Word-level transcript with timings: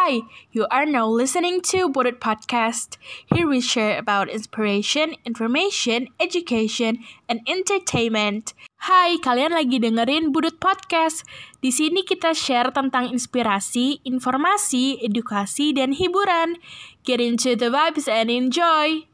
Hi, 0.00 0.24
you 0.48 0.64
are 0.72 0.88
now 0.88 1.04
listening 1.04 1.60
to 1.76 1.92
Budget 1.92 2.24
Podcast. 2.24 2.96
Here 3.28 3.44
we 3.44 3.60
share 3.60 4.00
about 4.00 4.32
inspiration, 4.32 5.12
information, 5.28 6.08
education, 6.16 7.04
and 7.28 7.44
entertainment. 7.44 8.56
Hai, 8.88 9.20
kalian 9.20 9.52
lagi 9.52 9.76
dengerin 9.76 10.32
Budut 10.32 10.56
Podcast. 10.56 11.28
Di 11.60 11.68
sini 11.68 12.00
kita 12.00 12.32
share 12.32 12.72
tentang 12.72 13.12
inspirasi, 13.12 14.00
informasi, 14.08 15.04
edukasi, 15.04 15.76
dan 15.76 15.92
hiburan. 15.92 16.56
Get 17.04 17.20
into 17.20 17.52
the 17.52 17.68
vibes 17.68 18.08
and 18.08 18.32
enjoy. 18.32 19.04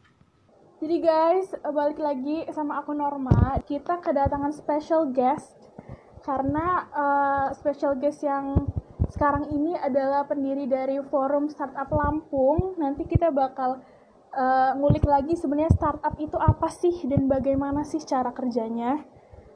Jadi 0.79 0.97
guys, 1.03 1.51
balik 1.67 1.99
lagi 1.99 2.47
sama 2.55 2.87
aku 2.87 2.95
Norma. 2.95 3.59
Kita 3.67 3.99
kedatangan 3.99 4.55
special 4.55 5.11
guest 5.11 5.51
karena 6.23 6.87
uh, 6.95 7.51
special 7.59 7.99
guest 7.99 8.23
yang 8.23 8.71
sekarang 9.17 9.49
ini 9.49 9.73
adalah 9.73 10.29
pendiri 10.29 10.69
dari 10.69 11.01
Forum 11.09 11.49
Startup 11.49 11.89
Lampung. 11.89 12.77
Nanti 12.77 13.09
kita 13.09 13.33
bakal 13.33 13.81
uh, 14.37 14.77
ngulik 14.77 15.09
lagi 15.09 15.33
sebenarnya 15.33 15.73
startup 15.73 16.13
itu 16.21 16.37
apa 16.37 16.69
sih 16.69 16.93
dan 17.09 17.25
bagaimana 17.25 17.81
sih 17.89 18.05
cara 18.05 18.29
kerjanya. 18.37 19.01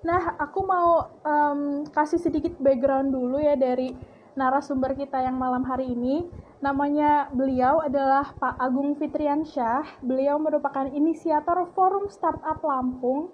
Nah, 0.00 0.40
aku 0.40 0.64
mau 0.64 1.12
um, 1.20 1.84
kasih 1.92 2.16
sedikit 2.16 2.56
background 2.56 3.12
dulu 3.12 3.36
ya 3.36 3.52
dari 3.52 3.92
narasumber 4.32 4.96
kita 4.96 5.20
yang 5.20 5.36
malam 5.36 5.60
hari 5.68 5.92
ini. 5.92 6.24
Namanya 6.64 7.28
beliau 7.28 7.84
adalah 7.84 8.32
Pak 8.40 8.56
Agung 8.56 8.96
Fitriansyah. 8.96 10.00
Beliau 10.00 10.40
merupakan 10.40 10.88
inisiator 10.88 11.68
Forum 11.76 12.08
Startup 12.08 12.56
Lampung 12.64 13.28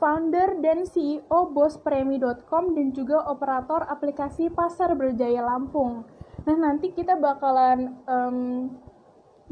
founder 0.00 0.56
dan 0.64 0.88
CEO 0.88 1.52
bospremi.com 1.52 2.72
dan 2.72 2.88
juga 2.96 3.28
operator 3.28 3.84
aplikasi 3.84 4.48
Pasar 4.48 4.96
Berjaya 4.96 5.44
Lampung. 5.44 6.08
Nah, 6.48 6.56
nanti 6.56 6.96
kita 6.96 7.20
bakalan 7.20 8.00
um, 8.08 8.72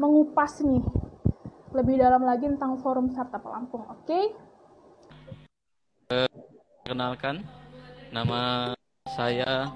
mengupas 0.01 0.65
nih 0.65 0.81
lebih 1.77 2.01
dalam 2.01 2.25
lagi 2.25 2.49
tentang 2.49 2.81
forum 2.81 3.13
startup 3.13 3.45
Lampung, 3.45 3.85
oke? 3.85 4.09
Okay? 4.09 4.25
Uh, 6.09 6.25
kenalkan, 6.89 7.45
nama 8.09 8.73
saya 9.05 9.69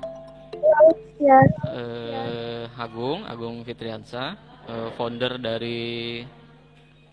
ya. 1.20 1.38
uh, 1.68 2.64
Agung, 2.80 3.28
Agung 3.28 3.60
Fitriansa, 3.60 4.40
uh, 4.72 4.88
founder 4.96 5.36
dari 5.36 6.24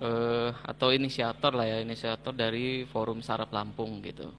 uh, 0.03 0.49
atau 0.63 0.89
inisiator 0.95 1.51
lah 1.55 1.67
ya 1.67 1.77
inisiator 1.83 2.31
dari 2.31 2.87
forum 2.87 3.19
sarap 3.19 3.51
Lampung 3.51 3.99
gitu. 4.03 4.31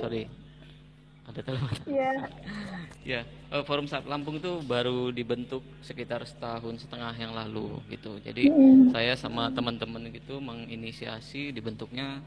Sorry. 0.00 0.24
Ada 1.28 1.40
telepon? 1.44 1.74
Iya. 1.88 2.12
Ya 3.00 3.24
forum 3.64 3.88
sarap 3.88 4.12
Lampung 4.12 4.36
itu 4.44 4.60
baru 4.60 5.08
dibentuk 5.08 5.64
sekitar 5.80 6.20
setahun 6.28 6.84
setengah 6.84 7.16
yang 7.16 7.32
lalu 7.32 7.80
gitu. 7.88 8.20
Jadi 8.20 8.52
mm. 8.52 8.92
saya 8.92 9.16
sama 9.16 9.48
teman-teman 9.48 10.12
gitu 10.12 10.36
menginisiasi 10.36 11.48
dibentuknya 11.48 12.20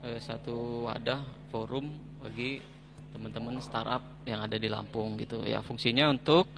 uh, 0.00 0.16
satu 0.16 0.88
wadah 0.88 1.20
forum 1.52 1.92
bagi 2.24 2.64
teman-teman 3.12 3.60
startup 3.60 4.00
yang 4.24 4.40
ada 4.40 4.56
di 4.56 4.72
Lampung 4.72 5.20
gitu. 5.20 5.44
Ya 5.44 5.60
fungsinya 5.60 6.08
untuk 6.08 6.48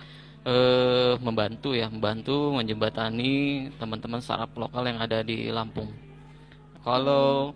eh, 0.47 1.15
membantu 1.19 1.75
ya, 1.75 1.91
membantu 1.91 2.55
menjembatani 2.55 3.67
teman-teman 3.77 4.23
startup 4.23 4.55
lokal 4.55 4.87
yang 4.87 5.03
ada 5.03 5.21
di 5.27 5.51
Lampung. 5.51 5.91
Kalau 6.87 7.51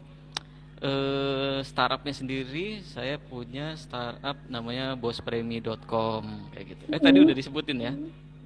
eh, 0.83 1.63
startupnya 1.63 2.11
sendiri, 2.11 2.83
saya 2.83 3.17
punya 3.17 3.79
startup 3.79 4.35
namanya 4.51 4.99
bospremi.com 4.99 6.51
kayak 6.51 6.67
gitu. 6.75 6.83
Eh 6.91 6.99
tadi 6.99 7.19
udah 7.23 7.35
disebutin 7.37 7.79
ya? 7.79 7.93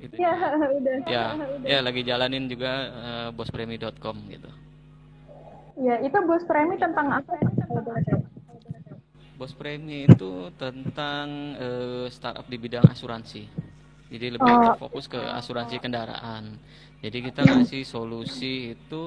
Gitu. 0.04 0.14
Ya, 0.20 0.36
udah. 0.78 0.94
Ya, 1.08 1.24
ya 1.72 1.78
lagi 1.80 2.04
jalanin 2.04 2.44
juga 2.44 2.72
uh, 2.92 3.28
bospremi.com 3.32 4.16
gitu. 4.28 4.50
Ya, 5.74 5.98
itu 6.06 6.14
bos 6.22 6.44
premi 6.46 6.78
tentang 6.78 7.10
apa? 7.10 7.34
Bos 9.34 9.50
premi 9.58 10.06
itu 10.06 10.54
tentang 10.54 11.58
uh, 11.58 12.06
startup 12.06 12.46
di 12.46 12.54
bidang 12.54 12.86
asuransi. 12.86 13.73
Jadi 14.12 14.26
lebih 14.36 14.52
oh. 14.52 14.76
fokus 14.76 15.08
ke 15.08 15.16
asuransi 15.16 15.80
kendaraan. 15.80 16.60
Jadi 17.00 17.18
kita 17.30 17.44
ngasih 17.44 17.84
solusi 17.84 18.76
itu 18.76 19.04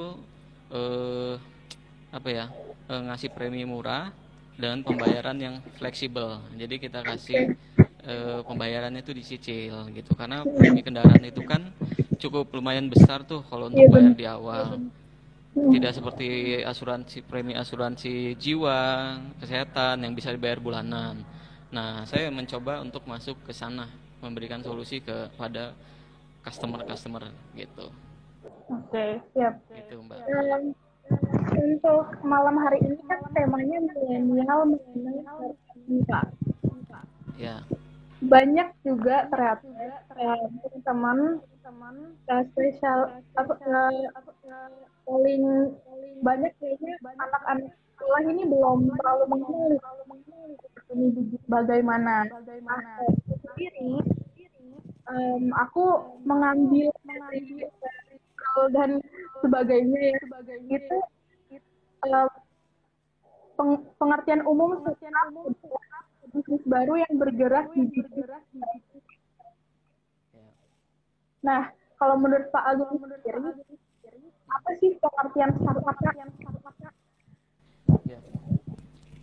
eh, 0.73 1.35
apa 2.13 2.29
ya? 2.29 2.45
Eh, 2.89 3.01
ngasih 3.09 3.33
premi 3.33 3.65
murah 3.65 4.09
dengan 4.57 4.81
pembayaran 4.81 5.37
yang 5.37 5.55
fleksibel. 5.77 6.41
Jadi 6.57 6.81
kita 6.81 7.05
kasih 7.05 7.53
eh, 8.05 8.39
pembayarannya 8.41 9.01
itu 9.05 9.13
dicicil 9.13 9.89
gitu. 9.93 10.13
Karena 10.17 10.41
premi 10.45 10.81
kendaraan 10.81 11.25
itu 11.25 11.41
kan 11.45 11.73
cukup 12.17 12.49
lumayan 12.57 12.89
besar 12.89 13.21
tuh 13.25 13.45
kalau 13.45 13.69
untuk 13.69 13.85
iya, 13.85 13.93
bayar 13.93 14.13
di 14.17 14.25
awal. 14.25 14.65
Tidak 15.57 15.89
seperti 15.89 16.27
asuransi 16.61 17.25
premi 17.25 17.57
asuransi 17.57 18.37
jiwa, 18.37 19.17
kesehatan 19.41 20.05
yang 20.05 20.13
bisa 20.13 20.29
dibayar 20.29 20.61
bulanan. 20.61 21.25
Nah, 21.73 22.05
saya 22.05 22.29
mencoba 22.29 22.77
untuk 22.85 23.01
masuk 23.09 23.41
ke 23.41 23.57
sana 23.57 23.89
memberikan 24.21 24.61
solusi 24.65 25.01
kepada 25.03 25.77
customer-customer 26.45 27.29
gitu. 27.53 27.91
Oke, 28.67 28.91
okay, 28.91 29.11
siap. 29.35 29.59
Gitu, 29.71 29.95
Mbak. 30.03 30.19
Um, 30.27 30.63
untuk 31.55 32.05
malam 32.23 32.59
hari 32.59 32.83
ini 32.83 32.99
kan 33.07 33.19
temanya 33.31 33.77
milenial 33.79 34.67
mengenai 34.67 35.53
Mbak. 35.87 36.25
Ya. 37.37 37.63
Banyak 38.17 38.73
juga 38.81 39.29
ternyata 39.29 39.69
teman-teman 40.17 41.39
teman 41.61 41.95
uh, 42.31 42.43
spesial 42.55 43.11
paling 45.07 45.43
banyak 46.23 46.51
kayaknya 46.59 46.95
anak-anak 47.03 47.71
sekolah 47.95 48.21
ini 48.23 48.43
belum 48.47 48.79
terlalu 48.97 49.25
mengenal 49.27 49.71
ini 50.95 51.07
bagaimana 51.51 52.23
bagaimana 52.31 52.91
sendiri 53.57 53.97
um, 55.09 55.43
aku 55.57 55.83
mengambil 56.21 56.93
mengambil 57.01 57.67
dan 58.73 59.01
sebagainya 59.41 59.99
ya. 60.13 60.17
Sebagainya 60.21 60.77
itu 60.77 60.97
uh, 62.09 62.29
peng, 63.57 63.71
pengertian 63.97 64.41
umum 64.45 64.81
pengertian 64.81 65.15
umum 65.33 65.45
bisnis 66.33 66.63
baru 66.69 67.01
yang 67.01 67.13
bergerak 67.17 67.65
di 67.73 67.81
bergerak 67.89 68.43
di 68.53 68.61
Nah, 71.37 71.71
kalau 71.95 72.19
menurut 72.19 72.51
Pak 72.51 72.65
Agung 72.75 72.99
sendiri, 72.99 73.55
apa 74.51 74.69
sih 74.83 74.99
pengertian 74.99 75.55
startup? 75.55 75.95
Yang 76.17 76.31
startup 76.43 76.66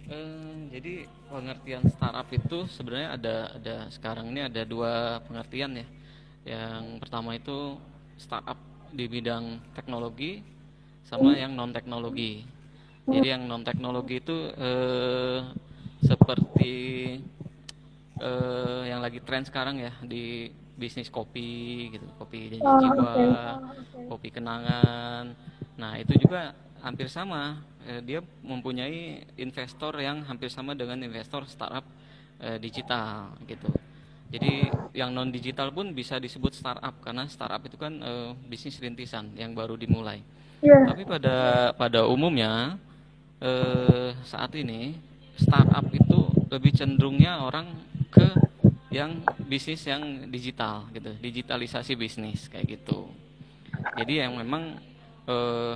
Hmm, 0.04 0.68
jadi 0.68 1.08
pengertian 1.32 1.84
startup 1.88 2.28
itu 2.28 2.68
sebenarnya 2.68 3.08
ada 3.16 3.36
ada 3.56 3.76
sekarang 3.88 4.28
ini 4.36 4.44
ada 4.44 4.62
dua 4.68 5.24
pengertian 5.24 5.80
ya. 5.80 5.86
Yang 6.44 6.84
pertama 7.00 7.32
itu 7.32 7.80
startup 8.20 8.60
di 8.92 9.08
bidang 9.08 9.64
teknologi 9.72 10.44
sama 11.08 11.32
yang 11.32 11.56
non 11.56 11.72
teknologi. 11.72 12.44
Jadi 13.04 13.28
yang 13.32 13.48
non 13.48 13.64
teknologi 13.64 14.20
itu 14.20 14.52
eh, 14.52 15.40
seperti 16.04 16.74
eh, 18.20 18.82
yang 18.88 19.00
lagi 19.00 19.24
tren 19.24 19.44
sekarang 19.48 19.80
ya 19.80 19.92
di 20.04 20.52
bisnis 20.74 21.08
kopi 21.08 21.88
gitu, 21.96 22.06
kopi 22.18 22.58
dan 22.58 22.60
oh, 22.60 22.76
jiwa, 22.82 23.12
okay. 23.72 24.06
kopi 24.10 24.28
kenangan. 24.34 25.32
Nah 25.80 25.92
itu 25.96 26.12
juga 26.18 26.52
hampir 26.84 27.08
sama 27.08 27.64
eh, 27.88 28.04
dia 28.04 28.20
mempunyai 28.44 29.24
investor 29.40 29.96
yang 30.04 30.20
hampir 30.28 30.52
sama 30.52 30.76
dengan 30.76 31.00
investor 31.00 31.48
startup 31.48 31.88
eh, 32.44 32.60
digital 32.60 33.32
gitu. 33.48 33.72
Jadi 34.28 34.68
yang 34.92 35.14
non 35.14 35.30
digital 35.32 35.70
pun 35.72 35.94
bisa 35.96 36.20
disebut 36.20 36.52
startup 36.52 36.92
karena 37.00 37.24
startup 37.32 37.64
itu 37.64 37.80
kan 37.80 37.96
eh, 38.04 38.30
bisnis 38.46 38.76
rintisan 38.76 39.32
yang 39.34 39.56
baru 39.56 39.80
dimulai. 39.80 40.20
Yeah. 40.60 40.84
Tapi 40.84 41.08
pada 41.08 41.70
pada 41.72 42.04
umumnya 42.04 42.76
eh, 43.40 44.12
saat 44.28 44.52
ini 44.52 44.96
startup 45.40 45.88
itu 45.88 46.28
lebih 46.52 46.72
cenderungnya 46.76 47.42
orang 47.42 47.72
ke 48.12 48.28
yang 48.94 49.24
bisnis 49.50 49.82
yang 49.90 50.30
digital 50.30 50.86
gitu, 50.94 51.10
digitalisasi 51.18 51.98
bisnis 51.98 52.46
kayak 52.46 52.78
gitu. 52.78 53.10
Jadi 53.98 54.22
yang 54.22 54.38
memang 54.38 54.78
eh, 55.26 55.74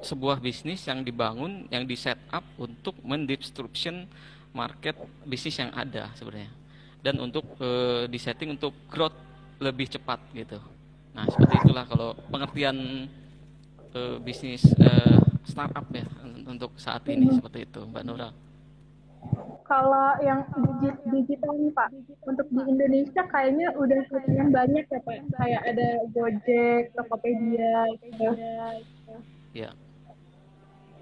sebuah 0.00 0.38
bisnis 0.38 0.86
yang 0.86 1.02
dibangun, 1.02 1.66
yang 1.74 1.82
di 1.82 1.98
set 1.98 2.18
up 2.30 2.46
untuk 2.56 2.94
mendisruption 3.02 4.06
market 4.54 4.94
bisnis 5.26 5.58
yang 5.58 5.74
ada 5.74 6.08
sebenarnya, 6.14 6.48
dan 7.02 7.18
untuk 7.18 7.44
e, 7.58 7.68
disetting 8.08 8.54
untuk 8.54 8.72
growth 8.88 9.18
lebih 9.58 9.90
cepat 9.90 10.22
gitu. 10.32 10.62
Nah 11.12 11.26
seperti 11.28 11.66
itulah 11.66 11.84
kalau 11.84 12.14
pengertian 12.30 13.10
e, 13.90 14.00
bisnis 14.22 14.62
e, 14.64 14.90
startup 15.44 15.84
ya 15.90 16.06
untuk 16.46 16.70
saat 16.78 17.02
ini 17.10 17.34
seperti 17.34 17.66
itu, 17.66 17.82
Mbak 17.84 18.04
Nura. 18.06 18.30
kalau 19.66 20.14
yang 20.22 20.46
digit 20.54 20.94
digital 21.10 21.58
nih 21.58 21.74
Pak, 21.74 21.90
untuk 22.22 22.46
di 22.54 22.62
Indonesia 22.70 23.22
kayaknya 23.26 23.74
udah 23.74 23.98
lumayan 24.14 24.48
banyak 24.54 24.86
ya 24.86 25.00
Pak. 25.02 25.18
Kayak 25.34 25.62
ada 25.74 25.88
Gojek, 26.14 26.94
Tokopedia, 26.94 27.90
gitu. 27.98 28.30
Ya. 29.56 29.72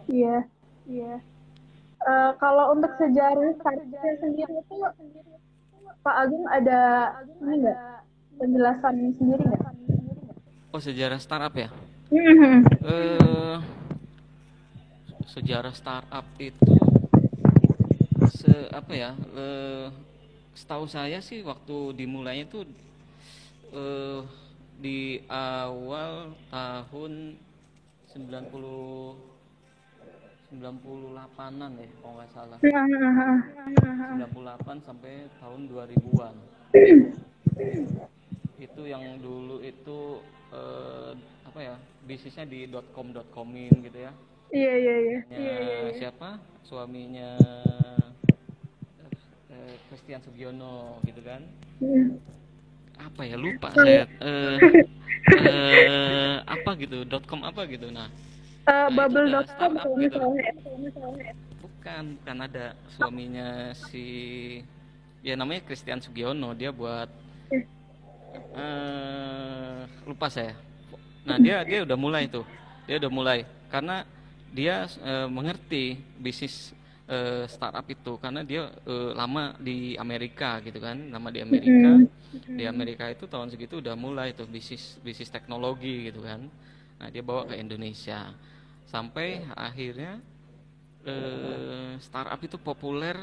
Iya, 0.07 0.47
iya. 0.87 1.19
Eh, 2.05 2.31
kalau 2.39 2.71
untuk 2.71 2.95
sejarah 3.03 3.51
startupnya 3.59 4.15
sendiri 4.23 4.55
itu 4.63 4.75
Pak 6.07 6.17
Agung 6.23 6.47
ada 6.47 7.11
ini 7.43 7.67
nggak 7.67 7.81
penjelasan 8.39 8.95
sendiri 9.19 9.43
nggak? 9.43 9.63
Oh 10.71 10.79
sejarah 10.79 11.19
startup 11.19 11.51
ya? 11.59 11.67
Eh 12.15 13.59
sejarah 15.35 15.75
startup 15.75 16.27
itu 16.39 16.79
se 18.31 18.55
apa 18.71 18.93
ya? 18.95 19.19
Eh, 19.35 19.91
setahu 20.55 20.87
saya 20.87 21.19
sih 21.19 21.43
waktu 21.43 21.99
dimulainya 21.99 22.47
tuh 22.47 22.63
eh 23.75 24.23
di 24.79 25.19
awal 25.27 26.37
tahun 26.53 27.41
90 28.15 29.19
98-an 30.55 31.83
ya 31.83 31.91
kalau 31.99 32.15
nggak 32.15 32.31
salah. 32.31 32.63
98 32.63 34.87
sampai 34.87 35.27
tahun 35.43 35.67
2000-an. 35.67 36.39
itu 38.63 38.87
yang 38.87 39.19
dulu 39.19 39.59
itu 39.67 40.23
eh, 40.55 41.11
apa 41.43 41.59
ya? 41.59 41.75
Bisnisnya 42.07 42.47
di 42.47 42.71
.com 42.95 43.11
.comin 43.35 43.83
gitu 43.83 43.99
ya. 43.99 44.15
Iya 44.55 44.75
iya 44.79 44.97
iya. 45.03 45.19
Ya, 45.35 45.91
siapa? 45.99 46.39
Suaminya 46.63 47.35
eh, 49.51 49.75
Christian 49.91 50.23
Sugiono 50.23 51.03
gitu 51.03 51.19
kan. 51.27 51.43
Hmm. 51.83 52.23
Apa 53.05 53.23
ya 53.23 53.37
lupa 53.37 53.69
saya 53.77 54.09
eh, 54.09 54.57
eh, 55.29 56.37
apa 56.45 56.71
gitu 56.81 57.05
.com 57.29 57.41
apa 57.45 57.65
gitu. 57.69 57.89
Nah, 57.93 58.09
Eh, 58.65 58.73
Nah, 58.73 58.89
Bubble.com 58.89 59.73
kalau 59.77 59.97
gitu. 60.01 60.21
misalnya. 60.81 61.37
Bukan, 61.61 62.03
bukan 62.17 62.37
ada 62.41 62.73
suaminya 62.97 63.49
si 63.77 64.05
ya 65.21 65.37
namanya 65.37 65.61
Christian 65.69 66.01
Sugiono 66.01 66.57
dia 66.57 66.73
buat 66.73 67.13
eh 68.57 69.81
lupa 70.09 70.27
saya. 70.33 70.57
Nah 71.25 71.37
dia 71.37 71.61
dia 71.65 71.85
udah 71.85 71.97
mulai 71.97 72.25
tuh, 72.25 72.45
dia 72.89 72.97
udah 72.97 73.13
mulai 73.13 73.45
karena 73.69 74.09
dia 74.49 74.89
eh, 74.89 75.29
mengerti 75.29 76.01
bisnis 76.17 76.73
eh, 77.05 77.45
startup 77.45 77.85
itu 77.85 78.17
karena 78.17 78.41
dia 78.41 78.73
eh, 78.89 79.11
lama 79.13 79.53
di 79.61 79.93
Amerika 80.01 80.57
gitu 80.65 80.81
kan, 80.81 80.97
lama 81.13 81.29
di 81.29 81.41
Amerika. 81.45 82.01
Di 82.43 82.67
Amerika 82.67 83.07
itu 83.11 83.27
tahun 83.31 83.51
segitu 83.53 83.79
udah 83.79 83.95
mulai 83.95 84.35
tuh 84.35 84.47
bisnis 84.51 84.99
bisnis 85.01 85.31
teknologi 85.31 86.11
gitu 86.11 86.23
kan. 86.25 86.51
Nah 86.99 87.09
dia 87.11 87.23
bawa 87.23 87.47
ke 87.47 87.55
Indonesia 87.59 88.35
sampai 88.89 89.43
akhirnya 89.55 90.21
eh, 91.05 91.99
startup 91.99 92.41
itu 92.43 92.59
populer 92.59 93.17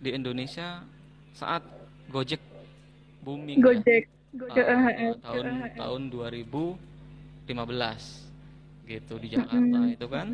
di 0.00 0.12
Indonesia 0.12 0.84
saat 1.32 1.62
Gojek 2.06 2.40
booming 3.24 3.58
ya. 3.60 3.64
Gojek. 3.72 4.04
Ah, 4.36 4.36
Gojek. 4.36 4.66
tahun 5.24 5.46
tahun 5.74 6.02
2015 6.12 7.48
gitu 8.86 9.14
di 9.18 9.28
Jakarta 9.34 9.78
itu 9.90 10.06
kan 10.06 10.28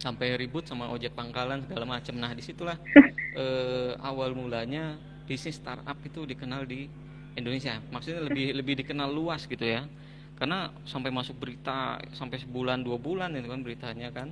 sampai 0.00 0.36
ribut 0.38 0.64
sama 0.64 0.88
ojek 0.92 1.12
pangkalan 1.12 1.60
segala 1.66 1.84
macam 1.98 2.14
nah 2.16 2.32
di 2.32 2.42
situlah 2.44 2.78
eh, 3.42 3.92
awal 4.00 4.32
mulanya 4.32 4.96
bisnis 5.26 5.58
startup 5.58 5.98
itu 6.04 6.24
dikenal 6.24 6.64
di 6.64 6.88
Indonesia. 7.36 7.78
Maksudnya 7.92 8.24
lebih 8.24 8.56
lebih 8.56 8.74
dikenal 8.82 9.12
luas 9.12 9.44
gitu 9.44 9.62
ya. 9.62 9.84
Karena 10.36 10.68
sampai 10.84 11.08
masuk 11.08 11.36
berita 11.40 11.96
sampai 12.12 12.36
sebulan 12.36 12.84
dua 12.84 13.00
bulan 13.00 13.32
itu 13.32 13.48
kan 13.48 13.60
beritanya 13.64 14.12
kan 14.12 14.28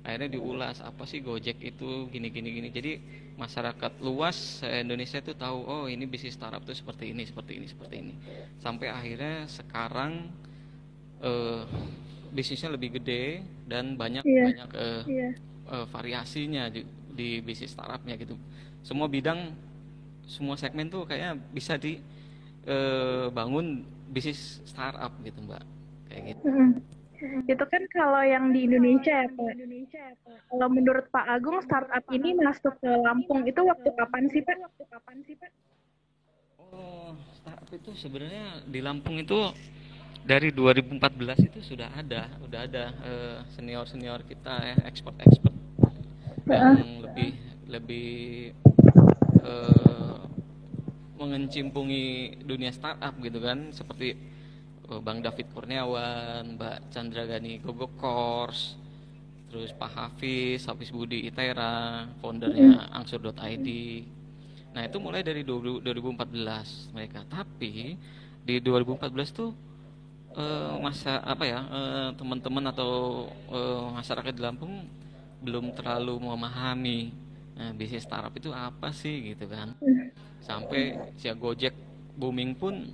akhirnya 0.00 0.32
diulas 0.32 0.80
apa 0.80 1.04
sih 1.04 1.20
Gojek 1.20 1.58
itu 1.60 2.06
gini 2.08 2.30
gini 2.30 2.48
gini. 2.54 2.68
Jadi 2.70 2.92
masyarakat 3.34 3.98
luas 4.00 4.62
eh, 4.62 4.82
Indonesia 4.82 5.18
itu 5.18 5.34
tahu 5.34 5.58
oh 5.64 5.84
ini 5.86 6.06
bisnis 6.06 6.34
startup 6.34 6.62
itu 6.62 6.74
seperti 6.76 7.10
ini 7.10 7.22
seperti 7.26 7.52
ini 7.58 7.66
seperti 7.66 7.94
ini. 7.98 8.14
Sampai 8.58 8.88
akhirnya 8.90 9.44
sekarang 9.46 10.30
eh, 11.20 11.62
bisnisnya 12.30 12.70
lebih 12.70 13.02
gede 13.02 13.42
dan 13.66 13.98
banyak 13.98 14.22
Iya. 14.22 14.44
banyak 14.46 14.68
eh, 14.78 15.02
Iya. 15.06 15.28
eh, 15.70 15.86
variasinya 15.90 16.70
di, 16.70 16.86
di 17.10 17.42
bisnis 17.42 17.74
startupnya 17.74 18.14
gitu. 18.16 18.38
Semua 18.80 19.10
bidang 19.10 19.50
semua 20.24 20.54
segmen 20.54 20.86
tuh 20.86 21.04
kayaknya 21.04 21.34
bisa 21.50 21.74
di 21.74 21.98
eh, 22.66 23.26
bangun 23.32 23.86
bisnis 24.10 24.60
startup 24.66 25.14
gitu 25.22 25.38
mbak 25.46 25.62
kayak 26.10 26.34
gitu 26.34 26.42
Mm. 27.20 27.44
Itu 27.44 27.64
kan 27.68 27.84
kalau 27.92 28.24
yang 28.24 28.48
di 28.56 28.64
Indonesia 28.64 29.12
ya 29.12 29.28
Pak. 29.28 29.52
Kalau 30.48 30.68
menurut 30.72 31.04
Pak 31.12 31.26
Agung 31.28 31.60
startup 31.60 32.00
ini 32.08 32.32
masuk 32.32 32.80
ke 32.80 32.88
Lampung 32.88 33.44
itu 33.44 33.60
waktu 33.60 33.92
kapan 33.92 34.24
sih 34.32 34.40
Pak? 34.40 34.56
Waktu 34.56 34.84
kapan 34.88 35.16
sih 35.28 35.36
Pak? 35.36 35.52
Oh, 36.72 37.12
startup 37.36 37.68
itu 37.76 37.92
sebenarnya 37.92 38.64
di 38.64 38.80
Lampung 38.80 39.20
itu 39.20 39.52
dari 40.24 40.48
2014 40.48 41.44
itu 41.44 41.60
sudah 41.60 41.92
ada, 41.92 42.24
udah 42.40 42.60
ada 42.64 42.84
senior 43.52 43.84
senior 43.84 44.24
kita 44.24 44.52
ya 44.64 44.76
expert 44.88 45.16
expert 45.20 45.56
yang 46.48 47.04
lebih 47.04 47.30
lebih 47.70 48.10
eh, 49.44 50.18
mengencimpungi 51.20 52.34
dunia 52.40 52.72
startup 52.72 53.12
gitu 53.20 53.38
kan, 53.44 53.68
seperti 53.76 54.16
eh, 54.88 55.00
Bang 55.04 55.20
David 55.20 55.52
Kurniawan, 55.52 56.56
Mbak 56.56 56.88
Chandra 56.88 57.28
Gani 57.28 57.60
Gogo 57.60 57.92
Course, 58.00 58.80
terus 59.52 59.76
Pak 59.76 59.92
Hafiz, 59.92 60.64
Hafiz 60.64 60.88
Budi 60.88 61.28
Itera, 61.28 62.08
foundernya 62.24 62.88
angsur.id. 62.96 63.68
Nah 64.70 64.82
itu 64.86 64.96
mulai 65.02 65.20
dari 65.20 65.44
20 65.44 65.84
2014 65.84 66.94
mereka. 66.96 67.20
Tapi 67.28 67.98
di 68.46 68.54
2014 68.62 69.36
tuh 69.36 69.50
eh, 70.38 70.74
masa 70.80 71.20
apa 71.20 71.44
ya 71.44 71.60
eh, 71.66 72.08
teman-teman 72.16 72.64
atau 72.70 73.26
eh, 73.50 73.86
masyarakat 73.98 74.32
di 74.32 74.42
Lampung 74.42 74.74
belum 75.40 75.72
terlalu 75.74 76.14
memahami 76.20 77.29
eh, 77.60 77.72
bisnis 77.76 78.08
startup 78.08 78.32
itu 78.32 78.48
apa 78.50 78.88
sih 78.96 79.36
gitu 79.36 79.44
kan. 79.44 79.76
Sampai 80.40 80.96
si 81.20 81.28
Gojek 81.28 81.76
booming 82.16 82.56
pun 82.56 82.88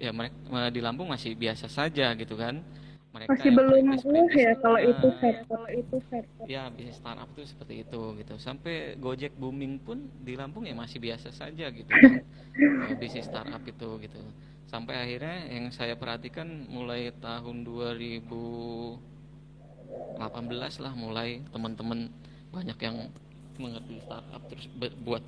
ya 0.00 0.12
mereka 0.12 0.72
di 0.72 0.80
Lampung 0.80 1.12
masih 1.12 1.36
biasa 1.36 1.68
saja 1.68 2.16
gitu 2.16 2.34
kan. 2.40 2.64
Mereka 3.12 3.32
Masih 3.32 3.52
belum 3.56 3.96
uh 3.96 4.28
ya 4.36 4.52
kalau 4.60 4.76
nah, 4.76 4.92
itu 4.92 5.08
Pak. 5.20 5.34
Kalau 5.48 5.68
itu 5.72 5.96
Pak. 6.04 6.24
ya 6.44 6.68
bisnis 6.68 7.00
startup 7.00 7.28
itu 7.32 7.48
seperti 7.48 7.74
itu 7.84 8.00
gitu 8.20 8.34
sampai 8.36 9.00
Gojek 9.00 9.32
booming 9.40 9.80
pun 9.80 10.04
di 10.20 10.36
Lampung 10.36 10.68
ya 10.68 10.76
masih 10.76 11.00
biasa 11.00 11.32
saja 11.32 11.72
gitu 11.72 11.88
kan 11.88 12.20
Eh, 12.56 12.96
bisnis 12.96 13.28
startup 13.28 13.60
itu 13.68 13.88
gitu 14.00 14.16
sampai 14.64 14.96
akhirnya 14.96 15.44
yang 15.52 15.68
saya 15.68 15.92
perhatikan 15.92 16.48
mulai 16.72 17.12
tahun 17.20 17.68
2018 17.68 18.96
lah 20.80 20.92
mulai 20.96 21.44
teman-teman 21.52 22.08
banyak 22.48 22.78
yang 22.80 23.12
mengerti 23.58 24.00
startup 24.04 24.42
terus 24.48 24.66
buat 25.02 25.24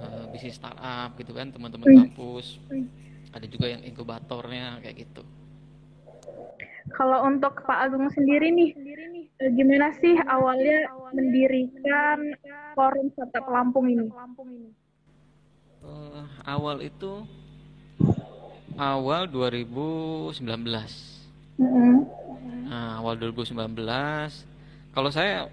eh, 0.00 0.24
bisnis 0.30 0.56
startup 0.58 1.14
gitu 1.16 1.32
kan 1.32 1.50
teman-teman 1.50 2.06
kampus 2.06 2.58
ada 3.32 3.46
juga 3.46 3.66
yang 3.68 3.82
inkubatornya 3.84 4.80
kayak 4.82 5.06
gitu 5.06 5.22
Kalau 6.86 7.26
untuk 7.26 7.66
Pak 7.66 7.90
Agung 7.90 8.06
sendiri 8.14 8.48
nih, 8.54 8.70
eh, 9.42 9.50
gimana 9.52 9.90
sih 9.98 10.14
awalnya 10.22 10.86
mendirikan 11.10 12.30
forum 12.78 13.10
startup 13.10 13.42
Lampung 13.50 13.90
ini? 13.90 14.06
Eh, 15.82 16.24
awal 16.46 16.86
itu 16.86 17.26
awal 18.78 19.26
2019. 19.26 20.40
Mm-mm. 21.58 22.06
Nah, 22.70 23.02
awal 23.02 23.18
2019. 23.18 24.46
Kalau 24.94 25.10
saya 25.10 25.50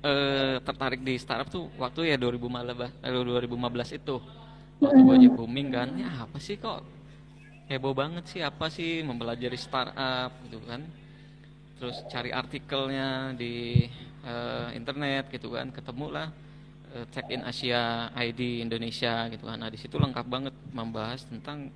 eh, 0.00 0.56
tertarik 0.64 1.00
di 1.04 1.14
startup 1.20 1.48
tuh 1.48 1.68
waktu 1.76 2.12
ya 2.12 2.16
2015, 2.16 2.88
eh, 3.04 3.10
2015 3.12 3.90
itu. 3.96 4.16
Waktu 4.80 5.00
Gojek 5.04 5.32
booming 5.36 5.68
kan. 5.68 5.88
Ya 5.96 6.08
apa 6.24 6.40
sih 6.40 6.56
kok 6.56 6.80
heboh 7.68 7.94
banget 7.94 8.24
sih 8.26 8.40
apa 8.42 8.66
sih 8.72 9.04
mempelajari 9.04 9.58
startup 9.60 10.32
gitu 10.48 10.58
kan. 10.64 10.80
Terus 11.76 11.96
cari 12.08 12.32
artikelnya 12.32 13.36
di 13.36 13.84
eh, 14.24 14.68
internet 14.72 15.28
gitu 15.28 15.52
kan. 15.52 15.68
Ketemulah 15.68 16.32
eh, 16.96 17.04
Check 17.12 17.28
in 17.28 17.44
Asia 17.44 18.08
ID 18.16 18.64
Indonesia 18.64 19.28
gitu 19.28 19.44
kan. 19.44 19.60
Nah, 19.60 19.68
di 19.68 19.76
situ 19.76 20.00
lengkap 20.00 20.26
banget 20.26 20.54
membahas 20.72 21.28
tentang 21.28 21.68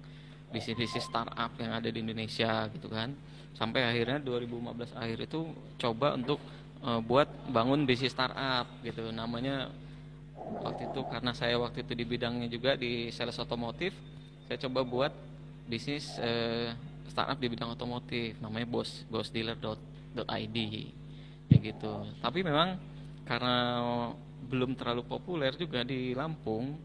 bisnis-bisnis 0.48 1.04
startup 1.04 1.50
yang 1.60 1.76
ada 1.76 1.92
di 1.92 1.98
Indonesia 2.00 2.70
gitu 2.72 2.88
kan. 2.88 3.12
Sampai 3.54 3.86
akhirnya 3.86 4.18
2015 4.18 4.96
akhir 4.98 5.18
itu 5.30 5.46
coba 5.78 6.16
untuk 6.18 6.42
eh, 6.84 7.00
buat 7.00 7.28
bangun 7.48 7.88
bisnis 7.88 8.12
startup 8.12 8.68
gitu. 8.84 9.08
Namanya 9.10 9.72
waktu 10.64 10.88
itu 10.88 11.00
karena 11.08 11.32
saya 11.36 11.60
waktu 11.60 11.84
itu 11.84 11.92
di 11.92 12.04
bidangnya 12.08 12.48
juga 12.48 12.76
di 12.76 13.12
sales 13.12 13.36
otomotif 13.36 13.92
saya 14.48 14.60
coba 14.68 14.80
buat 14.84 15.12
bisnis 15.68 16.20
eh, 16.20 16.72
startup 17.08 17.36
di 17.40 17.48
bidang 17.52 17.72
otomotif 17.72 18.36
namanya 18.40 18.68
bos 18.68 19.04
bosdealer.id 19.08 20.58
ya 21.52 21.56
gitu 21.60 21.92
tapi 22.20 22.40
memang 22.40 22.80
karena 23.24 23.80
belum 24.44 24.76
terlalu 24.76 25.04
populer 25.08 25.52
juga 25.56 25.84
di 25.84 26.12
Lampung 26.12 26.76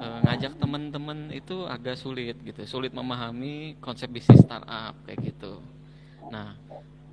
eh, 0.00 0.18
ngajak 0.24 0.60
teman-teman 0.60 1.32
itu 1.32 1.64
agak 1.68 1.96
sulit 1.96 2.36
gitu 2.44 2.64
sulit 2.68 2.92
memahami 2.92 3.76
konsep 3.80 4.08
bisnis 4.08 4.40
startup 4.44 4.96
kayak 5.04 5.32
gitu 5.32 5.60
nah 6.32 6.56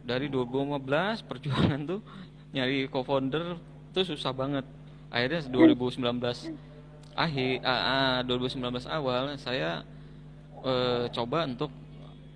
dari 0.10 0.26
2015 0.26 1.30
perjuangan 1.30 1.80
tuh 1.86 2.02
nyari 2.50 2.90
co-founder 2.90 3.62
tuh 3.94 4.04
susah 4.04 4.34
banget. 4.34 4.66
Akhirnya 5.14 5.46
2019 5.46 6.50
akhir 7.14 7.62
ah, 7.62 8.18
ah, 8.18 8.26
2019 8.26 8.90
awal 8.90 9.38
saya 9.38 9.86
eh, 10.66 11.06
coba 11.14 11.46
untuk 11.46 11.70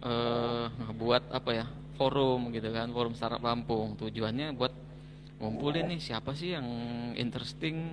eh, 0.05 0.65
ngebuat 0.69 1.23
apa 1.33 1.49
ya 1.49 1.65
forum 1.93 2.53
gitu 2.53 2.69
kan 2.69 2.93
forum 2.93 3.17
startup 3.17 3.41
Lampung. 3.41 3.97
Tujuannya 3.97 4.53
buat 4.53 4.73
ngumpulin 5.41 5.89
nih 5.89 5.99
siapa 5.99 6.37
sih 6.37 6.53
yang 6.53 6.65
interesting 7.17 7.89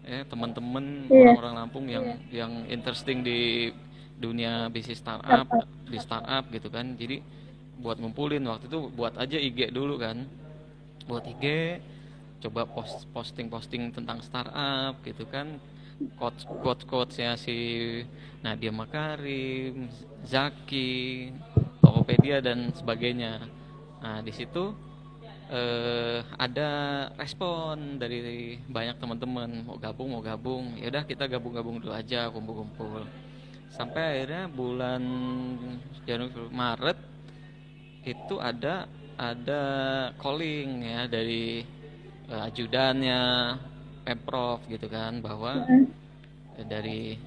ya 0.00 0.24
teman-teman 0.24 1.06
Iya. 1.06 1.36
orang-orang 1.36 1.54
Lampung 1.60 1.84
yang 1.86 2.04
yang 2.32 2.52
interesting 2.66 3.20
di 3.20 3.68
dunia 4.16 4.68
bisnis 4.68 5.00
startup. 5.00 5.44
di 5.90 5.98
startup 5.98 6.44
gitu 6.48 6.68
kan. 6.68 6.94
Jadi 6.96 7.20
buat 7.80 7.96
ngumpulin. 7.98 8.44
Waktu 8.44 8.68
itu 8.68 8.78
buat 8.92 9.16
aja 9.16 9.36
IG 9.40 9.72
dulu 9.72 9.96
kan. 9.96 10.28
Buat 11.08 11.26
IG 11.26 11.44
coba 12.40 12.64
post 12.64 13.04
posting 13.12 13.52
posting 13.52 13.92
tentang 13.92 14.20
startup 14.24 15.00
gitu 15.04 15.24
kan. 15.28 15.60
Quotes 16.16 16.48
quotes 16.48 16.88
quotesnya 16.88 17.36
si 17.36 17.56
Nadia 18.40 18.72
Makarim 18.72 19.92
Zaki 20.24 21.28
Tokopedia 21.84 22.40
dan 22.40 22.72
sebagainya. 22.72 23.44
Nah 24.00 24.24
di 24.24 24.32
situ 24.32 24.72
eh, 25.52 26.24
ada 26.40 26.70
respon 27.20 28.00
dari 28.00 28.56
banyak 28.64 28.96
teman-teman. 28.96 29.68
Mau 29.68 29.76
gabung 29.76 30.16
mau 30.16 30.24
gabung. 30.24 30.76
Ya 30.80 30.88
udah 30.88 31.04
kita 31.04 31.28
gabung-gabung 31.28 31.84
dulu 31.84 31.92
aja 31.92 32.32
kumpul-kumpul. 32.32 33.04
Sampai 33.70 34.02
akhirnya 34.24 34.50
bulan 34.50 35.02
Januari 36.08 36.50
Maret 36.50 36.98
itu 38.04 38.40
ada 38.40 38.88
ada 39.20 39.62
calling 40.16 40.80
ya 40.80 41.04
dari 41.04 41.60
eh, 42.28 42.40
ajudannya 42.48 43.22
pemprov 44.04 44.64
gitu 44.72 44.88
kan 44.88 45.20
bahwa 45.20 45.68
eh, 46.56 46.64
dari 46.64 47.20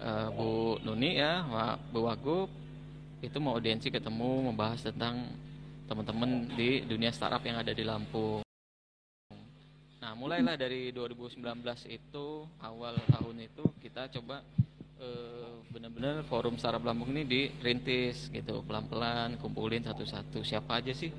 eh, 0.00 0.28
Bu 0.32 0.80
Nuni 0.80 1.20
ya 1.20 1.44
Bu 1.92 2.08
Wagub 2.08 2.48
itu 3.20 3.36
mau 3.42 3.58
audiensi 3.58 3.90
ketemu 3.90 4.52
membahas 4.52 4.86
tentang 4.86 5.28
teman-teman 5.90 6.46
di 6.54 6.84
dunia 6.86 7.10
startup 7.10 7.42
yang 7.42 7.58
ada 7.58 7.74
di 7.74 7.82
Lampung. 7.82 8.46
Nah, 9.98 10.14
mulailah 10.14 10.54
dari 10.54 10.94
2019 10.94 11.42
itu 11.90 12.46
awal 12.62 12.94
tahun 13.10 13.50
itu 13.50 13.64
kita 13.82 14.06
coba 14.20 14.46
eh, 14.98 15.54
benar-benar 15.70 16.26
forum 16.26 16.58
startup 16.58 16.82
Lampung 16.82 17.14
ini 17.14 17.24
dirintis 17.24 18.30
gitu. 18.30 18.62
Pelan-pelan 18.66 19.38
kumpulin 19.38 19.82
satu-satu. 19.82 20.42
Siapa 20.42 20.82
aja 20.82 20.92
sih 20.94 21.10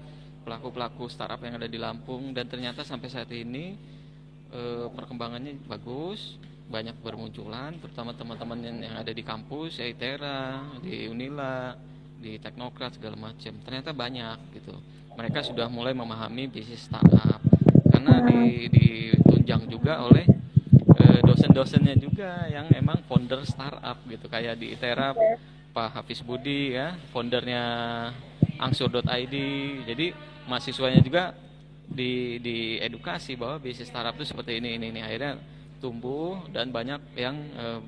pelaku-pelaku 0.44 1.08
startup 1.12 1.40
yang 1.44 1.60
ada 1.60 1.68
di 1.68 1.80
Lampung? 1.80 2.36
Dan 2.36 2.48
ternyata 2.48 2.84
sampai 2.84 3.10
saat 3.12 3.32
ini 3.32 3.76
eh, 4.52 4.88
perkembangannya 4.92 5.66
bagus 5.68 6.38
banyak 6.70 7.02
bermunculan 7.02 7.82
terutama 7.82 8.14
teman-teman 8.14 8.62
yang, 8.62 8.78
yang 8.78 8.96
ada 9.02 9.10
di 9.10 9.26
kampus 9.26 9.82
ya 9.82 9.90
ITERA 9.90 10.78
di 10.86 11.10
Unila 11.10 11.74
di 12.20 12.38
Teknokrat 12.38 13.00
segala 13.00 13.18
macam. 13.18 13.58
Ternyata 13.64 13.96
banyak 13.96 14.38
gitu. 14.60 14.76
Mereka 15.18 15.42
sudah 15.44 15.66
mulai 15.72 15.96
memahami 15.96 16.52
bisnis 16.52 16.86
startup. 16.86 17.42
Karena 17.90 18.22
di, 18.28 18.70
ditunjang 18.70 19.66
juga 19.66 20.04
oleh 20.06 20.24
eh, 20.28 20.39
dosen-dosennya 21.26 21.96
juga 21.98 22.46
yang 22.50 22.70
emang 22.74 23.02
founder 23.06 23.42
startup 23.46 23.98
gitu 24.06 24.26
kayak 24.30 24.60
di 24.60 24.74
ITERA 24.74 25.16
Pak 25.74 25.90
Hafiz 26.02 26.22
Budi 26.26 26.76
ya 26.76 26.98
foundernya 27.14 27.64
angsur.id 28.60 29.36
jadi 29.86 30.08
mahasiswanya 30.50 31.02
juga 31.06 31.34
di 31.90 32.38
di 32.42 32.78
edukasi 32.78 33.34
bahwa 33.34 33.58
bisnis 33.62 33.90
startup 33.90 34.14
itu 34.18 34.30
seperti 34.30 34.62
ini 34.62 34.78
ini 34.78 34.94
ini 34.94 35.02
akhirnya 35.02 35.42
tumbuh 35.82 36.46
dan 36.54 36.70
banyak 36.70 37.02
yang 37.18 37.36
eh, 37.58 37.80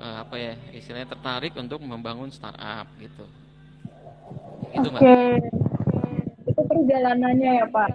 eh, 0.00 0.16
apa 0.20 0.36
ya 0.36 0.54
istilahnya 0.76 1.08
tertarik 1.16 1.56
untuk 1.56 1.80
membangun 1.80 2.28
startup 2.28 2.88
gitu 3.00 3.24
itu 4.74 4.88
Oke. 4.92 5.16
Itu 6.48 6.60
perjalanannya 6.64 7.50
ya 7.64 7.66
Pak. 7.68 7.90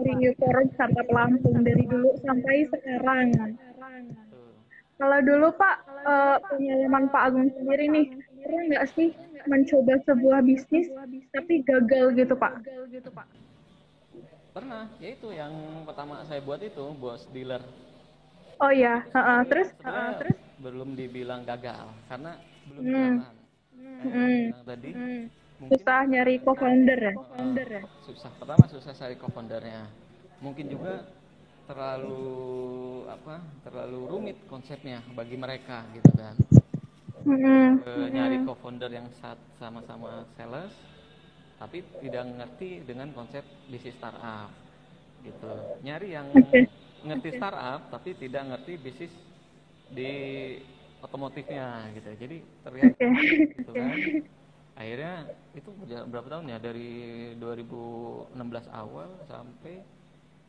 Dari 0.00 0.32
forum 0.40 0.66
startup 0.76 1.08
Lampung 1.12 1.60
dari 1.64 1.84
dulu 1.84 2.16
sampai 2.24 2.68
sekarang. 2.72 3.56
Kalau 5.00 5.18
dulu 5.24 5.48
Pak, 5.56 5.76
eh, 6.04 6.36
pengalaman 6.44 7.04
Pak 7.08 7.22
Agung 7.32 7.48
sendiri 7.56 7.86
nih, 7.88 8.06
pernah 8.44 8.62
nggak 8.68 8.86
sih 8.92 9.08
mencoba 9.48 9.94
sebuah 10.04 10.44
bisnis 10.44 10.86
tapi 11.32 11.64
gagal 11.64 12.12
gitu 12.16 12.34
Pak? 12.36 12.60
pernah 14.50 14.90
ya 14.98 15.14
itu 15.14 15.30
yang 15.30 15.54
pertama 15.86 16.26
saya 16.26 16.42
buat 16.42 16.58
itu 16.58 16.82
bos 16.98 17.22
dealer 17.30 17.62
Oh 18.60 18.68
iya, 18.68 19.00
heeh. 19.14 19.40
terus? 19.48 19.72
Sebenarnya 19.78 20.18
terus? 20.20 20.36
belum 20.60 20.92
dibilang 20.92 21.46
gagal 21.48 21.86
karena 22.10 22.36
belum 22.68 22.82
Hmm. 22.84 23.14
Hmm. 24.04 24.42
Yang 24.52 24.64
tadi 24.68 24.90
Hmm. 24.92 25.22
Susah 25.70 26.00
nyari 26.08 26.34
co-founder 26.44 26.98
ya? 26.98 27.12
Co-founder 27.16 27.68
ya? 27.68 27.82
susah 28.04 28.30
pertama 28.36 28.64
susah 28.68 28.92
cari 28.92 29.14
co-foundernya 29.16 29.86
mungkin 30.42 30.66
juga 30.68 31.04
terlalu 31.70 32.26
apa 33.06 33.38
terlalu 33.62 33.98
rumit 34.10 34.36
konsepnya 34.50 34.98
bagi 35.14 35.38
mereka 35.38 35.86
gitu 35.94 36.10
kan 36.18 36.34
Hmm. 37.20 37.84
Eh, 37.84 38.08
nyari 38.16 38.40
co-founder 38.48 38.88
yang 38.88 39.04
sama-sama 39.60 40.24
sales 40.40 40.72
tapi 41.60 41.84
tidak 42.00 42.24
ngerti 42.24 42.80
dengan 42.88 43.12
konsep 43.12 43.44
bisnis 43.68 43.92
startup 44.00 44.48
gitu 45.20 45.52
nyari 45.84 46.16
yang 46.16 46.32
Oke. 46.32 46.64
ngerti 47.04 47.36
startup 47.36 47.92
tapi 47.92 48.16
tidak 48.16 48.48
ngerti 48.48 48.72
bisnis 48.80 49.12
di 49.92 50.12
otomotifnya 51.04 51.92
gitu 51.92 52.08
jadi 52.16 52.36
terlihat 52.64 52.92
Oke. 52.96 53.08
gitu 53.60 53.72
kan 53.76 53.96
akhirnya 54.80 55.14
itu 55.52 55.70
berapa 55.84 56.28
tahun 56.32 56.56
ya 56.56 56.56
dari 56.56 56.90
2016 57.36 58.32
awal 58.72 59.12
sampai 59.28 59.84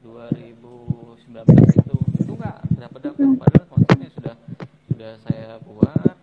2019 0.02 1.78
itu 1.78 1.98
itu 2.18 2.32
nggak 2.34 2.58
dapat 2.82 3.02
dapat 3.14 3.28
padahal 3.38 3.66
konsepnya 3.70 4.10
sudah 4.18 4.36
sudah 4.90 5.12
saya 5.22 5.62
buat 5.64 6.18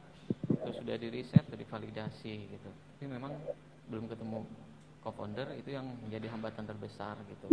terus 0.66 0.76
sudah 0.82 0.96
di 0.98 1.08
riset 1.14 1.42
sudah 1.46 1.58
divalidasi 1.62 2.34
gitu 2.50 2.68
tapi 2.68 3.04
memang 3.06 3.32
belum 3.88 4.10
ketemu 4.10 4.42
co-founder 5.06 5.48
itu 5.56 5.70
yang 5.72 5.86
menjadi 6.04 6.26
hambatan 6.34 6.64
terbesar 6.66 7.14
gitu 7.30 7.46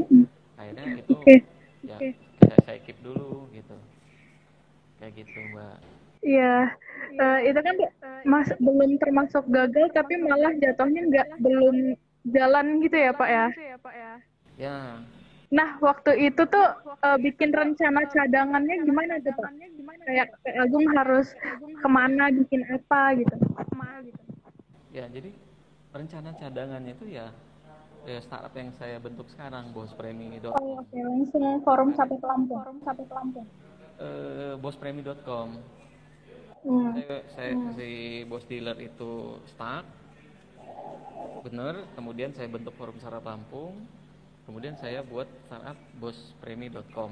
akhirnya 0.57 0.85
itu 0.97 1.17
Oke. 1.21 1.35
ya 1.85 1.97
Oke. 2.01 2.09
saya, 2.43 2.59
saya 2.65 2.77
keep 2.81 2.97
dulu 3.05 3.45
gitu 3.53 3.75
kayak 4.99 5.13
gitu 5.23 5.39
mbak 5.53 5.77
Iya, 6.25 6.73
Eh, 7.15 7.39
itu 7.53 7.59
kan 7.61 7.75
mas 8.25 8.49
belum 8.57 8.97
termasuk 8.97 9.45
gagal, 9.53 9.93
tapi 9.93 10.17
malah 10.17 10.51
jatuhnya 10.57 11.05
nggak 11.05 11.27
belum 11.37 11.93
jalan 12.33 12.81
gitu 12.81 12.97
ya 12.97 13.11
Pak 13.13 13.29
ya? 13.29 13.45
ya 14.57 14.75
Nah, 15.55 15.79
waktu 15.79 16.11
itu 16.27 16.43
tuh 16.51 16.67
eh, 16.99 17.17
bikin 17.23 17.55
rencana 17.55 18.03
cadangannya 18.11 18.75
gimana 18.83 19.15
tuh 19.23 19.31
Pak? 19.39 19.51
Kayak 20.03 20.35
Pak 20.43 20.53
Agung 20.59 20.85
harus 20.91 21.31
ke 21.79 21.87
mana, 21.87 22.27
bikin 22.27 22.67
apa 22.67 23.15
gitu? 23.15 23.35
Ya, 24.91 25.07
jadi 25.07 25.31
rencana 25.95 26.35
cadangannya 26.35 26.91
itu 26.91 27.07
ya, 27.07 27.31
ya 28.03 28.19
startup 28.19 28.51
yang 28.51 28.75
saya 28.75 28.99
bentuk 28.99 29.31
sekarang, 29.31 29.71
Bos 29.71 29.95
Premi. 29.95 30.43
Oh, 30.43 30.83
oke, 30.83 30.99
langsung 30.99 31.63
forum 31.63 31.95
sampai 31.95 32.19
Lampung. 32.19 32.59
Forum 32.59 32.79
sampai 32.83 33.05
Lampung. 33.07 33.47
eh, 33.95 34.59
bospremi.com. 34.59 35.55
Hmm. 36.67 36.91
Saya, 36.99 37.15
saya 37.31 37.51
si 37.79 38.25
bos 38.27 38.43
dealer 38.43 38.75
itu 38.83 39.39
start, 39.47 39.87
bener. 41.47 41.87
Kemudian 41.95 42.35
saya 42.35 42.51
bentuk 42.51 42.75
forum 42.75 42.99
startup 42.99 43.23
Lampung. 43.23 43.79
Kemudian 44.45 44.77
saya 44.77 45.01
buat 45.01 45.25
startup 45.49 45.77
bospremi.com. 45.97 47.11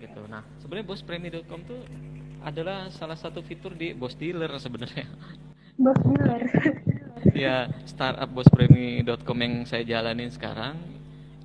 Gitu. 0.00 0.20
Nah, 0.26 0.42
sebenarnya 0.58 0.86
bospremi.com 0.88 1.60
tuh 1.68 1.80
adalah 2.42 2.90
salah 2.90 3.14
satu 3.14 3.40
fitur 3.44 3.76
di 3.76 3.94
bos 3.94 4.18
dealer 4.18 4.50
sebenarnya. 4.58 5.06
Bos 5.78 6.00
dealer. 6.04 6.42
ya 7.32 7.70
startup 7.86 8.28
bospremi.com 8.34 9.38
yang 9.38 9.54
saya 9.64 9.86
jalanin 9.86 10.28
sekarang 10.28 10.74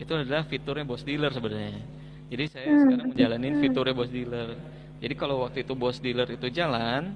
itu 0.01 0.09
adalah 0.09 0.43
fiturnya 0.45 0.85
bos 0.85 1.05
dealer 1.05 1.31
sebenarnya 1.31 1.79
Jadi 2.27 2.43
saya 2.51 2.75
sekarang 2.75 3.07
menjalanin 3.15 3.55
fiturnya 3.63 3.93
bos 3.95 4.11
dealer. 4.11 4.49
Jadi 4.99 5.13
kalau 5.15 5.47
waktu 5.47 5.63
itu 5.63 5.73
bos 5.77 6.01
dealer 6.03 6.27
itu 6.27 6.51
jalan, 6.51 7.15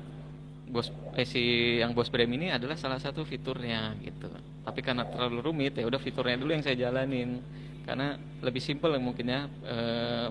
bos 0.72 0.88
eh, 1.20 1.28
si 1.28 1.44
yang 1.84 1.92
bos 1.92 2.08
brand 2.08 2.32
ini 2.32 2.48
adalah 2.48 2.80
salah 2.80 2.96
satu 2.96 3.28
fiturnya 3.28 3.92
gitu. 4.00 4.32
Tapi 4.62 4.80
karena 4.80 5.04
terlalu 5.10 5.42
rumit 5.42 5.74
ya 5.74 5.86
udah 5.86 5.98
fiturnya 5.98 6.38
dulu 6.38 6.54
yang 6.54 6.62
saya 6.62 6.78
jalanin 6.78 7.42
karena 7.82 8.14
lebih 8.46 8.62
simpel 8.62 8.94
mungkin 9.02 9.26
ya 9.26 9.42
eh, 9.66 10.28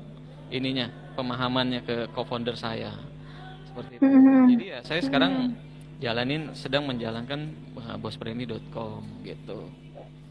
ininya 0.54 0.87
pemahamannya 1.18 1.82
ke 1.82 1.96
co-founder 2.14 2.54
saya 2.54 2.94
seperti 3.66 3.99
itu. 3.99 4.06
Jadi 4.54 4.64
ya 4.66 4.78
saya 4.82 5.00
sekarang 5.02 5.54
jalanin 6.00 6.50
sedang 6.56 6.88
menjalankan 6.88 7.52
uh, 7.76 7.96
bospremi.com 8.00 9.02
gitu. 9.22 9.68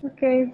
Oke. 0.01 0.49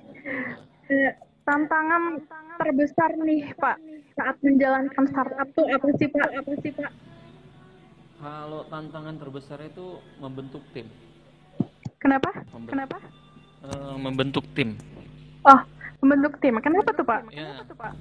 Eh, 0.86 1.12
tantangan 1.46 2.22
terbesar 2.58 3.16
nih 3.18 3.54
Pak 3.56 3.78
saat 4.14 4.38
menjalankan 4.42 5.06
startup 5.08 5.50
tuh 5.54 5.66
apa 5.70 5.88
sih 5.98 6.08
Pak? 6.10 6.30
Apa 6.36 6.52
sih 6.62 6.72
Pak? 6.74 6.92
Kalau 8.16 8.62
tantangan 8.68 9.16
terbesar 9.18 9.60
itu 9.62 10.02
membentuk 10.18 10.62
tim. 10.74 10.88
Kenapa? 11.98 12.30
Memben- 12.54 12.70
Kenapa? 12.74 12.98
Eh, 13.66 13.96
membentuk 13.98 14.46
tim. 14.54 14.78
Oh, 15.42 15.60
membentuk 16.02 16.38
tim. 16.38 16.54
Kenapa 16.62 16.90
tuh 16.94 17.06
Pak? 17.06 17.34
Ya. 17.34 17.50
Kenapa 17.50 17.64
tuh 17.66 17.78
Pak? 17.78 17.94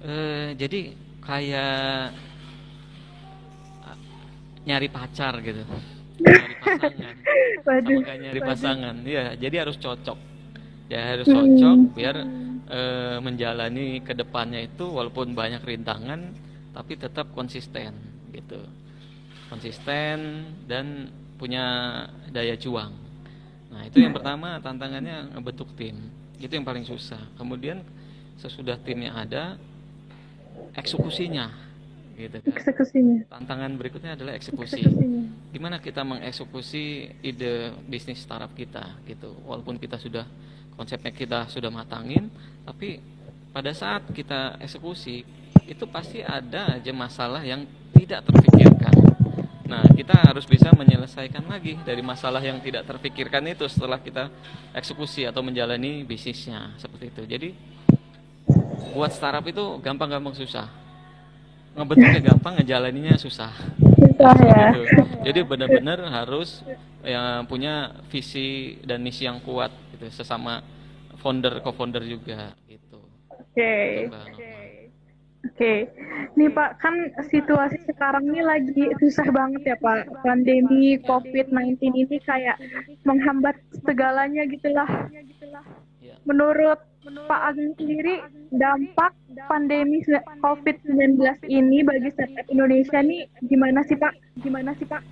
Eh, 0.00 0.48
jadi 0.58 0.80
kayak 1.22 2.10
ah, 3.86 3.96
nyari 4.66 4.88
pacar 4.90 5.38
gitu. 5.44 5.62
Nyari 6.18 6.54
pasangan. 6.58 7.14
Waduh. 7.68 7.94
Sama 7.94 8.06
kayak 8.08 8.20
nyari 8.26 8.40
pasangan. 8.42 8.94
Iya, 9.06 9.24
jadi 9.38 9.56
harus 9.62 9.76
cocok. 9.78 10.18
Ya 10.90 11.00
harus 11.14 11.26
cocok 11.30 11.78
biar 11.94 12.16
eh, 12.66 13.16
menjalani 13.22 14.02
ke 14.02 14.10
depannya 14.10 14.66
itu 14.66 14.90
walaupun 14.90 15.38
banyak 15.38 15.62
rintangan 15.62 16.34
tapi 16.74 16.98
tetap 16.98 17.30
konsisten 17.30 17.94
gitu. 18.34 18.58
Konsisten 19.46 20.46
dan 20.66 21.10
punya 21.38 21.62
daya 22.34 22.58
juang. 22.58 23.09
Nah, 23.70 23.86
itu 23.86 24.02
yang 24.02 24.12
pertama 24.12 24.58
tantangannya 24.58 25.34
ngebentuk 25.38 25.70
tim. 25.78 25.96
Itu 26.36 26.52
yang 26.52 26.66
paling 26.66 26.84
susah. 26.84 27.20
Kemudian 27.38 27.86
sesudah 28.40 28.76
timnya 28.80 29.14
ada 29.14 29.56
eksekusinya 30.74 31.70
gitu 32.20 32.36
kan. 32.44 32.52
Eksekusinya. 32.52 33.18
Tantangan 33.32 33.70
berikutnya 33.80 34.12
adalah 34.18 34.36
eksekusi. 34.36 34.84
Eksekusinya. 34.84 35.22
Gimana 35.54 35.76
kita 35.80 36.04
mengeksekusi 36.04 36.84
ide 37.24 37.72
bisnis 37.88 38.20
startup 38.20 38.52
kita 38.52 39.00
gitu. 39.08 39.32
Walaupun 39.48 39.80
kita 39.80 39.96
sudah 39.96 40.28
konsepnya 40.76 41.12
kita 41.12 41.48
sudah 41.48 41.72
matangin, 41.72 42.28
tapi 42.64 43.00
pada 43.50 43.72
saat 43.72 44.04
kita 44.12 44.60
eksekusi 44.60 45.24
itu 45.66 45.84
pasti 45.88 46.20
ada 46.20 46.76
aja 46.76 46.92
masalah 46.92 47.42
yang 47.42 47.64
tidak 47.96 48.24
terpikirkan. 48.26 48.99
Nah, 49.70 49.86
kita 49.94 50.18
harus 50.26 50.42
bisa 50.50 50.74
menyelesaikan 50.74 51.46
lagi 51.46 51.78
dari 51.86 52.02
masalah 52.02 52.42
yang 52.42 52.58
tidak 52.58 52.90
terpikirkan 52.90 53.46
itu 53.54 53.70
setelah 53.70 54.02
kita 54.02 54.26
eksekusi 54.74 55.22
atau 55.30 55.46
menjalani 55.46 56.02
bisnisnya 56.02 56.74
seperti 56.74 57.14
itu. 57.14 57.22
Jadi 57.22 57.48
buat 58.90 59.14
startup 59.14 59.46
itu 59.46 59.78
gampang-gampang 59.78 60.34
susah. 60.34 60.66
Ngebentuknya 61.78 62.34
gampang, 62.34 62.58
ngejalaninya 62.58 63.14
susah. 63.14 63.54
Susah 63.78 64.34
ya. 64.42 64.74
Gitu. 64.74 65.02
Jadi 65.22 65.38
benar-benar 65.46 66.02
harus 66.10 66.66
ya, 67.06 67.46
punya 67.46 67.94
visi 68.10 68.74
dan 68.82 69.06
misi 69.06 69.22
yang 69.22 69.38
kuat 69.38 69.70
gitu 69.94 70.10
sesama 70.10 70.66
founder 71.22 71.62
co-founder 71.62 72.02
juga 72.10 72.58
gitu. 72.66 72.98
Oke. 73.30 73.70
Gitu, 74.02 74.10
Norma. 74.10 74.49
Oke, 75.60 75.92
nih 76.40 76.48
Pak, 76.56 76.80
kan 76.80 77.12
situasi 77.28 77.84
sekarang 77.84 78.32
ini 78.32 78.40
lagi 78.40 78.96
susah 78.96 79.28
banget 79.28 79.60
ya 79.68 79.76
Pak. 79.76 80.24
Pandemi 80.24 80.96
COVID-19 81.04 81.76
ini 81.84 82.16
kayak 82.24 82.56
menghambat 83.04 83.60
segalanya 83.84 84.48
gitulah. 84.48 84.88
Ya. 86.00 86.16
Menurut 86.24 86.80
Pak 87.28 87.40
Agung 87.52 87.76
sendiri, 87.76 88.24
dampak 88.56 89.12
pandemi 89.52 90.00
COVID-19 90.40 91.20
ini 91.52 91.84
bagi 91.84 92.08
startup 92.08 92.48
Indonesia 92.48 93.04
nih 93.04 93.28
gimana 93.44 93.84
sih 93.84 94.00
Pak? 94.00 94.16
Gimana 94.40 94.72
sih 94.80 94.88
Pak? 94.88 95.04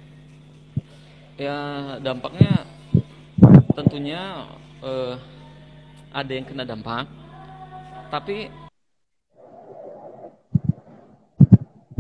Ya 1.37 1.61
dampaknya 2.01 2.65
tentunya 3.77 4.49
eh, 4.81 5.13
ada 6.09 6.33
yang 6.33 6.49
kena 6.49 6.65
dampak, 6.65 7.05
tapi 8.09 8.49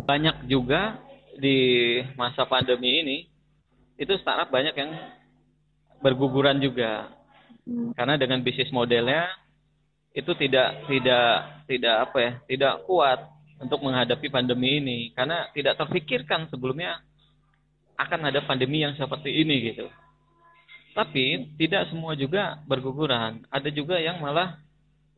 banyak 0.09 0.49
juga 0.49 0.97
di 1.37 2.01
masa 2.17 2.49
pandemi 2.49 3.05
ini 3.05 3.19
itu 4.01 4.17
startup 4.25 4.49
banyak 4.49 4.73
yang 4.73 4.97
berguguran 6.01 6.57
juga. 6.65 7.13
Karena 7.93 8.17
dengan 8.17 8.41
bisnis 8.41 8.73
modelnya 8.73 9.29
itu 10.17 10.33
tidak 10.41 10.89
tidak 10.89 11.29
tidak 11.69 11.97
apa 12.09 12.17
ya 12.17 12.33
tidak 12.49 12.75
kuat 12.89 13.21
untuk 13.61 13.85
menghadapi 13.85 14.33
pandemi 14.33 14.81
ini. 14.81 14.99
Karena 15.13 15.53
tidak 15.53 15.77
terfikirkan 15.77 16.49
sebelumnya 16.49 17.05
akan 18.01 18.33
ada 18.33 18.41
pandemi 18.49 18.81
yang 18.81 18.97
seperti 18.97 19.45
ini 19.45 19.75
gitu. 19.75 19.93
Tapi 20.97 21.53
tidak 21.61 21.93
semua 21.93 22.17
juga 22.17 22.57
berguguran. 22.65 23.45
Ada 23.53 23.69
juga 23.69 24.01
yang 24.01 24.25
malah 24.25 24.57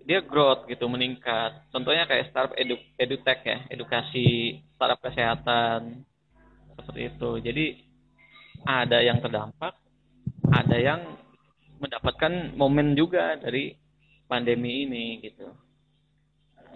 dia 0.05 0.21
growth 0.25 0.67
gitu 0.69 0.89
meningkat. 0.89 1.69
Contohnya 1.73 2.09
kayak 2.09 2.33
startup 2.33 2.57
edu 2.57 2.77
edutech 2.97 3.41
ya 3.45 3.59
edukasi 3.69 4.61
startup 4.77 5.01
kesehatan 5.01 6.05
seperti 6.77 7.01
itu. 7.13 7.31
Jadi 7.45 7.67
ada 8.65 9.01
yang 9.01 9.21
terdampak 9.21 9.77
ada 10.53 10.77
yang 10.77 11.01
mendapatkan 11.81 12.53
momen 12.57 12.93
juga 12.97 13.37
dari 13.41 13.77
pandemi 14.29 14.85
ini 14.89 15.21
gitu. 15.25 15.49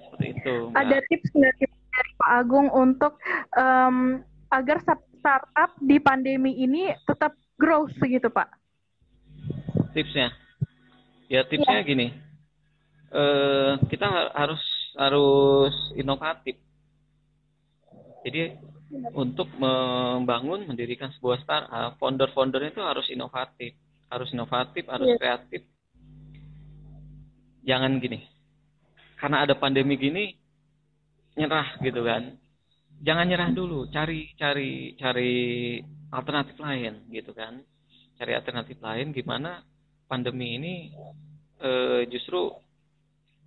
Seperti 0.09 0.25
itu 0.41 0.55
Mbak. 0.73 0.79
Ada 0.81 0.97
tips 1.09 1.29
nggak 1.33 1.55
tips 1.61 1.79
dari 1.93 2.13
Pak 2.17 2.31
Agung 2.45 2.69
untuk 2.73 3.13
em, 3.57 4.25
agar 4.53 4.79
start- 4.85 5.13
startup 5.25 5.73
di 5.81 5.97
pandemi 5.97 6.53
ini 6.61 6.93
tetap 7.09 7.33
growth 7.57 7.97
begitu 7.97 8.29
Pak? 8.29 8.61
tipsnya? 9.95 10.35
Ya 11.31 11.47
tipsnya 11.47 11.81
gini 11.87 12.13
eh 13.15 13.73
kita 13.87 14.07
ha- 14.07 14.33
harus 14.35 14.63
harus 14.99 15.75
inovatif. 15.95 16.59
Jadi 18.25 18.57
untuk 19.15 19.51
membangun 19.59 20.67
mendirikan 20.67 21.11
sebuah 21.19 21.39
startup 21.43 21.95
founder-foundernya 21.99 22.75
itu 22.75 22.83
harus 22.83 23.07
inovatif. 23.11 23.75
Harus 24.11 24.29
inovatif 24.35 24.85
harus 24.87 25.09
Iya. 25.11 25.19
kreatif. 25.19 25.63
Jangan 27.65 27.97
gini. 27.99 28.21
Karena 29.17 29.47
ada 29.47 29.55
pandemi 29.57 29.97
gini 29.97 30.25
nyerah 31.35 31.81
gitu 31.81 32.05
kan. 32.05 32.37
Jangan 33.03 33.27
nyerah 33.27 33.51
dulu. 33.51 33.89
Cari 33.91 34.31
cari 34.37 34.95
cari 35.01 35.33
alternatif 36.13 36.57
lain 36.61 37.09
gitu 37.11 37.33
kan. 37.35 37.59
Cari 38.15 38.33
alternatif 38.37 38.79
lain 38.79 39.11
gimana 39.11 39.65
pandemi 40.07 40.55
ini 40.61 40.75
eh, 41.59 42.05
justru 42.13 42.53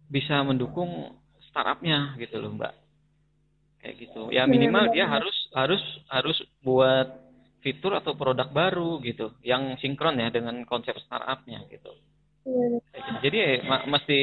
bisa 0.07 0.39
mendukung 0.43 1.15
startupnya 1.51 2.15
gitu 2.19 2.39
loh 2.39 2.55
mbak 2.55 2.73
kayak 3.81 3.95
gitu 4.03 4.21
ya 4.31 4.43
Iya, 4.43 4.43
minimal 4.49 4.89
dia 4.91 5.05
harus 5.05 5.35
harus 5.53 5.83
harus 6.09 6.37
buat 6.63 7.07
fitur 7.61 7.97
atau 7.97 8.13
produk 8.15 8.47
baru 8.47 9.01
gitu 9.03 9.33
yang 9.43 9.75
sinkron 9.81 10.17
ya 10.21 10.29
dengan 10.31 10.63
konsep 10.65 10.95
startupnya 11.03 11.63
gitu 11.67 11.91
Kayak 12.47 13.03
gitu. 13.03 13.19
jadi 13.27 13.39
mesti 13.67 14.19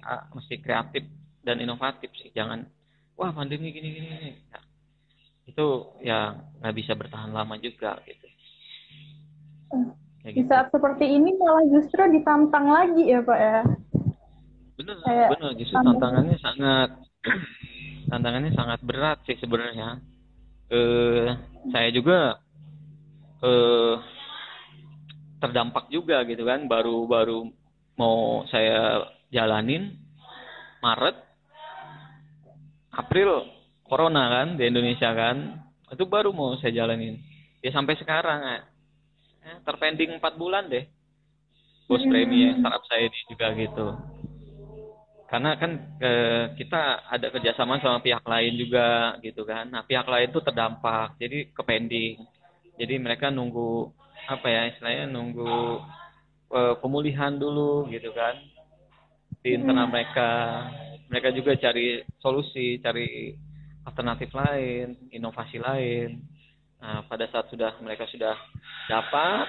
ah, 0.00 0.24
mesti 0.32 0.54
kreatif 0.64 1.04
dan 1.44 1.60
inovatif 1.60 2.08
sih 2.16 2.32
jangan 2.32 2.64
wah 3.16 3.32
pandemi 3.32 3.72
gini 3.72 3.88
gini, 3.96 4.08
gini. 4.12 4.30
Nah, 4.48 4.64
itu 5.46 5.66
ya 6.00 6.34
nggak 6.60 6.76
bisa 6.76 6.92
bertahan 6.96 7.30
lama 7.30 7.54
juga 7.60 8.00
gitu 8.08 8.26
Kayak 10.22 10.34
Di 10.34 10.42
gitu. 10.42 10.48
saat 10.50 10.66
seperti 10.74 11.06
ini 11.06 11.30
malah 11.38 11.64
justru 11.70 12.02
ditantang 12.10 12.66
lagi 12.66 13.02
ya 13.06 13.22
Pak 13.22 13.38
ya? 13.38 13.60
Benar, 14.76 14.96
Kayak 15.02 15.28
benar. 15.36 15.50
Justru 15.56 15.76
tantangan- 15.76 15.96
tantangannya 15.96 16.36
sangat 16.38 16.90
tantangannya 18.12 18.52
sangat 18.52 18.80
berat 18.84 19.18
sih 19.24 19.36
sebenarnya. 19.40 20.00
Eh, 20.68 21.26
saya 21.72 21.88
juga 21.90 22.36
eh 23.40 23.94
terdampak 25.40 25.88
juga 25.88 26.20
gitu 26.28 26.44
kan. 26.44 26.68
Baru-baru 26.68 27.48
mau 27.96 28.44
saya 28.52 29.04
jalanin 29.32 29.96
Maret, 30.84 31.16
April 32.92 33.48
Corona 33.86 34.28
kan 34.28 34.60
di 34.60 34.64
Indonesia 34.68 35.10
kan. 35.12 35.62
Itu 35.88 36.04
baru 36.04 36.34
mau 36.34 36.58
saya 36.58 36.84
jalanin. 36.84 37.16
Ya 37.62 37.72
sampai 37.72 37.96
sekarang 37.96 38.40
ya. 38.44 38.60
Eh, 39.46 39.56
terpending 39.62 40.18
4 40.18 40.34
bulan 40.34 40.66
deh. 40.66 40.84
Bos 41.86 42.02
premi 42.02 42.42
ya, 42.42 42.58
startup 42.58 42.82
saya 42.90 43.06
ini 43.06 43.20
juga 43.30 43.46
gitu. 43.54 43.86
Karena 45.26 45.58
kan 45.58 45.72
eh, 45.98 46.54
kita 46.54 47.10
ada 47.10 47.26
kerjasama 47.34 47.82
sama 47.82 47.98
pihak 47.98 48.22
lain 48.22 48.54
juga 48.54 49.18
gitu 49.26 49.42
kan. 49.42 49.66
Nah 49.66 49.82
pihak 49.82 50.06
lain 50.06 50.30
tuh 50.30 50.42
terdampak 50.42 51.18
jadi 51.18 51.50
ke 51.50 51.62
pending. 51.66 52.22
Jadi 52.78 52.94
mereka 53.02 53.34
nunggu 53.34 53.90
apa 54.30 54.46
ya 54.46 54.70
istilahnya 54.70 55.10
nunggu 55.10 55.82
eh, 56.54 56.74
pemulihan 56.78 57.34
dulu 57.34 57.90
gitu 57.90 58.14
kan 58.14 58.38
di 59.42 59.58
internal 59.58 59.90
mereka. 59.90 60.62
Mereka 61.10 61.34
juga 61.34 61.58
cari 61.58 62.06
solusi 62.22 62.78
cari 62.78 63.34
alternatif 63.82 64.30
lain 64.30 65.10
inovasi 65.10 65.58
lain. 65.58 66.22
Nah 66.78 67.02
pada 67.10 67.26
saat 67.34 67.50
sudah 67.50 67.74
mereka 67.82 68.06
sudah 68.06 68.38
dapat 68.86 69.46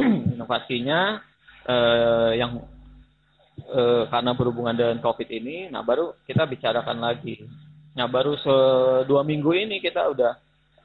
inovasinya 0.32 1.20
eh, 1.68 2.40
yang 2.40 2.79
eh, 3.70 4.04
karena 4.10 4.34
berhubungan 4.34 4.74
dengan 4.74 4.98
COVID 4.98 5.28
ini, 5.30 5.70
nah 5.70 5.86
baru 5.86 6.18
kita 6.26 6.44
bicarakan 6.44 6.98
lagi. 6.98 7.40
Nah 7.94 8.06
baru 8.06 8.34
se 8.38 8.56
dua 9.06 9.22
minggu 9.22 9.50
ini 9.54 9.82
kita 9.82 10.10
udah 10.10 10.32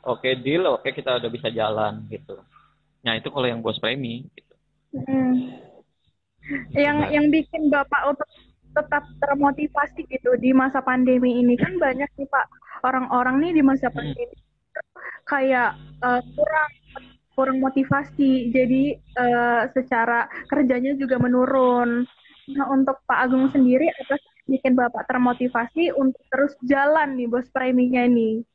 oke 0.06 0.22
okay, 0.22 0.38
deal, 0.38 0.70
oke 0.70 0.86
okay, 0.86 0.92
kita 0.94 1.18
udah 1.18 1.30
bisa 1.30 1.50
jalan 1.50 2.06
gitu. 2.10 2.38
Nah 3.06 3.18
itu 3.18 3.30
kalau 3.30 3.46
yang 3.46 3.62
bos 3.62 3.78
premi. 3.78 4.26
Gitu. 4.34 4.54
Hmm. 4.96 5.34
Yang 6.74 6.98
nah. 7.02 7.10
yang 7.10 7.26
bikin 7.34 7.74
bapak 7.74 8.02
untuk 8.10 8.30
tetap 8.76 9.04
termotivasi 9.24 10.04
gitu 10.12 10.36
di 10.36 10.52
masa 10.52 10.84
pandemi 10.84 11.40
ini 11.40 11.56
kan 11.56 11.80
banyak 11.80 12.12
nih 12.20 12.28
pak 12.28 12.46
orang-orang 12.84 13.40
nih 13.40 13.52
di 13.56 13.64
masa 13.64 13.88
hmm. 13.88 13.96
pandemi 13.96 14.38
kayak 15.26 15.80
uh, 16.04 16.20
kurang 16.36 16.72
kurang 17.36 17.58
motivasi 17.64 18.52
jadi 18.52 18.84
uh, 19.16 19.62
secara 19.72 20.28
kerjanya 20.52 20.96
juga 21.00 21.16
menurun 21.20 22.04
Nah, 22.46 22.70
untuk 22.70 23.02
Pak 23.10 23.20
Agung 23.26 23.50
sendiri, 23.50 23.90
apa 23.90 24.22
bikin 24.46 24.78
Bapak 24.78 25.10
termotivasi 25.10 25.90
untuk 25.98 26.22
terus 26.30 26.54
jalan 26.62 27.18
nih 27.18 27.26
bos 27.26 27.50
preminya 27.50 28.06
nih 28.06 28.46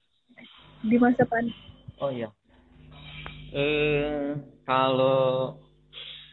di 0.87 0.97
masa 1.03 1.27
depan? 1.27 1.45
Oh 1.99 2.11
iya. 2.15 2.31
Eh, 3.51 4.39
kalau 4.63 5.59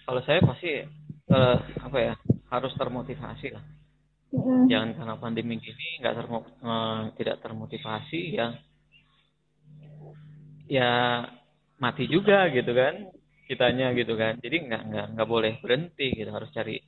kalau 0.05 0.21
saya 0.21 0.39
pasti 0.45 0.85
eh, 1.33 1.57
apa 1.81 1.97
ya 1.97 2.13
harus 2.53 2.73
termotivasi 2.77 3.47
lah. 3.57 3.65
Mm. 4.29 4.69
Jangan 4.69 4.89
karena 4.93 5.15
pandemi 5.17 5.57
gini 5.57 5.87
nggak 5.97 6.13
termo, 6.13 6.45
eh, 6.45 7.01
tidak 7.17 7.41
termotivasi 7.41 8.37
ya 8.37 8.53
ya 10.67 11.23
mati 11.79 12.05
juga 12.05 12.51
gitu 12.51 12.75
kan 12.75 13.07
kitanya 13.47 13.95
gitu 13.95 14.19
kan 14.19 14.35
jadi 14.43 14.67
nggak 14.67 14.81
nggak 14.91 15.05
nggak 15.15 15.29
boleh 15.31 15.55
berhenti 15.63 16.11
gitu 16.11 16.27
harus 16.27 16.51
cari 16.51 16.83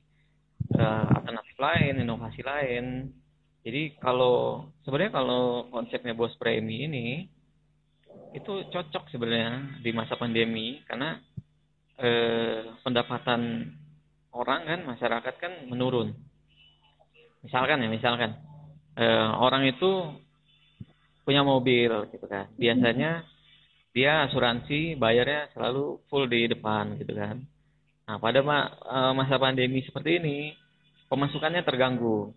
uh, 0.80 1.04
alternatif 1.20 1.56
lain, 1.60 2.00
inovasi 2.00 2.40
lain. 2.40 3.12
Jadi 3.60 4.00
kalau 4.00 4.66
sebenarnya 4.82 5.12
kalau 5.20 5.68
konsepnya 5.68 6.16
bos 6.16 6.32
premi 6.40 6.88
ini 6.88 7.28
itu 8.32 8.52
cocok 8.70 9.10
sebenarnya 9.10 9.82
di 9.82 9.90
masa 9.90 10.14
pandemi 10.14 10.80
karena 10.86 11.18
eh, 12.00 12.62
pendapatan 12.80 13.68
orang 14.32 14.60
kan 14.64 14.80
masyarakat 14.86 15.34
kan 15.36 15.52
menurun. 15.66 16.14
Misalkan 17.44 17.82
ya, 17.84 17.88
misalkan 17.90 18.38
eh, 18.96 19.30
orang 19.36 19.66
itu 19.66 20.14
punya 21.26 21.42
mobil 21.42 21.90
gitu 22.14 22.26
kan. 22.30 22.48
Biasanya 22.56 23.26
dia 23.90 24.30
asuransi 24.30 24.94
bayarnya 24.94 25.50
selalu 25.52 26.00
full 26.06 26.30
di 26.30 26.46
depan 26.46 26.96
gitu 27.02 27.12
kan. 27.12 27.42
Nah, 28.06 28.16
pada 28.22 28.40
eh, 28.40 29.12
masa 29.12 29.36
pandemi 29.36 29.82
seperti 29.82 30.22
ini 30.22 30.38
pemasukannya 31.10 31.66
terganggu. 31.66 32.32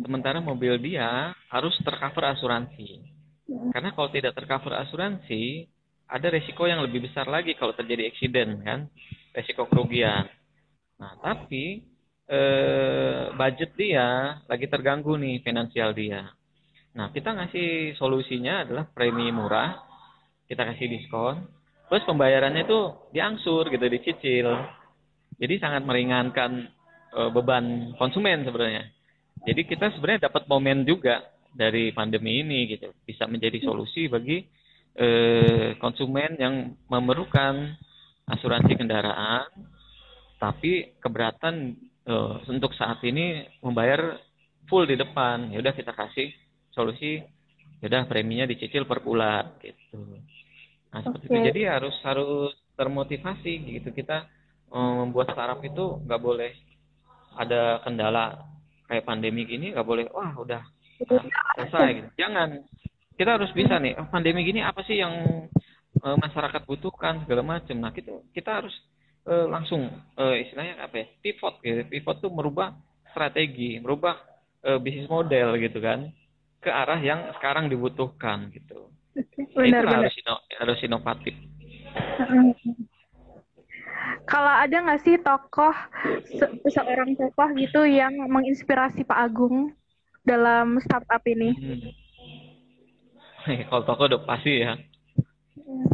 Sementara 0.00 0.40
mobil 0.40 0.80
dia 0.80 1.36
harus 1.52 1.76
tercover 1.84 2.32
asuransi. 2.32 3.04
Karena 3.48 3.92
kalau 3.92 4.08
tidak 4.08 4.32
tercover 4.32 4.80
asuransi, 4.80 5.68
ada 6.08 6.26
resiko 6.32 6.64
yang 6.64 6.80
lebih 6.80 7.04
besar 7.04 7.28
lagi 7.28 7.52
kalau 7.52 7.76
terjadi 7.76 8.08
eksiden 8.08 8.64
kan, 8.64 8.88
resiko 9.36 9.68
kerugian. 9.68 10.24
Nah, 10.96 11.12
tapi 11.20 11.84
eh, 12.28 13.22
budget 13.36 13.76
dia 13.76 14.40
lagi 14.48 14.66
terganggu 14.68 15.20
nih 15.20 15.44
finansial 15.44 15.92
dia. 15.92 16.32
Nah, 16.96 17.12
kita 17.12 17.36
ngasih 17.36 17.94
solusinya 18.00 18.64
adalah 18.64 18.84
premi 18.88 19.28
murah, 19.28 19.76
kita 20.48 20.64
kasih 20.64 20.88
diskon, 20.88 21.44
terus 21.92 22.02
pembayarannya 22.08 22.64
itu 22.64 22.80
diangsur 23.12 23.68
gitu, 23.68 23.86
dicicil. 23.86 24.48
Jadi 25.38 25.54
sangat 25.60 25.86
meringankan 25.86 26.77
uh, 27.14 27.30
beban 27.32 27.94
konsumen 27.96 28.44
sebenarnya. 28.44 28.88
Jadi 29.46 29.60
kita 29.64 29.94
sebenarnya 29.94 30.28
dapat 30.28 30.50
momen 30.50 30.82
juga 30.82 31.22
dari 31.54 31.94
pandemi 31.94 32.42
ini 32.42 32.68
gitu, 32.68 32.92
bisa 33.06 33.24
menjadi 33.24 33.62
solusi 33.62 34.10
bagi 34.10 34.44
uh, 34.98 35.78
konsumen 35.78 36.36
yang 36.36 36.74
memerlukan 36.90 37.78
asuransi 38.28 38.76
kendaraan, 38.76 39.48
tapi 40.36 40.98
keberatan 41.00 41.78
uh, 42.04 42.44
untuk 42.50 42.74
saat 42.76 43.00
ini 43.06 43.46
membayar 43.64 44.20
full 44.68 44.84
di 44.84 44.98
depan. 44.98 45.48
Ya 45.54 45.64
udah 45.64 45.72
kita 45.72 45.96
kasih 45.96 46.28
solusi, 46.74 47.24
ya 47.80 47.86
udah 47.88 48.04
preminya 48.04 48.44
dicicil 48.44 48.84
per 48.84 49.00
bulan 49.00 49.56
gitu. 49.64 50.18
Nah 50.92 51.00
seperti 51.00 51.24
okay. 51.30 51.34
itu. 51.40 51.46
Jadi 51.52 51.60
harus 51.64 51.96
harus 52.04 52.52
termotivasi 52.78 53.52
gitu 53.80 53.90
kita 53.90 54.28
membuat 54.68 55.32
startup 55.32 55.64
itu 55.64 55.98
nggak 56.04 56.20
boleh 56.20 56.52
ada 57.38 57.78
kendala 57.86 58.42
kayak 58.90 59.06
pandemi 59.06 59.46
gini 59.46 59.70
nggak 59.70 59.86
boleh 59.86 60.10
wah 60.10 60.34
udah 60.34 60.62
selesai 61.54 61.88
gitu. 61.94 62.08
Jangan. 62.18 62.66
Kita 63.18 63.34
harus 63.34 63.50
bisa 63.50 63.82
nih, 63.82 63.98
oh, 63.98 64.06
pandemi 64.10 64.46
gini 64.46 64.62
apa 64.62 64.82
sih 64.86 64.98
yang 64.98 65.10
uh, 66.02 66.16
masyarakat 66.18 66.62
butuhkan 66.66 67.26
segala 67.26 67.42
macam. 67.42 67.76
Nah, 67.78 67.90
kita 67.90 68.14
kita 68.30 68.62
harus 68.62 68.74
uh, 69.26 69.50
langsung 69.50 69.90
uh, 70.14 70.34
istilahnya 70.38 70.82
apa 70.82 71.02
ya? 71.02 71.06
pivot 71.22 71.58
gitu. 71.62 71.82
Pivot 71.90 72.22
tuh 72.22 72.30
merubah 72.30 72.74
strategi, 73.10 73.82
merubah 73.82 74.18
uh, 74.66 74.78
bisnis 74.78 75.10
model 75.10 75.58
gitu 75.58 75.82
kan 75.82 76.10
ke 76.58 76.70
arah 76.70 76.98
yang 76.98 77.30
sekarang 77.38 77.66
dibutuhkan 77.66 78.50
gitu. 78.54 78.90
Benar, 79.54 79.82
itu 79.82 79.86
benar. 79.90 79.98
harus 79.98 80.14
ino, 80.14 80.34
harus 80.62 80.78
inovatif 80.86 81.34
kalau 84.28 84.52
ada 84.52 84.76
nggak 84.76 85.00
sih 85.00 85.16
tokoh 85.24 85.72
se 86.28 86.44
seorang 86.68 87.16
tokoh 87.16 87.48
gitu 87.56 87.88
yang 87.88 88.12
menginspirasi 88.28 89.08
Pak 89.08 89.18
Agung 89.18 89.72
dalam 90.20 90.76
startup 90.84 91.24
ini? 91.24 91.56
Hmm. 91.56 91.88
kalau 93.72 93.82
tokoh 93.88 94.04
udah 94.12 94.20
pasti 94.28 94.60
ya. 94.60 94.76
Hmm. 95.64 95.88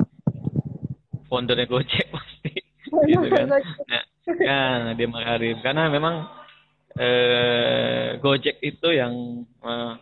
Foundernya 1.30 1.70
Gojek 1.70 2.10
pasti. 2.10 2.52
gitu 3.08 3.26
kan. 3.30 3.46
Nah, 3.86 4.02
ya, 4.42 4.60
dia 4.98 5.08
Makarim. 5.08 5.62
Karena 5.62 5.86
memang 5.86 6.26
eh, 6.98 8.18
Gojek 8.18 8.58
itu 8.60 8.88
yang 8.90 9.46
eh, 9.46 9.94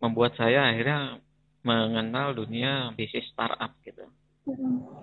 membuat 0.00 0.32
saya 0.40 0.72
akhirnya 0.72 1.20
mengenal 1.60 2.32
dunia 2.32 2.94
bisnis 2.96 3.26
startup 3.34 3.74
gitu 3.84 4.06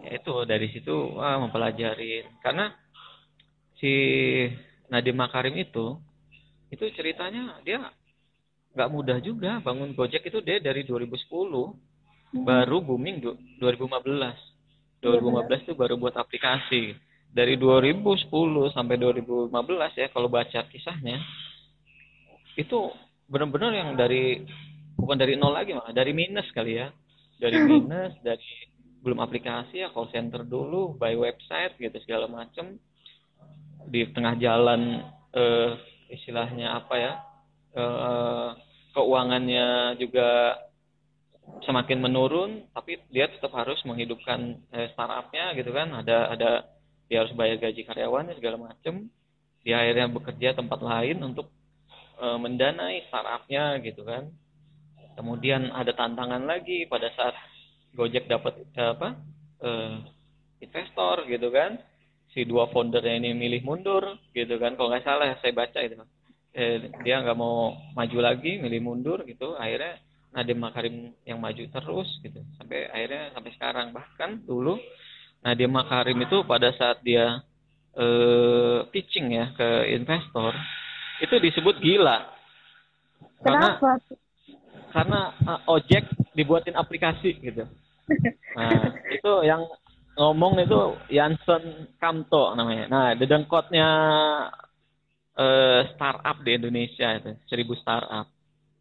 ya 0.07 0.11
itu 0.15 0.33
dari 0.47 0.67
situ 0.71 1.19
wah 1.19 1.39
mempelajari 1.43 2.23
karena 2.39 2.71
si 3.77 3.91
Nadiem 4.87 5.19
Makarim 5.19 5.55
itu 5.59 5.99
itu 6.71 6.85
ceritanya 6.95 7.59
dia 7.67 7.91
nggak 8.73 8.89
mudah 8.89 9.17
juga 9.19 9.59
bangun 9.59 9.93
Gojek 9.93 10.25
itu 10.25 10.39
dia 10.41 10.57
dari 10.63 10.87
2010 10.87 11.13
hmm. 11.27 12.41
baru 12.41 12.81
booming 12.81 13.21
2015 13.59 14.53
2015 15.03 15.67
itu 15.67 15.73
baru 15.75 15.99
buat 15.99 16.15
aplikasi. 16.15 16.95
Dari 17.33 17.59
2010 17.59 18.29
sampai 18.71 18.95
2015 18.95 19.51
ya 19.99 20.07
kalau 20.15 20.31
baca 20.31 20.59
kisahnya 20.71 21.19
itu 22.55 22.93
benar-benar 23.25 23.73
yang 23.73 23.89
dari 23.97 24.45
bukan 24.93 25.17
dari 25.17 25.33
nol 25.33 25.51
lagi 25.51 25.73
malah 25.73 25.91
dari 25.91 26.15
minus 26.15 26.47
kali 26.55 26.79
ya. 26.79 26.87
Dari 27.41 27.57
minus 27.69 28.15
dari 28.23 28.71
belum 29.03 29.19
aplikasi 29.19 29.83
ya 29.83 29.91
call 29.91 30.07
center 30.15 30.47
dulu 30.47 30.95
by 30.95 31.13
website 31.19 31.75
gitu 31.75 31.99
segala 32.07 32.31
macam 32.31 32.79
di 33.91 34.07
tengah 34.15 34.39
jalan 34.39 35.03
eh, 35.35 35.71
istilahnya 36.07 36.79
apa 36.79 36.95
ya 36.95 37.13
eh, 37.75 38.49
keuangannya 38.95 39.99
juga 39.99 40.55
semakin 41.67 41.99
menurun 41.99 42.51
tapi 42.71 43.01
dia 43.11 43.27
tetap 43.27 43.51
harus 43.51 43.81
menghidupkan 43.83 44.63
eh, 44.71 44.87
startupnya 44.95 45.51
gitu 45.59 45.75
kan. 45.75 45.91
Ada 45.99 46.17
ada 46.31 46.49
dia 47.11 47.25
harus 47.25 47.35
bayar 47.35 47.59
gaji 47.59 47.83
karyawannya 47.83 48.39
segala 48.39 48.57
macam 48.71 49.11
dia 49.63 49.79
akhirnya 49.79 50.07
bekerja 50.11 50.49
tempat 50.55 50.79
lain 50.79 51.19
untuk 51.23 51.51
eh, 52.21 52.37
mendanai 52.39 53.03
startupnya 53.11 53.81
gitu 53.83 54.07
kan. 54.07 54.31
Kemudian 55.13 55.69
ada 55.69 55.93
tantangan 55.93 56.41
lagi 56.47 56.89
pada 56.89 57.11
saat 57.13 57.37
Gojek 57.93 58.25
dapat 58.25 58.57
eh, 58.73 58.89
apa 58.93 59.09
uh, 59.61 60.01
investor 60.59 61.25
gitu 61.29 61.53
kan. 61.53 61.77
Si 62.33 62.41
dua 62.49 62.65
foundernya 62.73 63.21
ini 63.21 63.37
milih 63.37 63.61
mundur 63.61 64.17
gitu 64.33 64.57
kan. 64.57 64.73
Kalau 64.73 64.89
nggak 64.89 65.05
salah 65.05 65.37
saya 65.37 65.53
baca 65.53 65.79
itu. 65.85 65.95
Eh, 66.53 66.89
dia 67.05 67.21
nggak 67.21 67.37
mau 67.37 67.77
maju 67.93 68.17
lagi 68.21 68.57
milih 68.57 68.81
mundur 68.81 69.21
gitu. 69.25 69.53
Akhirnya 69.57 70.01
Nadiem 70.33 70.57
Makarim 70.57 70.95
yang 71.29 71.37
maju 71.37 71.61
terus 71.61 72.09
gitu. 72.25 72.41
Sampai 72.57 72.89
akhirnya 72.89 73.29
sampai 73.37 73.51
sekarang. 73.53 73.87
Bahkan 73.93 74.49
dulu 74.49 74.81
Nadiem 75.45 75.69
Makarim 75.69 76.17
itu 76.25 76.41
pada 76.49 76.73
saat 76.73 77.05
dia 77.05 77.45
eh, 77.93 78.79
pitching 78.89 79.37
ya 79.37 79.53
ke 79.53 79.93
investor 79.93 80.57
itu 81.21 81.35
disebut 81.37 81.77
gila. 81.77 82.33
Karena 83.45 83.77
Kenapa? 83.77 83.91
karena 84.93 85.33
uh, 85.49 85.73
ojek 85.73 86.05
dibuatin 86.37 86.77
aplikasi 86.77 87.41
gitu 87.41 87.65
nah 88.57 88.91
itu 89.09 89.31
yang 89.47 89.63
ngomong 90.13 90.61
itu 90.61 90.79
Jansen 91.09 91.95
Kamto 91.97 92.53
namanya. 92.53 92.85
Nah 92.89 93.07
dedengkotnya 93.17 93.87
eh, 95.33 95.81
startup 95.95 96.37
di 96.45 96.51
Indonesia 96.53 97.17
itu 97.17 97.31
seribu 97.49 97.73
startup. 97.79 98.29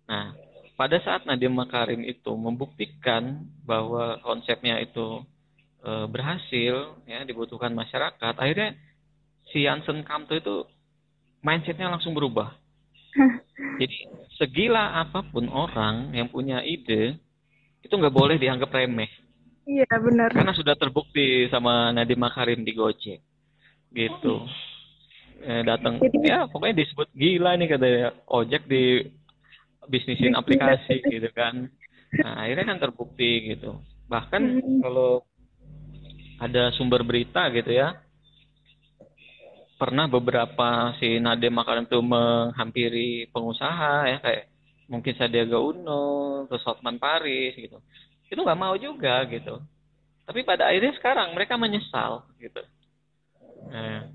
Nah 0.08 0.36
pada 0.76 0.98
saat 1.00 1.24
Nadiem 1.24 1.52
Makarim 1.52 2.02
itu 2.04 2.32
membuktikan 2.34 3.46
bahwa 3.64 4.20
konsepnya 4.20 4.80
itu 4.82 5.24
eh, 5.84 6.06
berhasil 6.08 7.00
ya 7.08 7.24
dibutuhkan 7.24 7.72
masyarakat 7.72 8.34
akhirnya 8.36 8.76
si 9.52 9.64
Jansen 9.64 10.04
Kamto 10.04 10.36
itu 10.36 10.68
mindsetnya 11.40 11.90
langsung 11.90 12.12
berubah. 12.12 12.54
Jadi 13.76 14.08
segila 14.40 15.04
apa 15.04 15.20
pun 15.20 15.44
orang 15.52 16.16
yang 16.16 16.32
punya 16.32 16.64
ide 16.64 17.20
itu 17.82 17.92
nggak 17.92 18.14
boleh 18.14 18.36
dianggap 18.38 18.70
remeh. 18.70 19.10
Iya 19.62 19.86
benar. 19.94 20.34
karena 20.34 20.50
sudah 20.58 20.74
terbukti 20.74 21.46
sama 21.46 21.94
Nadiem 21.94 22.18
Makarim 22.18 22.66
di 22.66 22.74
Gojek. 22.74 23.22
Gitu. 23.94 24.34
Eh, 25.42 25.62
datang. 25.62 26.02
Jadi- 26.02 26.26
ya 26.26 26.50
pokoknya 26.50 26.82
disebut 26.82 27.08
gila 27.14 27.54
nih 27.54 27.68
katanya 27.70 28.10
ojek 28.26 28.66
di 28.66 29.06
bisnisin 29.86 30.34
aplikasi 30.34 31.02
gitu 31.06 31.30
kan. 31.30 31.70
Nah 32.18 32.42
akhirnya 32.42 32.74
kan 32.74 32.78
terbukti 32.82 33.54
gitu. 33.54 33.78
Bahkan 34.10 34.42
Hmm. 34.42 34.80
kalau 34.82 35.22
ada 36.42 36.74
sumber 36.74 37.06
berita 37.06 37.46
gitu 37.54 37.70
ya 37.70 37.94
pernah 39.78 40.06
beberapa 40.06 40.94
si 40.98 41.18
Nadiem 41.18 41.50
Makarim 41.54 41.86
itu 41.86 41.98
menghampiri 41.98 43.26
pengusaha 43.34 44.06
ya 44.06 44.18
kayak 44.22 44.42
mungkin 44.90 45.14
Sandiaga 45.16 45.58
Uno 45.58 46.44
terus 46.50 46.64
Hotman 46.66 46.98
Paris 46.98 47.54
gitu. 47.54 47.78
Itu 48.26 48.40
nggak 48.42 48.60
mau 48.60 48.74
juga 48.78 49.22
gitu. 49.28 49.60
Tapi 50.22 50.40
pada 50.46 50.70
akhirnya 50.70 50.94
sekarang 50.96 51.34
mereka 51.34 51.58
menyesal 51.58 52.24
gitu. 52.38 52.62
Nah, 53.68 54.08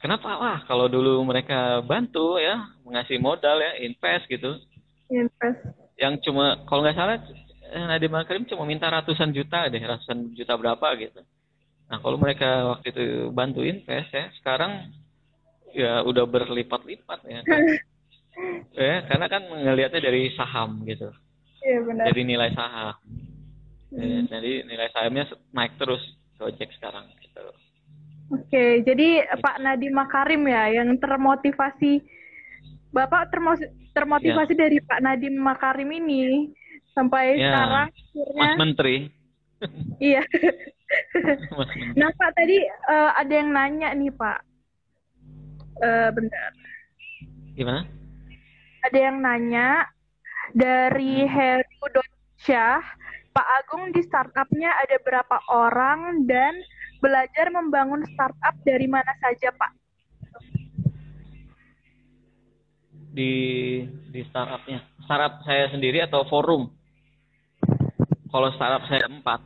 kenapa? 0.00 0.28
Wah 0.38 0.58
kalau 0.64 0.86
dulu 0.86 1.22
mereka 1.26 1.82
bantu 1.84 2.38
ya 2.38 2.70
mengasih 2.86 3.20
modal 3.20 3.60
ya 3.60 3.72
invest 3.84 4.26
gitu. 4.30 4.56
Invest. 5.10 5.74
yang 6.00 6.16
cuma 6.24 6.64
kalau 6.64 6.80
nggak 6.80 6.96
salah 6.96 7.20
eh, 7.66 7.84
Nadiem 7.84 8.14
Makarim 8.14 8.48
cuma 8.48 8.64
minta 8.64 8.88
ratusan 8.88 9.36
juta 9.36 9.68
deh 9.68 9.82
ratusan 9.82 10.32
juta 10.32 10.56
berapa 10.56 10.96
gitu. 10.96 11.20
Nah 11.92 11.98
kalau 12.00 12.16
mereka 12.16 12.72
waktu 12.72 12.94
itu 12.94 13.04
bantu 13.34 13.60
invest 13.60 14.08
ya 14.08 14.32
sekarang 14.40 14.88
ya 15.76 16.00
udah 16.06 16.24
berlipat-lipat 16.24 17.20
ya. 17.26 17.40
ya 18.72 19.04
karena 19.04 19.26
kan 19.26 19.42
ngelihatnya 19.44 20.00
dari 20.00 20.32
saham 20.32 20.82
gitu 20.84 21.08
Iya 21.60 21.78
benar. 21.82 22.04
dari 22.06 22.22
nilai 22.22 22.50
saham 22.50 22.96
Ya, 23.90 24.06
Hmm. 24.06 24.22
jadi 24.24 24.62
nilai 24.64 24.86
sahamnya 24.88 25.24
naik 25.50 25.74
terus 25.74 25.98
Gojek 26.36 26.70
sekarang 26.72 27.10
gitu 27.18 27.42
Oke, 28.30 28.64
jadi 28.80 29.08
Pak 29.34 29.58
Nadiem 29.58 29.90
Makarim 29.90 30.46
ya 30.46 30.70
yang 30.72 30.94
termotivasi 30.94 31.98
Bapak 32.88 33.28
termos- 33.28 33.66
termotivasi 33.90 34.54
dari 34.54 34.78
Pak 34.80 35.00
Nadiem 35.00 35.34
Makarim 35.34 35.90
ini 35.90 36.54
sampai 36.90 37.34
Ya. 37.34 37.50
sekarang 37.50 37.82
akhirnya 37.88 38.38
Mas 38.40 38.54
Menteri 38.56 38.96
iya. 39.98 40.22
Mas 41.58 41.66
Menteri 41.68 41.98
Nah 41.98 42.10
Pak 42.12 42.30
tadi 42.32 42.56
eh, 42.62 43.10
ada 43.12 43.32
yang 43.32 43.50
nanya 43.50 43.90
nih 43.90 44.10
Pak. 44.10 44.38
Eh 45.76 46.08
bentar. 46.12 46.50
gimana 47.52 47.82
Ada 48.80 48.98
yang 48.98 49.20
nanya 49.20 49.84
dari 50.56 51.28
Heru 51.28 51.64
Syah, 52.40 52.80
Pak 53.36 53.48
Agung 53.60 53.92
di 53.92 54.00
startupnya 54.00 54.72
ada 54.80 54.96
berapa 55.04 55.36
orang 55.52 56.24
dan 56.24 56.56
belajar 57.04 57.52
membangun 57.52 58.04
startup 58.16 58.56
dari 58.64 58.88
mana 58.88 59.12
saja 59.20 59.52
Pak? 59.52 59.80
di 63.10 63.34
di 64.10 64.20
startupnya. 64.30 64.86
Startup 65.04 65.42
saya 65.42 65.66
sendiri 65.74 65.98
atau 66.06 66.22
forum? 66.30 66.70
Kalau 68.30 68.48
startup 68.54 68.86
saya 68.86 69.10
empat. 69.10 69.40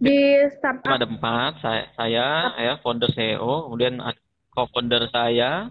Di 0.00 0.48
startup 0.56 0.96
ada 0.96 1.06
empat 1.08 1.52
saya 1.60 1.84
saya 1.96 2.28
ya 2.56 2.72
founder 2.80 3.08
CEO 3.12 3.68
kemudian 3.68 4.00
co-founder 4.52 5.08
saya 5.12 5.68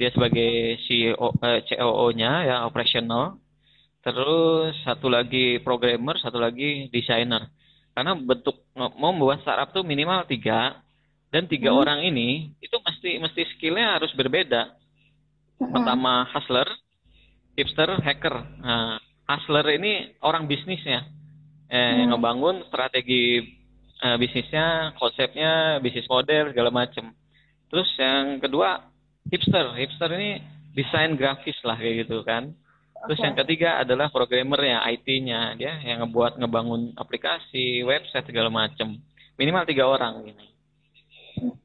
dia 0.00 0.10
sebagai 0.10 0.80
CEO 0.88 1.36
eh, 1.42 1.60
COO-nya 1.68 2.32
ya 2.48 2.56
operational 2.66 3.38
terus 4.02 4.74
satu 4.82 5.06
lagi 5.06 5.62
programmer 5.62 6.18
satu 6.18 6.42
lagi 6.42 6.90
desainer. 6.90 7.46
Karena 7.94 8.16
bentuk 8.18 8.66
mau 8.74 9.12
membuat 9.14 9.44
startup 9.44 9.70
tuh 9.70 9.84
minimal 9.86 10.26
tiga. 10.26 10.80
Dan 11.32 11.48
tiga 11.48 11.72
Hmm. 11.72 11.80
orang 11.80 12.00
ini 12.04 12.52
itu 12.60 12.76
mesti 12.76 13.16
mesti 13.16 13.42
skillnya 13.56 13.96
harus 13.96 14.12
berbeda. 14.12 14.68
Pertama 15.56 16.28
hustler 16.28 16.68
hipster 17.56 17.88
hacker. 18.04 18.36
Nah 18.60 19.00
hustler 19.28 19.64
ini 19.80 20.12
orang 20.20 20.44
bisnisnya. 20.44 21.08
Eh, 21.72 22.04
Hmm. 22.04 22.12
ngebangun 22.12 22.68
strategi 22.68 23.40
eh, 24.02 24.16
bisnisnya 24.18 24.92
konsepnya 24.98 25.78
bisnis 25.78 26.10
model 26.10 26.50
segala 26.52 26.74
macem. 26.74 27.14
Terus 27.70 27.88
yang 27.96 28.42
kedua 28.42 28.91
hipster. 29.28 29.76
Hipster 29.78 30.10
ini 30.16 30.40
desain 30.72 31.14
grafis 31.14 31.58
lah 31.62 31.76
kayak 31.76 32.06
gitu 32.08 32.24
kan. 32.24 32.50
Terus 33.02 33.18
yang 33.18 33.34
ketiga 33.34 33.82
adalah 33.82 34.14
programmernya 34.14 34.86
IT-nya 34.94 35.58
dia 35.58 35.74
yang 35.82 36.06
ngebuat 36.06 36.38
ngebangun 36.38 36.94
aplikasi 36.94 37.82
website 37.82 38.30
segala 38.30 38.46
macem. 38.46 38.94
Minimal 39.34 39.66
tiga 39.66 39.90
orang 39.90 40.22
gini 40.22 40.46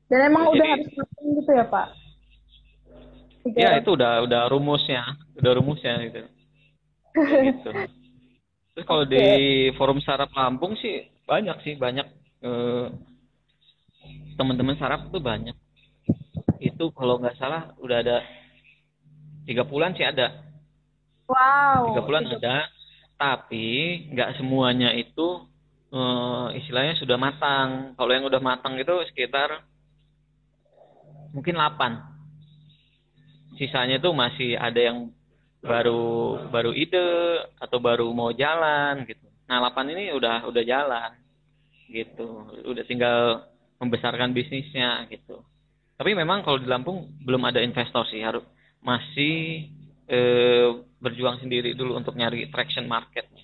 Dan 0.09 0.33
emang 0.33 0.49
Jadi- 0.49 0.57
udah 0.57 0.67
harus 0.73 0.89
matang 0.97 1.27
gitu 1.37 1.51
ya 1.53 1.65
Pak? 1.69 1.87
Tiga 3.45 3.57
ya 3.59 3.67
orang. 3.69 3.81
itu 3.85 3.89
udah 3.93 4.13
udah 4.25 4.41
rumusnya. 4.49 5.03
Udah 5.37 5.51
rumusnya 5.61 5.93
gitu. 6.09 6.21
Gitu. 7.17 7.69
Terus 8.73 8.85
kalau 8.85 9.03
di 9.05 9.21
forum 9.77 10.01
sarap 10.01 10.33
Lampung 10.33 10.73
sih 10.81 11.05
banyak 11.25 11.57
sih 11.61 11.73
banyak 11.77 12.07
eh, 12.41 12.87
teman-teman 14.37 14.77
sarap 14.77 15.09
tuh 15.13 15.21
banyak 15.21 15.53
itu 16.61 16.91
kalau 16.93 17.17
nggak 17.21 17.37
salah 17.37 17.73
udah 17.81 17.97
ada 18.01 18.21
tiga 19.47 19.63
bulan 19.63 19.95
sih 19.95 20.05
ada. 20.05 20.43
Wow. 21.27 21.91
tiga 21.91 22.01
bulan 22.07 22.23
ada 22.31 22.71
tapi 23.19 23.67
nggak 24.13 24.39
semuanya 24.39 24.93
itu 24.93 25.47
eh, 25.91 26.47
istilahnya 26.61 26.95
sudah 26.99 27.17
matang. 27.19 27.93
Kalau 27.97 28.11
yang 28.13 28.25
udah 28.27 28.39
matang 28.39 28.79
itu 28.79 28.93
sekitar 29.11 29.63
mungkin 31.35 31.59
8 31.59 33.59
sisanya 33.59 33.99
tuh 33.99 34.15
masih 34.15 34.55
ada 34.55 34.79
yang 34.79 35.11
baru 35.59 36.47
baru 36.53 36.71
ide 36.71 37.43
atau 37.57 37.81
baru 37.81 38.07
mau 38.13 38.31
jalan 38.31 39.03
gitu. 39.09 39.27
Nah 39.49 39.59
8 39.67 39.93
ini 39.93 40.13
udah 40.13 40.45
udah 40.47 40.63
jalan 40.63 41.11
gitu. 41.91 42.45
Udah 42.63 42.83
tinggal 42.85 43.49
membesarkan 43.81 44.33
bisnisnya 44.33 45.05
gitu 45.09 45.41
tapi 45.97 46.13
memang 46.13 46.45
kalau 46.45 46.61
di 46.61 46.69
Lampung 46.69 47.09
belum 47.25 47.41
ada 47.49 47.59
investor 47.59 48.05
sih 48.07 48.21
harus 48.21 48.45
masih 48.85 49.67
eh, 50.05 50.69
berjuang 51.01 51.41
sendiri 51.41 51.73
dulu 51.73 51.97
untuk 51.97 52.13
nyari 52.13 52.47
traction 52.53 52.85
marketnya. 52.85 53.43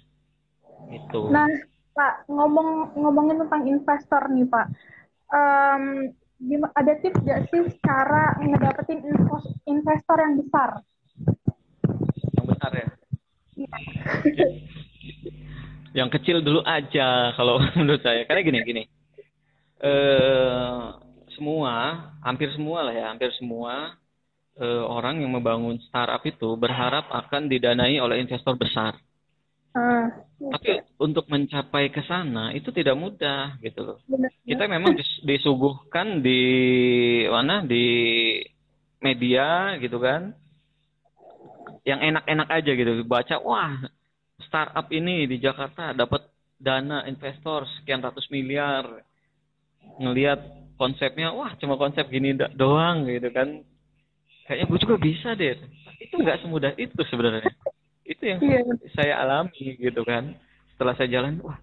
Gitu. 0.93 1.33
Nah, 1.33 1.49
Pak, 1.97 2.29
ngomong 2.29 2.93
ngomongin 2.97 3.41
tentang 3.41 3.65
investor 3.65 4.21
nih, 4.29 4.45
Pak. 4.45 4.67
Gimana, 6.43 6.75
ada 6.75 6.93
tips 6.99 7.23
nggak 7.23 7.41
sih 7.49 7.61
cara 7.79 8.35
ngedapetin 8.37 8.99
investor 9.65 10.17
yang 10.19 10.35
besar? 10.43 10.69
yang 12.35 12.45
besar 12.51 12.71
ya? 12.75 12.87
Yang 15.93 16.09
kecil 16.19 16.37
dulu 16.43 16.59
aja 16.67 17.31
kalau 17.39 17.63
menurut 17.79 18.03
saya. 18.03 18.27
Karena 18.27 18.43
gini 18.43 18.59
gini. 18.67 18.83
Eh 19.79 21.02
semua 21.35 22.09
hampir 22.23 22.49
semua 22.53 22.85
lah 22.85 22.93
ya 22.93 23.05
hampir 23.11 23.29
semua 23.37 23.97
eh, 24.57 24.83
orang 24.85 25.21
yang 25.21 25.33
membangun 25.33 25.77
startup 25.89 26.21
itu 26.25 26.53
berharap 26.57 27.09
akan 27.09 27.49
didanai 27.49 27.97
oleh 27.97 28.21
investor 28.21 28.53
besar. 28.57 28.97
Ah, 29.73 30.05
tapi 30.37 30.85
untuk 31.01 31.25
mencapai 31.25 31.89
ke 31.89 32.05
sana 32.05 32.53
itu 32.53 32.69
tidak 32.69 32.93
mudah 32.93 33.57
gitu 33.57 33.81
loh. 33.81 33.97
Benar. 34.05 34.29
kita 34.45 34.63
memang 34.69 34.93
dis- 34.93 35.23
disuguhkan 35.25 36.21
di 36.21 36.41
mana 37.25 37.65
di 37.65 37.85
media 39.01 39.73
gitu 39.81 39.97
kan. 39.97 40.37
Yang 41.83 41.99
enak-enak 42.13 42.47
aja 42.47 42.71
gitu 42.77 42.91
baca 43.03 43.35
wah 43.43 43.75
startup 44.45 44.87
ini 44.93 45.25
di 45.27 45.41
Jakarta 45.41 45.91
dapat 45.91 46.23
dana 46.61 47.03
investor 47.09 47.65
sekian 47.81 48.05
ratus 48.05 48.29
miliar. 48.29 48.87
Ngelihat 49.99 50.62
konsepnya 50.75 51.31
wah 51.33 51.53
cuma 51.57 51.77
konsep 51.77 52.05
gini 52.09 52.35
doang 52.57 53.05
gitu 53.07 53.29
kan. 53.29 53.61
Kayaknya 54.43 54.65
gue 54.67 54.79
juga 54.83 54.95
bisa 54.99 55.29
deh. 55.37 55.55
Itu 56.03 56.19
nggak 56.19 56.43
semudah 56.43 56.71
itu 56.75 56.99
sebenarnya. 57.07 57.53
Itu 58.03 58.23
yang 58.27 58.39
yeah. 58.43 58.63
saya 58.91 59.13
alami 59.23 59.79
gitu 59.79 60.03
kan. 60.03 60.35
Setelah 60.75 60.93
saya 60.99 61.09
jalan 61.19 61.39
wah 61.39 61.57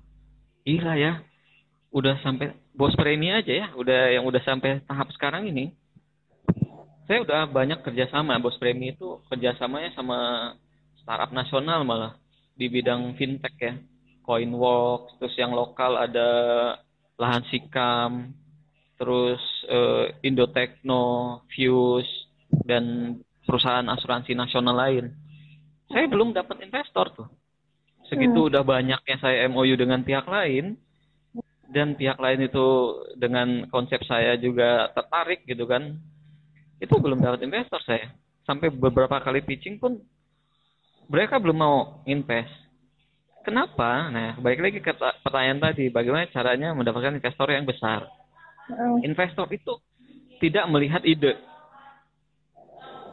gila 0.64 0.96
ya. 0.96 1.20
Udah 1.90 2.16
sampai 2.22 2.54
bos 2.70 2.94
premi 2.94 3.34
aja 3.34 3.50
ya 3.50 3.66
udah 3.74 4.14
yang 4.14 4.24
udah 4.24 4.40
sampai 4.46 4.80
tahap 4.86 5.10
sekarang 5.12 5.50
ini. 5.50 5.74
Saya 7.04 7.26
udah 7.26 7.50
banyak 7.50 7.82
kerjasama. 7.82 8.38
Bos 8.38 8.56
premi 8.56 8.94
itu 8.94 9.20
kerjasamanya 9.28 9.92
sama 9.98 10.52
startup 11.02 11.34
nasional 11.34 11.82
malah 11.82 12.14
di 12.54 12.70
bidang 12.70 13.18
fintech 13.18 13.56
ya. 13.58 13.74
Coinworks 14.24 15.18
terus 15.18 15.34
yang 15.34 15.50
lokal 15.50 15.98
ada 15.98 16.28
lahan 17.18 17.44
sikam 17.50 18.32
terus 19.00 19.40
uh, 19.72 20.12
Indotechno 20.20 21.40
Fuse 21.48 22.28
dan 22.68 23.16
perusahaan 23.48 23.88
asuransi 23.88 24.36
nasional 24.36 24.76
lain. 24.76 25.08
Saya 25.88 26.04
belum 26.04 26.36
dapat 26.36 26.60
investor 26.68 27.08
tuh. 27.16 27.28
Segitu 28.12 28.36
hmm. 28.36 28.48
udah 28.52 28.62
banyaknya 28.62 29.16
saya 29.16 29.48
MOU 29.48 29.72
dengan 29.80 30.04
pihak 30.04 30.28
lain. 30.28 30.76
Dan 31.70 31.94
pihak 31.94 32.18
lain 32.18 32.50
itu 32.50 32.66
dengan 33.14 33.64
konsep 33.70 34.02
saya 34.04 34.36
juga 34.36 34.92
tertarik 34.92 35.48
gitu 35.48 35.64
kan. 35.64 35.96
Itu 36.76 37.00
belum 37.00 37.24
dapat 37.24 37.40
investor 37.46 37.80
saya. 37.88 38.12
Sampai 38.44 38.68
beberapa 38.68 39.16
kali 39.22 39.40
pitching 39.40 39.80
pun 39.80 39.96
mereka 41.08 41.40
belum 41.40 41.56
mau 41.56 41.76
invest. 42.04 42.52
Kenapa? 43.46 44.12
Nah 44.12 44.36
baik 44.36 44.60
lagi 44.60 44.78
ke 44.84 44.92
pertanyaan 45.24 45.72
tadi 45.72 45.88
bagaimana 45.88 46.28
caranya 46.28 46.76
mendapatkan 46.76 47.16
investor 47.16 47.48
yang 47.48 47.64
besar? 47.64 48.04
hmm. 48.04 48.19
Investor 49.04 49.46
itu 49.52 49.78
tidak 50.40 50.64
melihat 50.72 51.04
ide. 51.04 51.36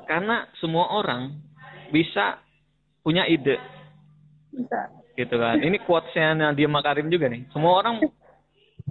Karena 0.08 0.48
semua 0.64 0.96
orang 0.96 1.36
bisa 1.92 2.40
punya 3.04 3.28
ide. 3.28 3.60
Bisa. 4.52 4.90
Gitu 5.20 5.36
kan. 5.36 5.60
Ini 5.60 5.78
quotesnya 5.84 6.34
Nadia 6.38 6.72
Makarim 6.72 7.12
juga 7.12 7.28
nih. 7.28 7.44
Semua 7.52 7.84
orang 7.84 8.00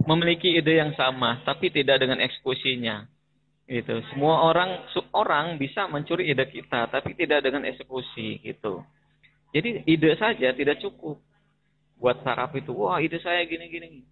memiliki 0.05 0.53
ide 0.53 0.77
yang 0.77 0.93
sama 0.93 1.41
tapi 1.41 1.73
tidak 1.73 1.97
dengan 1.97 2.21
eksekusinya. 2.21 3.09
Gitu. 3.67 3.99
Semua 4.13 4.47
orang 4.47 4.85
orang 5.11 5.57
bisa 5.57 5.89
mencuri 5.89 6.29
ide 6.29 6.45
kita 6.45 6.87
tapi 6.93 7.17
tidak 7.17 7.41
dengan 7.41 7.65
eksekusi. 7.65 8.45
Gitu. 8.45 8.85
Jadi 9.55 9.89
ide 9.89 10.13
saja 10.21 10.53
tidak 10.53 10.77
cukup 10.83 11.17
buat 11.97 12.21
startup 12.21 12.53
itu. 12.53 12.69
Wah 12.77 13.01
ide 13.01 13.17
saya 13.17 13.41
gini 13.49 13.65
gini. 13.73 14.05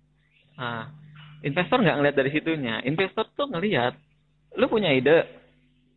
Nah 0.57 1.04
investor 1.45 1.77
nggak 1.79 1.97
ngeliat 2.01 2.15
dari 2.17 2.31
situnya. 2.33 2.81
Investor 2.81 3.29
tuh 3.37 3.47
ngelihat 3.53 3.93
lu 4.57 4.65
punya 4.65 4.89
ide 4.91 5.23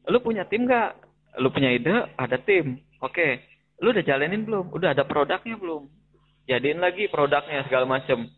lu 0.08 0.20
punya 0.20 0.44
tim 0.44 0.68
nggak? 0.68 0.90
Lu 1.40 1.48
punya 1.48 1.72
ide 1.72 2.12
ada 2.14 2.36
tim. 2.36 2.76
Oke 3.00 3.42
lu 3.80 3.90
udah 3.90 4.04
jalanin 4.04 4.44
belum? 4.44 4.70
Udah 4.70 4.92
ada 4.92 5.08
produknya 5.08 5.56
belum. 5.56 5.88
Jadiin 6.44 6.80
lagi 6.84 7.08
produknya 7.08 7.64
segala 7.64 7.88
macem. 7.88 8.28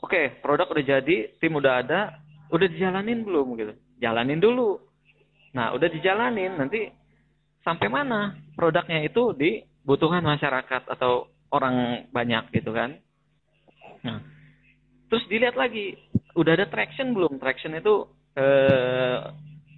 Oke 0.00 0.40
produk 0.40 0.72
udah 0.72 0.84
jadi 0.84 1.16
tim 1.38 1.52
udah 1.52 1.84
ada 1.84 2.16
udah 2.48 2.66
dijalanin 2.66 3.22
belum? 3.22 3.54
Gitu. 3.60 3.72
Jalanin 4.00 4.40
dulu. 4.40 4.80
Nah, 5.54 5.70
udah 5.70 5.86
dijalanin, 5.86 6.58
nanti 6.58 6.90
sampai 7.62 7.86
mana 7.86 8.34
produknya 8.58 9.06
itu 9.06 9.30
dibutuhkan 9.38 10.20
masyarakat 10.20 10.90
atau 10.90 11.30
orang 11.54 12.06
banyak 12.10 12.50
gitu 12.50 12.74
kan. 12.74 12.98
Nah, 14.02 14.18
terus 15.14 15.30
dilihat 15.30 15.54
lagi, 15.54 15.94
udah 16.34 16.58
ada 16.58 16.66
traction 16.66 17.14
belum? 17.14 17.38
Traction 17.38 17.78
itu 17.78 18.10
eh, 18.34 19.18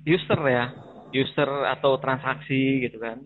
user 0.08 0.40
ya, 0.48 0.72
user 1.12 1.50
atau 1.76 2.00
transaksi 2.00 2.88
gitu 2.88 2.96
kan. 2.96 3.20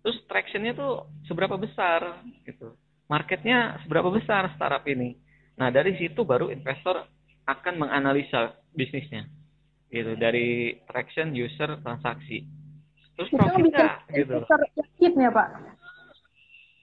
Terus 0.00 0.16
tractionnya 0.24 0.72
tuh 0.72 1.04
seberapa 1.28 1.60
besar 1.60 2.24
gitu. 2.48 2.72
Marketnya 3.12 3.76
seberapa 3.84 4.08
besar 4.08 4.48
startup 4.56 4.88
ini. 4.88 5.20
Nah, 5.60 5.68
dari 5.68 6.00
situ 6.00 6.24
baru 6.24 6.48
investor 6.48 7.04
akan 7.44 7.74
menganalisa 7.76 8.56
bisnisnya 8.72 9.28
gitu 9.90 10.14
dari 10.14 10.78
traction 10.86 11.34
user 11.34 11.82
transaksi 11.82 12.46
terus 13.18 13.28
profit 13.34 13.74
nggak 13.74 13.94
gitu 14.14 14.38
investor 14.38 14.60
yakin 14.78 15.12
ya 15.18 15.30
pak 15.34 15.48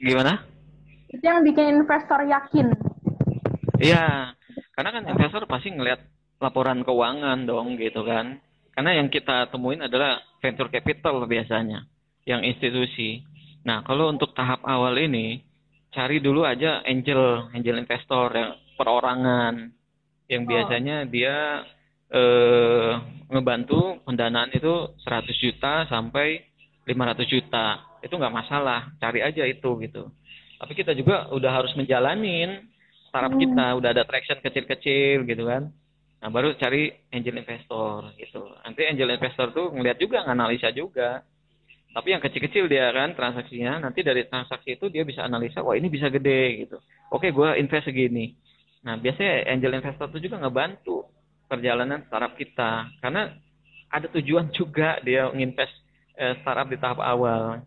gimana 0.04 0.34
itu 1.08 1.24
yang 1.24 1.40
bikin 1.48 1.66
investor 1.82 2.20
yakin 2.28 2.68
iya 3.80 4.36
karena 4.78 4.94
kan 4.94 5.04
investor 5.10 5.50
pasti 5.50 5.74
ngelihat 5.74 6.06
laporan 6.38 6.86
keuangan 6.86 7.50
dong 7.50 7.82
gitu 7.82 8.06
kan 8.06 8.38
karena 8.78 9.02
yang 9.02 9.10
kita 9.10 9.50
temuin 9.50 9.82
adalah 9.82 10.22
venture 10.38 10.70
capital 10.70 11.26
biasanya 11.26 11.90
yang 12.30 12.46
institusi 12.46 13.26
nah 13.66 13.82
kalau 13.82 14.14
untuk 14.14 14.38
tahap 14.38 14.62
awal 14.70 14.94
ini 15.02 15.42
cari 15.90 16.22
dulu 16.22 16.46
aja 16.46 16.86
angel 16.86 17.50
angel 17.58 17.82
investor 17.82 18.30
yang 18.38 18.54
perorangan 18.78 19.74
yang 20.30 20.46
oh. 20.46 20.48
biasanya 20.48 20.98
oh. 21.04 21.10
dia 21.10 21.36
eh, 22.14 22.92
ngebantu 23.34 24.06
pendanaan 24.06 24.54
itu 24.54 24.94
100 25.02 25.42
juta 25.42 25.90
sampai 25.90 26.46
500 26.86 27.26
juta 27.26 27.82
itu 28.06 28.14
nggak 28.14 28.36
masalah 28.46 28.94
cari 29.02 29.26
aja 29.26 29.42
itu 29.42 29.74
gitu 29.82 30.06
tapi 30.62 30.74
kita 30.78 30.94
juga 30.94 31.34
udah 31.34 31.50
harus 31.50 31.74
menjalanin 31.74 32.62
startup 33.08 33.34
hmm. 33.34 33.42
kita 33.42 33.66
udah 33.80 33.90
ada 33.96 34.04
traction 34.04 34.40
kecil-kecil 34.44 35.26
gitu 35.26 35.44
kan. 35.48 35.72
Nah 36.18 36.30
baru 36.34 36.54
cari 36.58 36.90
angel 37.14 37.40
investor 37.42 38.14
gitu. 38.18 38.42
Nanti 38.66 38.82
angel 38.86 39.16
investor 39.16 39.54
tuh 39.54 39.72
ngeliat 39.74 39.98
juga 40.02 40.26
nganalisa 40.26 40.74
juga. 40.74 41.22
Tapi 41.94 42.14
yang 42.14 42.22
kecil-kecil 42.22 42.70
dia 42.70 42.94
kan 42.94 43.18
transaksinya 43.18 43.82
nanti 43.82 44.06
dari 44.06 44.30
transaksi 44.30 44.78
itu 44.78 44.86
dia 44.92 45.02
bisa 45.02 45.26
analisa 45.26 45.66
wah 45.66 45.74
ini 45.74 45.90
bisa 45.90 46.12
gede 46.14 46.68
gitu. 46.68 46.78
Oke 47.10 47.34
gue 47.34 47.50
invest 47.58 47.90
segini. 47.90 48.38
Nah 48.86 49.00
biasanya 49.02 49.50
angel 49.50 49.82
investor 49.82 50.08
tuh 50.14 50.22
juga 50.22 50.38
ngebantu 50.38 51.10
perjalanan 51.50 52.06
startup 52.06 52.38
kita. 52.38 52.92
Karena 53.02 53.34
ada 53.88 54.08
tujuan 54.14 54.52
juga 54.52 55.00
dia 55.02 55.32
nginvest 55.32 55.74
eh, 56.20 56.36
startup 56.44 56.68
di 56.70 56.78
tahap 56.78 57.00
awal. 57.02 57.64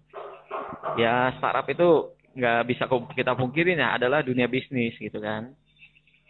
Ya 0.95 1.35
startup 1.41 1.67
itu 1.67 2.15
nggak 2.31 2.61
bisa 2.71 2.87
kita 3.15 3.35
pungkirin 3.35 3.83
ya 3.83 3.95
adalah 3.99 4.23
dunia 4.23 4.47
bisnis 4.47 4.95
gitu 4.99 5.19
kan. 5.21 5.51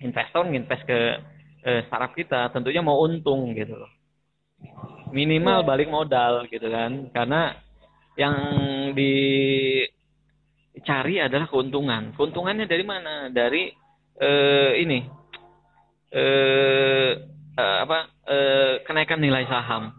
Investor 0.01 0.49
nginvest 0.49 0.85
ke 0.89 0.99
eh, 1.65 1.85
startup 1.89 2.17
kita 2.17 2.49
tentunya 2.53 2.81
mau 2.81 3.01
untung 3.05 3.53
gitu 3.53 3.77
loh. 3.77 3.91
Minimal 5.13 5.65
iya. 5.65 5.69
balik 5.69 5.89
modal 5.93 6.47
gitu 6.49 6.71
kan. 6.73 7.13
Karena 7.13 7.53
yang 8.17 8.37
dicari 8.97 10.01
adalah 11.21 11.49
keuntungan. 11.49 12.17
Keuntungannya 12.17 12.65
dari 12.65 12.85
mana? 12.85 13.29
Dari 13.29 13.69
eh, 14.21 14.73
ini 14.81 15.05
eh, 16.11 17.13
uh, 17.61 17.77
apa 17.85 17.99
uh, 18.27 18.73
kenaikan 18.89 19.21
nilai 19.21 19.45
saham 19.47 19.93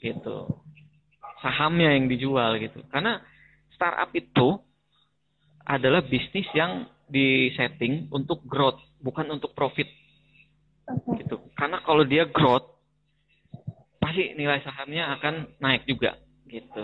gitu. 0.00 0.48
Sahamnya 1.40 1.96
yang 1.96 2.08
dijual 2.08 2.56
gitu. 2.60 2.84
Karena 2.92 3.20
startup 3.72 4.12
itu 4.12 4.60
adalah 5.70 6.02
bisnis 6.02 6.50
yang 6.50 6.90
disetting 7.06 8.10
untuk 8.10 8.42
growth 8.42 8.82
bukan 8.98 9.38
untuk 9.38 9.54
profit. 9.54 9.86
Gitu. 11.14 11.38
Karena 11.54 11.78
kalau 11.86 12.02
dia 12.02 12.26
growth 12.26 12.66
pasti 14.02 14.34
nilai 14.34 14.58
sahamnya 14.66 15.14
akan 15.14 15.54
naik 15.62 15.86
juga 15.86 16.18
gitu. 16.50 16.82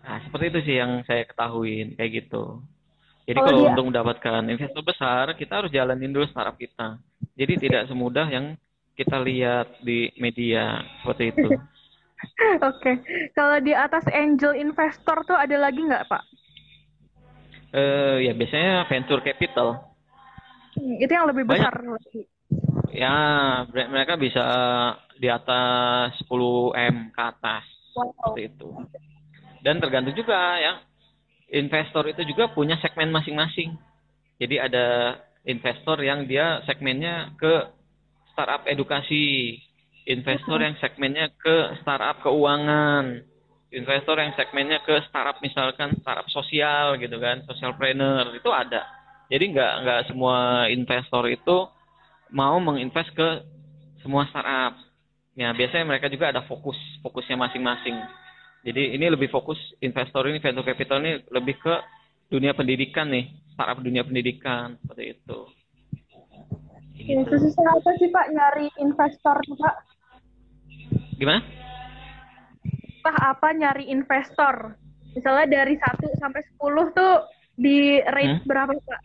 Nah 0.00 0.16
seperti 0.24 0.44
itu 0.48 0.60
sih 0.64 0.76
yang 0.80 1.04
saya 1.04 1.28
ketahui 1.28 1.92
kayak 1.92 2.24
gitu. 2.24 2.64
Jadi 3.28 3.38
kalau, 3.38 3.48
kalau 3.52 3.60
dia... 3.60 3.70
untuk 3.76 3.86
mendapatkan 3.92 4.42
investor 4.48 4.82
besar 4.82 5.24
kita 5.36 5.52
harus 5.60 5.70
jalanin 5.70 6.08
dulu 6.08 6.24
startup 6.32 6.56
kita. 6.56 6.96
Jadi 7.36 7.68
tidak 7.68 7.92
semudah 7.92 8.24
yang 8.32 8.56
kita 8.96 9.20
lihat 9.20 9.76
di 9.84 10.08
media 10.16 10.80
seperti 11.04 11.36
itu. 11.36 11.48
Oke, 12.62 12.62
okay. 12.62 12.94
kalau 13.34 13.58
di 13.58 13.74
atas 13.74 14.06
angel 14.14 14.54
investor 14.54 15.26
tuh 15.26 15.34
ada 15.34 15.58
lagi 15.58 15.82
nggak 15.82 16.06
Pak? 16.06 16.22
Uh, 17.72 18.20
ya 18.20 18.36
biasanya 18.36 18.84
venture 18.86 19.24
capital. 19.24 19.96
Hmm, 20.76 20.96
itu 21.00 21.12
yang 21.12 21.28
lebih 21.28 21.48
besar 21.48 21.72
lagi. 21.72 22.28
Ya, 22.92 23.16
mereka 23.72 24.20
bisa 24.20 24.44
di 25.16 25.28
atas 25.32 26.12
10 26.28 26.76
m 26.76 26.96
ke 27.08 27.20
atas 27.20 27.64
wow. 27.96 28.12
seperti 28.12 28.52
itu. 28.52 28.68
Dan 29.64 29.80
tergantung 29.80 30.12
juga 30.12 30.60
ya, 30.60 30.84
investor 31.52 32.08
itu 32.12 32.24
juga 32.28 32.52
punya 32.52 32.76
segmen 32.84 33.08
masing-masing. 33.08 33.72
Jadi 34.36 34.60
ada 34.60 35.16
investor 35.48 35.96
yang 36.04 36.28
dia 36.28 36.60
segmennya 36.68 37.32
ke 37.40 37.72
startup 38.32 38.68
edukasi 38.68 39.56
investor 40.08 40.58
yang 40.58 40.74
segmennya 40.82 41.30
ke 41.38 41.78
startup 41.82 42.22
keuangan, 42.26 43.22
investor 43.72 44.20
yang 44.20 44.36
segmennya 44.36 44.84
ke 44.84 45.00
startup 45.08 45.40
misalkan 45.40 45.96
startup 46.04 46.28
sosial 46.28 47.00
gitu 47.00 47.16
kan, 47.16 47.40
social 47.48 47.72
planner 47.74 48.28
itu 48.36 48.52
ada. 48.52 48.84
Jadi 49.32 49.56
nggak 49.56 49.72
nggak 49.82 50.00
semua 50.12 50.68
investor 50.68 51.24
itu 51.32 51.56
mau 52.28 52.60
menginvest 52.60 53.08
ke 53.16 53.28
semua 54.04 54.28
startup. 54.28 54.76
Ya 55.32 55.48
biasanya 55.56 55.88
mereka 55.88 56.12
juga 56.12 56.28
ada 56.28 56.44
fokus 56.44 56.76
fokusnya 57.00 57.40
masing-masing. 57.40 57.96
Jadi 58.62 58.94
ini 58.94 59.08
lebih 59.08 59.32
fokus 59.32 59.58
investor 59.80 60.28
ini 60.28 60.38
venture 60.38 60.68
capital 60.68 61.00
ini 61.00 61.24
lebih 61.32 61.56
ke 61.56 61.74
dunia 62.28 62.52
pendidikan 62.52 63.08
nih, 63.08 63.32
startup 63.56 63.80
dunia 63.80 64.04
pendidikan 64.04 64.76
seperti 64.84 65.16
itu. 65.16 65.38
Gitu. 66.92 67.08
Ya, 67.08 67.24
susah 67.26 67.66
apa 67.72 67.90
sih 67.98 68.08
Pak 68.12 68.26
nyari 68.30 68.68
investor 68.78 69.36
Pak? 69.40 69.74
Gimana? 71.16 71.61
Pak 73.02 73.18
apa 73.18 73.48
nyari 73.50 73.90
investor? 73.90 74.78
Misalnya 75.12 75.46
dari 75.50 75.74
1 75.76 76.22
sampai 76.22 76.40
10 76.56 76.96
tuh 76.96 77.14
di 77.58 78.00
rate 78.00 78.40
hmm? 78.40 78.48
berapa 78.48 78.72
Pak? 78.72 79.00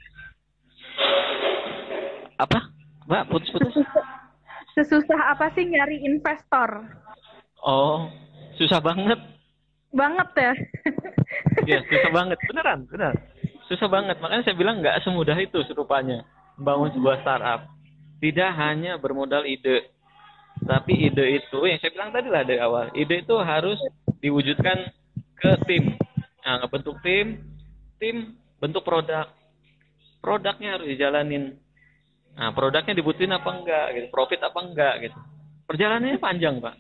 Apa? 2.38 2.60
Mbak, 3.10 3.24
putus-putus. 3.34 3.74
Sesusah 4.78 5.34
apa 5.34 5.50
sih 5.58 5.66
nyari 5.66 6.06
investor? 6.06 6.86
Oh, 7.66 8.06
susah 8.62 8.78
banget. 8.78 9.18
Banget 9.90 10.30
ya? 10.38 10.54
Iya, 11.66 11.80
susah 11.90 12.12
banget. 12.14 12.38
Beneran, 12.46 12.80
benar. 12.86 13.14
Susah 13.68 13.90
banget. 13.90 14.16
Makanya 14.22 14.44
saya 14.46 14.56
bilang 14.56 14.80
nggak 14.80 15.02
semudah 15.02 15.36
itu 15.42 15.60
serupanya 15.66 16.24
membangun 16.56 16.94
sebuah 16.94 17.26
startup. 17.26 17.62
Tidak 18.22 18.52
hanya 18.54 19.02
bermodal 19.02 19.44
ide, 19.44 19.90
tapi 20.64 21.12
ide 21.12 21.44
itu 21.44 21.60
yang 21.68 21.78
saya 21.78 21.92
bilang 21.94 22.10
tadi 22.10 22.28
lah 22.32 22.42
dari 22.48 22.60
awal. 22.60 22.90
Ide 22.96 23.28
itu 23.28 23.36
harus 23.38 23.78
diwujudkan 24.24 24.78
ke 25.38 25.52
tim. 25.70 25.94
Nah, 26.42 26.64
ngebentuk 26.64 26.98
tim, 27.04 27.44
tim 28.02 28.34
bentuk 28.58 28.82
produk. 28.82 29.30
Produknya 30.24 30.80
harus 30.80 30.88
dijalanin. 30.90 31.56
Nah, 32.38 32.54
produknya 32.54 32.94
dibutuhin 32.98 33.34
apa 33.34 33.50
enggak 33.50 33.86
gitu, 33.98 34.08
profit 34.14 34.42
apa 34.42 34.60
enggak 34.62 34.94
gitu. 35.10 35.18
Perjalanannya 35.68 36.22
panjang, 36.22 36.62
Pak. 36.62 36.76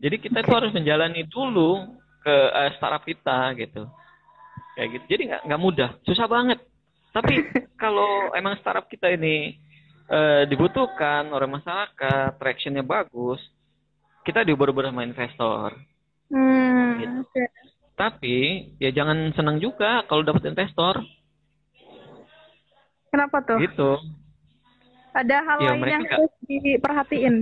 Jadi 0.00 0.16
kita 0.16 0.40
itu 0.40 0.52
harus 0.52 0.72
menjalani 0.72 1.28
dulu 1.28 2.00
ke 2.24 2.36
uh, 2.52 2.70
startup 2.76 3.04
kita 3.04 3.52
gitu. 3.56 3.84
Kayak 4.76 4.88
gitu. 4.96 5.04
Jadi 5.12 5.22
nggak 5.28 5.42
nggak 5.48 5.60
mudah, 5.60 5.90
susah 6.08 6.24
banget. 6.24 6.60
Tapi 7.12 7.34
kalau 7.82 8.32
emang 8.32 8.56
startup 8.60 8.88
kita 8.88 9.12
ini 9.12 9.60
uh, 10.10 10.42
dibutuhkan 10.50 11.30
oleh 11.30 11.46
masyarakat, 11.46 12.36
tractionnya 12.36 12.82
bagus, 12.82 13.38
kita 14.26 14.42
diubah-ubah 14.44 14.90
sama 14.90 15.06
investor. 15.06 15.78
Hmm, 16.30 17.00
gitu. 17.00 17.18
okay. 17.24 17.46
Tapi 17.94 18.36
ya 18.80 18.90
jangan 18.92 19.32
senang 19.36 19.60
juga 19.60 20.04
kalau 20.08 20.24
dapat 20.24 20.50
investor. 20.50 21.00
Kenapa 23.10 23.42
tuh? 23.42 23.58
Gitu. 23.58 23.90
Ada 25.10 25.36
hal 25.42 25.58
ya, 25.58 25.70
lain 25.74 25.90
yang 25.90 26.04
gak... 26.06 26.12
harus 26.14 26.32
diperhatiin. 26.46 27.34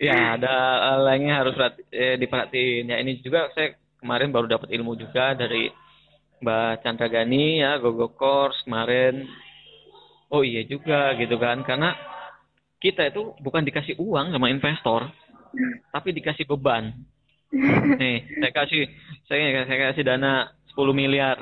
ya, 0.00 0.34
ada 0.34 0.54
hal 0.92 1.00
lainnya 1.06 1.34
harus 1.44 1.54
eh, 1.94 2.18
diperhatiin. 2.18 2.90
Ya 2.90 2.96
ini 2.98 3.22
juga 3.22 3.48
saya 3.54 3.78
kemarin 4.02 4.34
baru 4.34 4.50
dapat 4.50 4.74
ilmu 4.74 4.98
juga 4.98 5.32
dari 5.38 5.70
Mbak 6.42 6.82
Chandra 6.82 7.08
Gani 7.08 7.62
ya, 7.62 7.78
Gogo 7.78 8.12
Course 8.12 8.58
kemarin 8.66 9.24
oh 10.34 10.42
iya 10.42 10.66
juga 10.66 11.14
gitu 11.14 11.38
kan 11.38 11.62
karena 11.62 11.94
kita 12.82 13.14
itu 13.14 13.32
bukan 13.38 13.62
dikasih 13.62 13.94
uang 14.02 14.34
sama 14.34 14.50
investor 14.50 15.06
tapi 15.94 16.10
dikasih 16.10 16.44
beban. 16.50 16.90
Nih 18.02 18.26
saya 18.42 18.52
kasih 18.52 18.82
saya 19.30 19.62
saya 19.64 19.78
kasih 19.90 20.02
dana 20.02 20.50
10 20.74 20.90
miliar. 20.90 21.38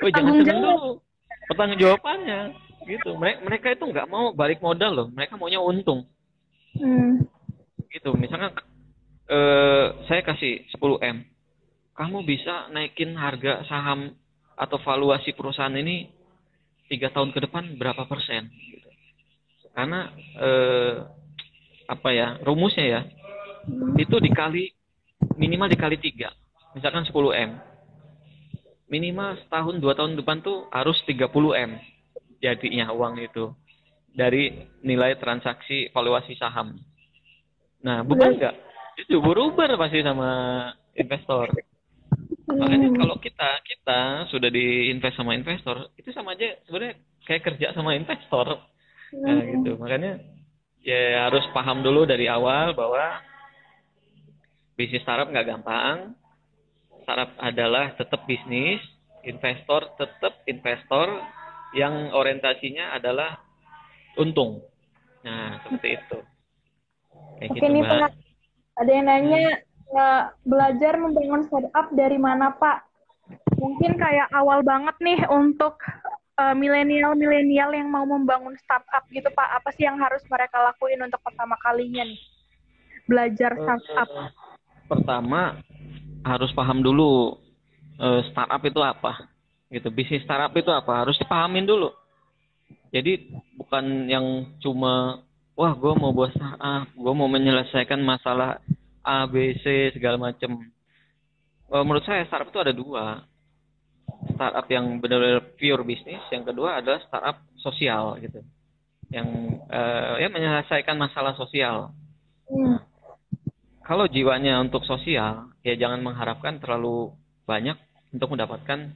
Oh 0.00 0.08
jangan 0.08 0.32
seneng 0.40 0.60
dulu. 0.64 1.04
Pertanggung 1.52 1.80
jawabannya 1.80 2.40
gitu. 2.88 3.14
Mereka 3.20 3.38
mereka 3.44 3.66
itu 3.76 3.84
nggak 3.84 4.08
mau 4.08 4.32
balik 4.32 4.64
modal 4.64 4.92
loh. 4.96 5.08
Mereka 5.12 5.36
maunya 5.36 5.60
untung. 5.60 6.08
Hmm. 6.76 7.24
gitu 7.88 8.12
misalnya 8.12 8.52
eh, 9.32 9.86
saya 10.04 10.20
kasih 10.20 10.68
10 10.76 11.00
m. 11.00 11.24
Kamu 11.96 12.20
bisa 12.28 12.68
naikin 12.68 13.16
harga 13.16 13.64
saham 13.64 14.12
atau 14.52 14.76
valuasi 14.84 15.32
perusahaan 15.32 15.72
ini 15.72 16.12
tiga 16.86 17.10
tahun 17.10 17.34
ke 17.34 17.44
depan 17.48 17.76
berapa 17.78 18.06
persen? 18.06 18.48
Gitu. 18.50 18.88
karena 19.76 20.08
eh, 20.40 20.94
apa 21.86 22.08
ya 22.08 22.40
rumusnya 22.40 22.86
ya 22.88 23.00
itu 24.00 24.16
dikali 24.22 24.72
minimal 25.36 25.68
dikali 25.68 25.98
tiga. 25.98 26.32
Misalkan 26.72 27.08
10 27.08 27.12
m. 27.32 27.50
Minimal 28.86 29.42
setahun 29.42 29.82
dua 29.82 29.98
tahun 29.98 30.14
depan 30.14 30.44
tuh 30.44 30.70
harus 30.70 30.94
30 31.08 31.26
m 31.56 31.70
jadinya 32.38 32.92
uang 32.94 33.18
itu 33.18 33.50
dari 34.14 34.70
nilai 34.86 35.18
transaksi 35.18 35.90
valuasi 35.90 36.38
saham. 36.38 36.78
Nah 37.82 38.06
bukan 38.06 38.38
enggak 38.38 38.54
itu 38.96 39.20
berubah 39.20 39.76
pasti 39.76 40.00
sama 40.00 40.30
investor 40.96 41.52
Makanya 42.46 42.94
hmm. 42.94 42.98
kalau 43.02 43.16
kita 43.18 43.50
kita 43.66 44.00
sudah 44.30 44.50
diinvest 44.54 45.18
sama 45.18 45.34
investor, 45.34 45.90
itu 45.98 46.14
sama 46.14 46.38
aja 46.38 46.54
sebenarnya 46.70 46.94
kayak 47.26 47.42
kerja 47.42 47.66
sama 47.74 47.98
investor. 47.98 48.62
Nah, 49.18 49.34
hmm. 49.34 49.50
gitu. 49.50 49.70
Makanya 49.82 50.22
ya 50.86 51.26
harus 51.26 51.42
paham 51.50 51.82
dulu 51.82 52.06
dari 52.06 52.30
awal 52.30 52.70
bahwa 52.78 53.18
bisnis 54.78 55.02
startup 55.02 55.26
nggak 55.26 55.46
gampang. 55.46 56.14
Startup 57.02 57.34
adalah 57.42 57.94
tetap 57.98 58.22
bisnis, 58.30 58.78
investor 59.26 59.90
tetap 59.98 60.46
investor 60.46 61.06
yang 61.74 62.14
orientasinya 62.14 62.94
adalah 62.94 63.42
untung. 64.14 64.62
Nah, 65.26 65.66
seperti 65.66 65.98
itu. 65.98 66.18
Kayak 67.42 67.50
Oke, 67.50 67.56
gitu, 67.58 67.66
nih, 67.74 67.82
Mbak. 67.82 68.10
Ada 68.76 68.90
yang 68.92 69.06
nanya, 69.10 69.44
hmm 69.50 69.65
ya, 69.96 70.30
belajar 70.44 71.00
membangun 71.00 71.42
startup 71.48 71.88
dari 71.96 72.20
mana 72.20 72.52
Pak? 72.52 72.84
Mungkin 73.56 73.96
kayak 73.96 74.28
awal 74.36 74.60
banget 74.60 74.94
nih 75.00 75.20
untuk 75.32 75.80
uh, 76.36 76.54
milenial-milenial 76.54 77.72
yang 77.72 77.88
mau 77.88 78.04
membangun 78.04 78.54
startup 78.60 79.02
gitu 79.08 79.26
Pak. 79.32 79.48
Apa 79.62 79.72
sih 79.74 79.88
yang 79.88 79.96
harus 79.96 80.20
mereka 80.28 80.60
lakuin 80.60 81.00
untuk 81.00 81.18
pertama 81.24 81.56
kalinya 81.64 82.04
nih? 82.04 82.20
Belajar 83.08 83.56
eh, 83.56 83.60
startup. 83.64 84.08
Uh, 84.12 84.30
pertama 84.86 85.58
harus 86.22 86.52
paham 86.52 86.84
dulu 86.84 87.40
uh, 87.98 88.20
startup 88.30 88.62
itu 88.62 88.80
apa. 88.84 89.12
Gitu. 89.72 89.88
Bisnis 89.90 90.22
startup 90.22 90.52
itu 90.54 90.70
apa? 90.70 91.08
Harus 91.08 91.16
dipahamin 91.18 91.66
dulu. 91.66 91.90
Jadi 92.92 93.32
bukan 93.58 94.06
yang 94.06 94.54
cuma 94.62 95.24
wah 95.56 95.72
gue 95.74 95.92
mau 95.96 96.12
buat 96.12 96.30
startup, 96.36 96.86
gue 96.92 97.12
mau 97.16 97.26
menyelesaikan 97.26 97.98
masalah 98.04 98.60
A, 99.06 99.30
B, 99.30 99.54
C 99.62 99.94
segala 99.94 100.18
macam. 100.18 100.58
Uh, 101.70 101.82
menurut 101.86 102.02
saya 102.02 102.26
startup 102.26 102.50
itu 102.50 102.58
ada 102.58 102.74
dua. 102.74 103.22
Startup 104.34 104.66
yang 104.66 104.98
benar-benar 104.98 105.54
pure 105.54 105.86
bisnis, 105.86 106.22
yang 106.34 106.42
kedua 106.42 106.82
adalah 106.82 106.98
startup 107.06 107.46
sosial 107.62 108.18
gitu. 108.18 108.42
Yang 109.14 109.28
uh, 109.70 110.18
ya 110.18 110.26
menyelesaikan 110.26 110.98
masalah 110.98 111.38
sosial. 111.38 111.94
Hmm. 112.50 112.82
Kalau 113.86 114.10
jiwanya 114.10 114.58
untuk 114.58 114.82
sosial, 114.82 115.54
ya 115.62 115.78
jangan 115.78 116.02
mengharapkan 116.02 116.58
terlalu 116.58 117.14
banyak 117.46 117.78
untuk 118.10 118.34
mendapatkan 118.34 118.90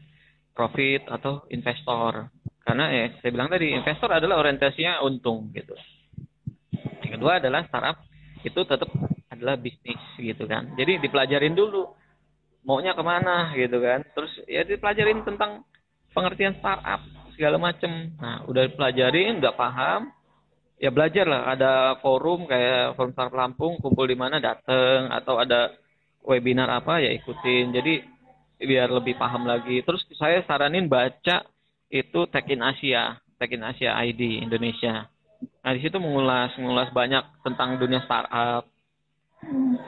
profit 0.50 1.06
atau 1.06 1.46
investor. 1.54 2.26
Karena 2.66 2.90
ya 2.90 3.14
saya 3.22 3.30
bilang 3.30 3.50
tadi 3.50 3.70
investor 3.70 4.10
adalah 4.10 4.42
orientasinya 4.42 5.02
untung 5.06 5.54
gitu. 5.54 5.78
Yang 7.06 7.12
kedua 7.18 7.38
adalah 7.38 7.62
startup 7.70 8.02
itu 8.42 8.60
tetap 8.66 8.90
adalah 9.40 9.56
bisnis 9.56 10.00
gitu 10.20 10.44
kan. 10.44 10.76
Jadi 10.76 11.00
dipelajarin 11.00 11.56
dulu 11.56 11.88
maunya 12.68 12.92
ke 12.92 13.00
mana 13.00 13.56
gitu 13.56 13.80
kan. 13.80 14.04
Terus 14.12 14.32
ya 14.44 14.62
dipelajarin 14.68 15.24
tentang 15.24 15.64
pengertian 16.12 16.60
startup 16.60 17.00
segala 17.32 17.56
macem. 17.56 18.12
Nah 18.20 18.44
udah 18.44 18.68
dipelajarin, 18.68 19.40
udah 19.40 19.54
paham, 19.56 20.12
ya 20.76 20.92
belajar 20.92 21.24
lah. 21.24 21.42
Ada 21.56 21.72
forum 22.04 22.44
kayak 22.44 23.00
forum 23.00 23.16
startup 23.16 23.36
Lampung, 23.40 23.80
kumpul 23.80 24.04
di 24.04 24.16
mana 24.18 24.36
dateng 24.36 25.08
atau 25.08 25.40
ada 25.40 25.72
webinar 26.20 26.68
apa 26.68 27.00
ya 27.00 27.10
ikutin. 27.16 27.72
Jadi 27.72 27.94
biar 28.60 28.92
lebih 28.92 29.16
paham 29.16 29.48
lagi. 29.48 29.80
Terus 29.80 30.04
saya 30.20 30.44
saranin 30.44 30.84
baca 30.84 31.48
itu 31.88 32.20
Tech 32.28 32.44
in 32.52 32.60
Asia, 32.60 33.16
Tech 33.40 33.48
in 33.48 33.64
Asia 33.64 33.96
ID 33.96 34.44
Indonesia. 34.44 35.08
Nah 35.64 35.72
di 35.72 35.80
situ 35.80 35.96
mengulas 35.96 36.52
mengulas 36.60 36.92
banyak 36.92 37.24
tentang 37.40 37.80
dunia 37.80 38.04
startup, 38.04 38.68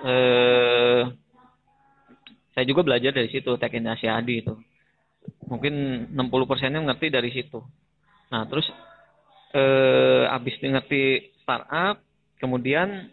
eh, 0.04 1.02
saya 2.52 2.64
juga 2.68 2.84
belajar 2.84 3.12
dari 3.16 3.28
situ 3.32 3.56
teknik 3.56 3.96
Asyadi 3.96 4.34
itu 4.44 4.54
mungkin 5.46 6.06
60 6.12 6.50
persennya 6.50 6.80
ngerti 6.82 7.06
dari 7.12 7.30
situ 7.32 7.60
nah 8.32 8.48
terus 8.48 8.66
eh, 9.52 10.24
abis 10.28 10.56
ngerti 10.60 11.32
startup 11.44 12.00
kemudian 12.42 13.12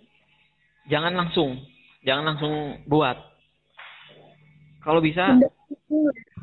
jangan 0.90 1.14
langsung, 1.14 1.62
jangan 2.02 2.34
langsung 2.34 2.54
buat. 2.90 3.16
Kalau 4.82 5.00
bisa 5.00 5.38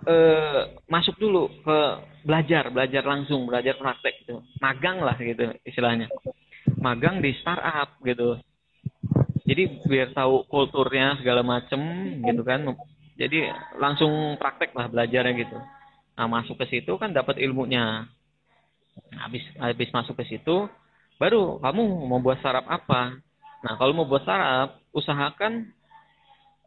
eh, 0.07 0.61
masuk 0.87 1.19
dulu 1.19 1.51
ke 1.67 1.79
belajar, 2.23 2.71
belajar 2.71 3.03
langsung, 3.03 3.45
belajar 3.51 3.75
praktek 3.75 4.23
gitu, 4.23 4.39
magang 4.63 5.03
lah 5.03 5.19
gitu 5.19 5.51
istilahnya, 5.67 6.07
magang 6.79 7.19
di 7.19 7.35
startup 7.43 7.99
gitu. 8.07 8.39
Jadi 9.47 9.87
biar 9.87 10.11
tahu 10.11 10.43
kulturnya 10.51 11.15
segala 11.23 11.47
macem 11.47 11.79
gitu 12.27 12.43
kan. 12.43 12.67
Jadi 13.15 13.47
langsung 13.79 14.35
praktek 14.37 14.75
lah 14.75 14.91
belajarnya 14.91 15.33
gitu. 15.39 15.59
Nah 16.19 16.27
masuk 16.27 16.59
ke 16.59 16.67
situ 16.77 16.93
kan 16.99 17.15
dapat 17.15 17.39
ilmunya. 17.39 18.11
Habis 19.23 19.45
habis 19.61 19.89
masuk 19.93 20.19
ke 20.19 20.25
situ, 20.35 20.67
baru 21.21 21.63
kamu 21.63 21.83
mau 22.11 22.19
buat 22.19 22.43
startup 22.43 22.67
apa? 22.67 23.15
Nah 23.63 23.73
kalau 23.79 23.93
mau 23.95 24.09
buat 24.09 24.27
startup, 24.27 24.83
usahakan 24.91 25.71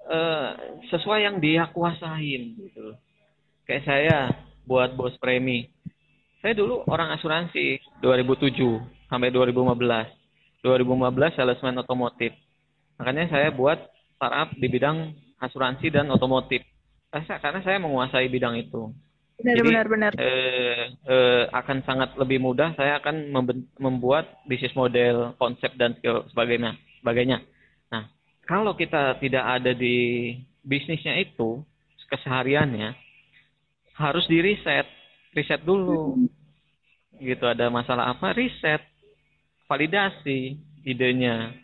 uh, 0.08 0.50
sesuai 0.88 1.26
yang 1.26 1.38
dia 1.44 1.68
kuasain 1.76 2.56
gitu. 2.56 2.96
Kayak 3.68 3.84
saya 3.86 4.18
buat 4.66 4.96
bos 4.96 5.14
premi. 5.20 5.70
Saya 6.40 6.56
dulu 6.56 6.88
orang 6.88 7.12
asuransi 7.20 7.84
2007 8.00 8.56
sampai 9.12 9.30
2015. 9.34 10.64
2015 10.64 11.36
salesman 11.36 11.82
otomotif. 11.84 12.32
Makanya 13.00 13.32
saya 13.32 13.50
buat 13.56 13.80
startup 14.20 14.52
di 14.60 14.68
bidang 14.68 15.16
asuransi 15.40 15.88
dan 15.88 16.12
otomotif. 16.12 16.62
Karena 17.10 17.64
saya 17.64 17.80
menguasai 17.80 18.28
bidang 18.28 18.60
itu. 18.60 18.92
Benar, 19.40 19.56
Jadi 19.56 19.70
benar, 19.72 19.86
benar. 19.88 20.12
Eh, 20.20 20.84
eh, 21.08 21.44
akan 21.56 21.80
sangat 21.88 22.12
lebih 22.20 22.44
mudah. 22.44 22.76
Saya 22.76 23.00
akan 23.00 23.32
membuat 23.80 24.44
bisnis 24.44 24.76
model, 24.76 25.32
konsep 25.40 25.72
dan 25.80 25.96
sebagainya. 26.04 26.76
sebagainya. 27.00 27.40
Nah, 27.88 28.12
kalau 28.44 28.76
kita 28.76 29.16
tidak 29.24 29.48
ada 29.48 29.72
di 29.72 30.36
bisnisnya 30.60 31.16
itu 31.24 31.64
kesehariannya, 32.12 32.92
harus 33.96 34.28
di 34.28 34.44
riset, 34.44 34.84
riset 35.32 35.64
dulu. 35.64 36.20
Gitu 37.16 37.46
ada 37.48 37.72
masalah 37.72 38.12
apa? 38.12 38.36
Riset, 38.36 38.84
validasi 39.72 40.60
idenya, 40.84 41.56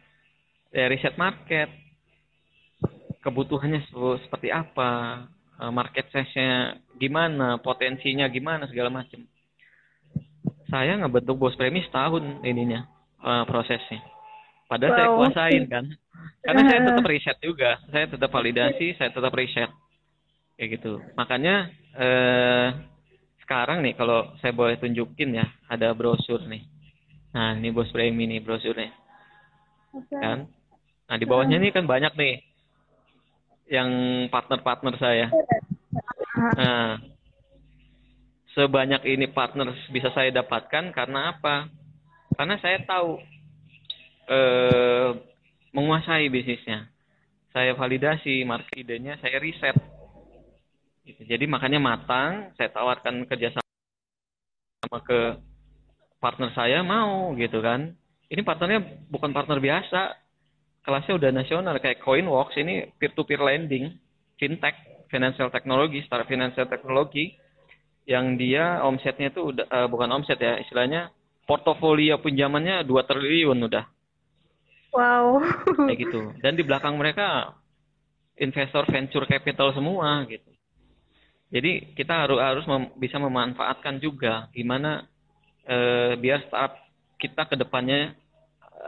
ya, 0.75 0.91
riset 0.91 1.15
market, 1.15 1.71
kebutuhannya 3.23 3.87
seperti 4.27 4.51
apa, 4.51 5.23
eh, 5.63 5.71
market 5.71 6.11
size-nya 6.11 6.83
gimana, 6.99 7.57
potensinya 7.63 8.27
gimana, 8.27 8.67
segala 8.67 8.91
macam. 8.91 9.23
Saya 10.67 10.99
ngebentuk 10.99 11.39
bos 11.39 11.55
premi 11.55 11.79
setahun 11.85 12.41
ininya 12.41 12.89
uh, 13.21 13.45
prosesnya. 13.45 14.01
Padahal 14.65 14.91
wow. 14.91 14.97
saya 14.97 15.09
kuasain 15.13 15.63
kan. 15.69 15.85
Karena 16.41 16.61
saya 16.65 16.79
tetap 16.89 17.05
riset 17.05 17.37
juga, 17.41 17.71
saya 17.89 18.05
tetap 18.09 18.29
validasi, 18.33 18.87
saya 18.97 19.09
tetap 19.13 19.33
riset. 19.33 19.69
Kayak 20.57 20.69
gitu. 20.81 20.93
Makanya 21.13 21.69
eh, 21.97 22.67
sekarang 23.45 23.85
nih 23.85 23.93
kalau 23.93 24.33
saya 24.41 24.53
boleh 24.57 24.77
tunjukin 24.81 25.37
ya, 25.37 25.45
ada 25.69 25.93
brosur 25.93 26.41
nih. 26.49 26.65
Nah, 27.33 27.53
ini 27.57 27.69
bos 27.69 27.91
premi 27.93 28.25
nih 28.25 28.41
brosurnya. 28.41 28.89
Okay. 29.93 30.21
Kan? 30.21 30.39
Nah, 31.05 31.15
di 31.21 31.25
bawahnya 31.29 31.61
nih 31.61 31.71
kan 31.73 31.85
banyak 31.85 32.13
nih 32.17 32.35
yang 33.69 33.89
partner-partner 34.29 34.93
saya. 34.97 35.27
Nah, 36.35 37.01
sebanyak 38.57 39.05
ini 39.05 39.29
partner 39.29 39.73
bisa 39.89 40.09
saya 40.13 40.33
dapatkan 40.33 40.93
karena 40.93 41.37
apa? 41.37 41.69
Karena 42.33 42.55
saya 42.61 42.81
tahu 42.85 43.21
eh, 44.29 45.09
menguasai 45.73 46.29
bisnisnya. 46.29 46.89
Saya 47.55 47.71
validasi 47.77 48.43
market 48.43 48.75
idenya, 48.83 49.15
saya 49.23 49.39
riset. 49.39 49.77
Gitu. 51.05 51.21
Jadi 51.23 51.45
makanya 51.45 51.79
matang, 51.79 52.51
saya 52.57 52.73
tawarkan 52.73 53.23
kerjasama 53.29 53.61
ke 55.05 55.37
partner 56.17 56.49
saya 56.57 56.81
mau 56.81 57.31
gitu 57.37 57.61
kan. 57.61 57.93
Ini 58.25 58.41
partnernya 58.41 59.05
bukan 59.07 59.31
partner 59.31 59.61
biasa, 59.61 60.24
kelasnya 60.85 61.17
udah 61.17 61.31
nasional 61.33 61.75
kayak 61.81 61.99
CoinWalks 62.05 62.55
ini 62.61 62.93
peer-to-peer 63.01 63.41
lending, 63.41 63.97
fintech, 64.37 64.77
financial 65.09 65.49
technology, 65.49 66.05
startup 66.05 66.29
financial 66.29 66.69
technology 66.69 67.35
yang 68.05 68.37
dia 68.37 68.85
omsetnya 68.85 69.33
itu 69.33 69.49
udah 69.49 69.65
uh, 69.65 69.87
bukan 69.89 70.13
omset 70.13 70.37
ya, 70.37 70.61
istilahnya 70.61 71.09
portofolio 71.49 72.21
pinjamannya 72.21 72.85
2 72.85 73.09
triliun 73.09 73.65
udah. 73.65 73.85
Wow. 74.93 75.41
Kayak 75.89 75.99
gitu. 76.07 76.21
Dan 76.39 76.55
di 76.55 76.63
belakang 76.63 76.95
mereka 76.95 77.57
investor 78.37 78.85
venture 78.87 79.25
capital 79.25 79.73
semua 79.73 80.23
gitu. 80.29 80.47
Jadi 81.49 81.95
kita 81.95 82.25
harus 82.25 82.39
harus 82.41 82.65
mem 82.67 82.93
bisa 82.97 83.21
memanfaatkan 83.21 84.01
juga 84.01 84.49
gimana 84.51 85.05
eh, 85.65 86.13
biar 86.19 86.45
startup 86.47 86.77
kita 87.15 87.47
ke 87.47 87.55
depannya 87.55 88.11
eh, 88.11 88.11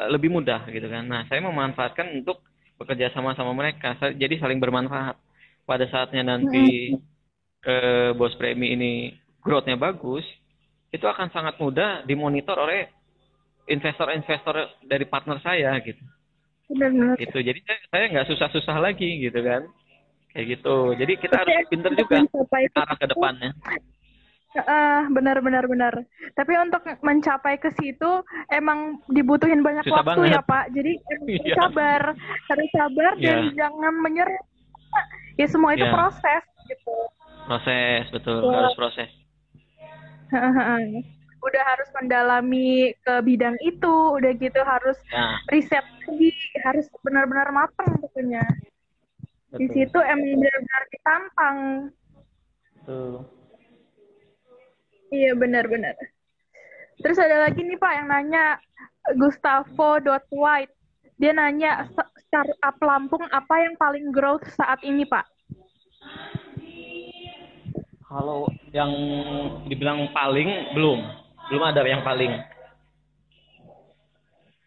lebih 0.06 0.30
mudah 0.30 0.70
gitu 0.70 0.86
kan. 0.86 1.10
Nah, 1.10 1.26
saya 1.26 1.42
memanfaatkan 1.42 2.14
untuk 2.14 2.46
bekerja 2.78 3.10
sama 3.12 3.34
sama 3.34 3.58
mereka. 3.58 3.98
Jadi 3.98 4.38
saling 4.38 4.62
bermanfaat. 4.62 5.18
Pada 5.68 5.84
saatnya 5.92 6.24
nanti 6.24 6.96
eh, 7.66 8.10
bos 8.16 8.32
premi 8.40 8.72
ini 8.72 9.12
growth-nya 9.44 9.76
bagus, 9.76 10.24
itu 10.94 11.04
akan 11.04 11.28
sangat 11.34 11.60
mudah 11.60 12.08
dimonitor 12.08 12.56
oleh 12.56 12.88
investor-investor 13.68 14.80
dari 14.88 15.04
partner 15.04 15.44
saya 15.44 15.76
gitu. 15.84 16.00
Benar-benar. 16.72 17.20
Gitu. 17.20 17.38
Jadi 17.44 17.60
saya 17.92 18.06
nggak 18.14 18.28
susah-susah 18.32 18.78
lagi 18.80 19.28
gitu 19.28 19.40
kan. 19.44 19.68
Kayak 20.32 20.46
gitu. 20.60 20.76
Jadi 20.96 21.14
kita 21.20 21.36
harus 21.36 21.56
pinter 21.68 21.92
juga 21.98 22.18
arah 22.78 22.96
ke 22.96 23.08
depannya. 23.12 23.52
Uh, 24.58 25.06
benar 25.14 25.38
benar 25.46 25.70
benar. 25.70 25.94
Tapi 26.34 26.54
untuk 26.58 26.82
mencapai 27.06 27.62
ke 27.62 27.70
situ 27.78 28.26
emang 28.50 28.98
dibutuhin 29.14 29.62
banyak 29.62 29.86
Susah 29.86 30.02
waktu 30.02 30.22
banget. 30.26 30.34
ya 30.34 30.42
Pak. 30.42 30.66
Jadi 30.74 30.94
iya. 31.46 31.56
sabar, 31.56 32.02
harus 32.50 32.70
sabar 32.74 33.12
yeah. 33.22 33.26
dan 33.26 33.40
jangan 33.54 33.94
menyerah. 34.02 34.42
Ya 35.38 35.46
semua 35.46 35.78
itu 35.78 35.86
yeah. 35.86 35.94
proses 35.94 36.44
gitu. 36.66 36.96
Proses 37.46 38.04
betul, 38.10 38.42
yeah. 38.50 38.66
harus 38.66 38.76
proses 38.76 39.10
udah 41.38 41.64
harus 41.64 41.90
mendalami 41.96 42.92
ke 43.06 43.14
bidang 43.24 43.56
itu, 43.64 43.96
udah 44.18 44.32
gitu 44.36 44.60
harus 44.66 44.98
ya. 45.08 45.40
riset 45.54 45.86
lagi, 46.04 46.32
harus 46.66 46.86
benar-benar 47.06 47.48
matang 47.56 47.96
pokoknya. 48.02 48.44
Di 49.56 49.68
situ 49.72 49.96
emang 49.96 50.36
benar-benar 50.36 50.84
ditantang. 50.92 51.58
Betul. 52.84 53.37
Iya 55.12 55.32
benar-benar. 55.40 55.96
Terus 57.00 57.18
ada 57.22 57.48
lagi 57.48 57.62
nih 57.64 57.78
Pak 57.80 57.94
yang 57.94 58.08
nanya 58.10 58.46
Gustavo 59.16 60.02
White. 60.34 60.74
Dia 61.18 61.34
nanya 61.34 61.90
startup 62.28 62.78
Lampung 62.84 63.24
apa 63.32 63.56
yang 63.64 63.74
paling 63.80 64.12
growth 64.12 64.46
saat 64.54 64.84
ini 64.84 65.08
Pak? 65.08 65.26
Kalau 68.08 68.48
yang 68.72 68.92
dibilang 69.68 70.12
paling 70.16 70.76
belum 70.76 71.00
belum 71.48 71.64
ada 71.64 71.84
yang 71.88 72.04
paling 72.04 72.32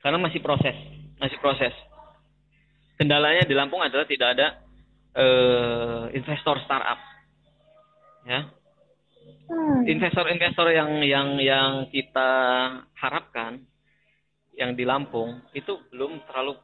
karena 0.01 0.17
masih 0.17 0.41
proses 0.41 0.77
masih 1.21 1.37
proses 1.41 1.73
kendalanya 2.97 3.45
di 3.45 3.53
Lampung 3.57 3.81
adalah 3.81 4.05
tidak 4.09 4.29
ada 4.37 4.47
uh, 5.17 6.05
investor 6.13 6.57
startup 6.65 7.01
ya. 8.29 8.60
Investor-investor 9.87 10.71
yang 10.71 10.91
yang 11.03 11.29
yang 11.43 11.71
kita 11.91 12.31
harapkan 12.95 13.63
yang 14.55 14.77
di 14.77 14.85
Lampung 14.87 15.43
itu 15.57 15.79
belum 15.91 16.23
terlalu 16.29 16.59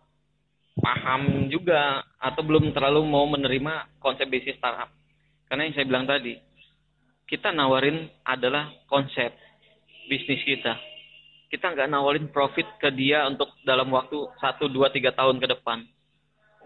paham 0.79 1.49
juga 1.49 2.05
atau 2.21 2.43
belum 2.45 2.71
terlalu 2.77 3.01
mau 3.09 3.25
menerima 3.27 3.99
konsep 3.99 4.29
bisnis 4.29 4.61
startup 4.61 4.93
karena 5.49 5.67
yang 5.67 5.75
saya 5.75 5.87
bilang 5.89 6.07
tadi 6.07 6.37
kita 7.27 7.51
nawarin 7.51 8.07
adalah 8.23 8.71
konsep 8.87 9.35
bisnis 10.07 10.43
kita. 10.47 10.79
Kita 11.51 11.75
nggak 11.75 11.91
nawarin 11.91 12.31
profit 12.31 12.67
ke 12.79 12.91
dia 12.95 13.27
untuk 13.27 13.51
dalam 13.67 13.91
waktu 13.91 14.15
1, 14.15 14.63
2, 14.63 14.71
3 14.71 15.11
tahun 15.15 15.37
ke 15.43 15.47
depan. 15.59 15.83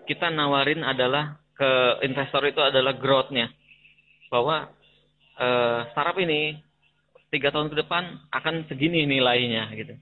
Kita 0.04 0.28
nawarin 0.28 0.84
adalah 0.84 1.40
ke 1.56 2.00
investor 2.04 2.44
itu 2.48 2.60
adalah 2.60 2.96
growth-nya. 2.96 3.48
Bahwa 4.28 4.68
uh, 5.40 5.88
startup 5.90 6.20
ini 6.20 6.60
tiga 7.32 7.48
tahun 7.48 7.72
ke 7.72 7.76
depan 7.80 8.30
akan 8.30 8.68
segini 8.68 9.08
nilainya 9.08 9.72
gitu. 9.74 9.94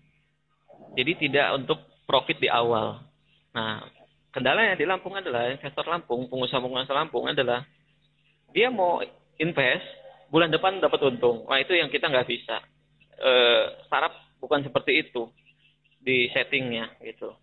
Jadi 0.99 1.29
tidak 1.29 1.55
untuk 1.63 1.79
profit 2.09 2.41
di 2.43 2.49
awal. 2.51 2.99
Nah, 3.55 3.85
kendalanya 4.35 4.75
di 4.75 4.85
Lampung 4.89 5.15
adalah 5.15 5.47
investor 5.53 5.87
Lampung, 5.87 6.27
pengusaha-pengusaha 6.27 6.97
Lampung 6.97 7.31
adalah 7.31 7.63
dia 8.51 8.73
mau 8.73 8.99
invest 9.39 9.85
bulan 10.33 10.51
depan 10.51 10.81
dapat 10.81 11.01
untung. 11.07 11.45
Nah 11.47 11.61
itu 11.61 11.77
yang 11.77 11.93
kita 11.93 12.09
nggak 12.09 12.29
bisa 12.29 12.59
eh, 13.21 13.65
startup 13.87 14.15
bukan 14.39 14.63
seperti 14.65 15.07
itu 15.07 15.29
di 15.99 16.31
settingnya 16.31 16.95
gitu. 17.03 17.35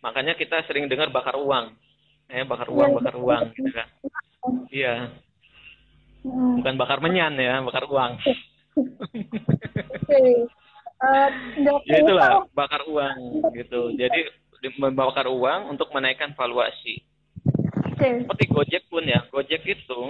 makanya 0.00 0.38
kita 0.38 0.62
sering 0.68 0.86
dengar 0.86 1.10
bakar 1.10 1.34
uang 1.34 1.74
eh 2.30 2.44
bakar 2.46 2.70
uang 2.70 2.90
Iya, 2.92 2.96
bakar 3.00 3.16
uang 3.18 3.42
gitu 3.56 3.70
kan 3.74 3.88
iya 4.70 4.94
bukan 6.24 6.74
bakar 6.80 6.98
menyan 7.04 7.36
ya 7.36 7.60
bakar 7.60 7.84
uang. 7.84 8.16
Oke. 10.00 10.22
Eh, 11.04 11.28
nggak 11.60 11.76
ya 11.84 11.96
itulah 12.00 12.48
bakar 12.56 12.80
uang 12.88 13.44
gitu. 13.52 13.92
Jadi 13.94 14.20
di- 14.64 14.76
membakar 14.80 15.28
uang 15.28 15.76
untuk 15.76 15.92
menaikkan 15.92 16.32
valuasi. 16.32 17.04
Oke. 17.94 18.26
seperti 18.26 18.44
Gojek 18.50 18.82
pun 18.90 19.06
ya 19.06 19.22
Gojek 19.30 19.62
itu 19.68 20.00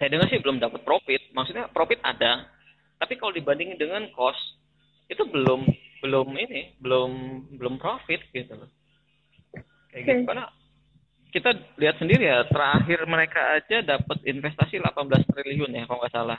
saya 0.00 0.08
dengar 0.08 0.30
sih 0.30 0.40
belum 0.40 0.62
dapat 0.62 0.80
profit. 0.86 1.20
Maksudnya 1.34 1.68
profit 1.68 2.00
ada. 2.00 2.48
Tapi 2.96 3.18
kalau 3.18 3.34
dibandingin 3.34 3.76
dengan 3.76 4.06
cost 4.14 4.40
itu 5.10 5.20
belum 5.26 5.66
belum 6.00 6.32
ini 6.38 6.78
belum 6.80 7.10
belum 7.58 7.74
profit 7.76 8.22
gitu 8.32 8.56
loh. 8.56 8.70
Kayak 9.90 10.02
gitu. 10.06 10.14
Oke. 10.22 10.26
karena 10.30 10.44
kita 11.30 11.50
lihat 11.78 11.96
sendiri 12.02 12.26
ya 12.26 12.42
terakhir 12.50 13.06
mereka 13.06 13.40
aja 13.56 13.82
dapat 13.82 14.18
investasi 14.26 14.82
18 14.82 15.30
triliun 15.30 15.72
ya 15.72 15.86
kalau 15.86 16.02
nggak 16.02 16.14
salah. 16.14 16.38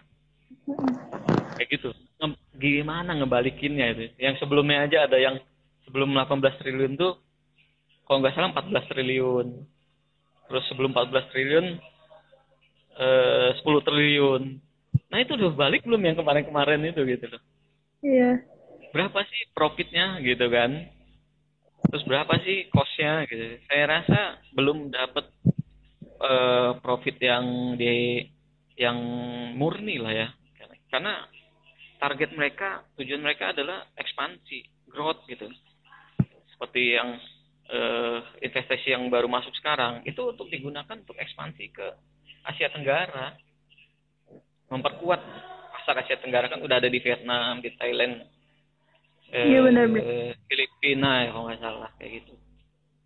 Kayak 1.58 1.70
gitu. 1.80 1.89
Nge- 2.20 2.42
gimana 2.60 3.16
ngebalikinnya 3.16 3.96
itu? 3.96 4.04
Yang 4.20 4.44
sebelumnya 4.44 4.86
aja 4.86 5.08
ada 5.08 5.18
yang 5.18 5.39
sebelum 5.88 6.12
18 6.14 6.62
triliun 6.62 6.94
tuh 7.00 7.18
kalau 8.06 8.22
nggak 8.22 8.36
salah 8.36 8.52
14 8.52 8.92
triliun. 8.92 9.48
Terus 10.52 10.64
sebelum 10.68 10.92
14 10.92 11.32
triliun 11.32 11.66
eh 13.00 13.50
10 13.58 13.88
triliun. 13.88 14.44
Nah 15.08 15.18
itu 15.24 15.39
udah 15.39 15.56
balik 15.56 15.88
belum 15.88 16.04
yang 16.04 16.20
kemarin-kemarin 16.20 16.84
itu 16.84 17.02
gitu 17.08 17.32
loh? 17.32 17.42
Iya. 18.02 18.42
berapa 18.92 19.24
sih 19.24 19.48
profitnya 19.56 20.20
gitu 20.20 20.52
kan 20.52 20.89
terus 21.92 22.08
berapa 22.08 22.32
sih 22.48 22.72
costnya 22.72 23.28
gitu? 23.28 23.60
Saya 23.68 23.84
rasa 24.00 24.39
belum 24.56 24.96
dapat 24.96 25.28
eh, 26.24 26.72
profit 26.80 27.20
yang 27.20 27.76
di 27.76 28.24
yang 28.80 28.98
murni 29.60 30.00
lah 30.00 30.16
ya. 30.16 30.28
Karena 30.88 31.28
target 32.00 32.32
mereka 32.34 32.88
tujuan 32.96 33.22
mereka 33.22 33.52
adalah 33.52 33.86
ekspansi 34.00 34.88
growth 34.88 35.28
gitu. 35.28 35.52
Seperti 36.56 36.96
yang 36.96 37.20
eh, 37.68 38.20
investasi 38.48 38.96
yang 38.96 39.06
baru 39.12 39.28
masuk 39.28 39.52
sekarang 39.60 40.08
itu 40.08 40.24
untuk 40.24 40.48
digunakan 40.48 40.96
untuk 40.96 41.20
ekspansi 41.20 41.66
ke 41.76 41.88
Asia 42.48 42.72
Tenggara. 42.72 43.36
Memperkuat 44.72 45.20
pasar 45.76 46.00
Asia 46.00 46.16
Tenggara 46.24 46.48
kan 46.48 46.64
udah 46.64 46.80
ada 46.80 46.88
di 46.88 47.04
Vietnam 47.04 47.60
di 47.60 47.76
Thailand 47.76 48.24
eh, 49.32 49.48
Iya, 49.48 49.60
benar, 49.64 49.86
benar. 49.88 50.04
Filipina 50.46 51.12
ya 51.24 51.30
kalau 51.32 51.44
nggak 51.48 51.60
salah 51.60 51.90
kayak 51.96 52.12
gitu. 52.20 52.34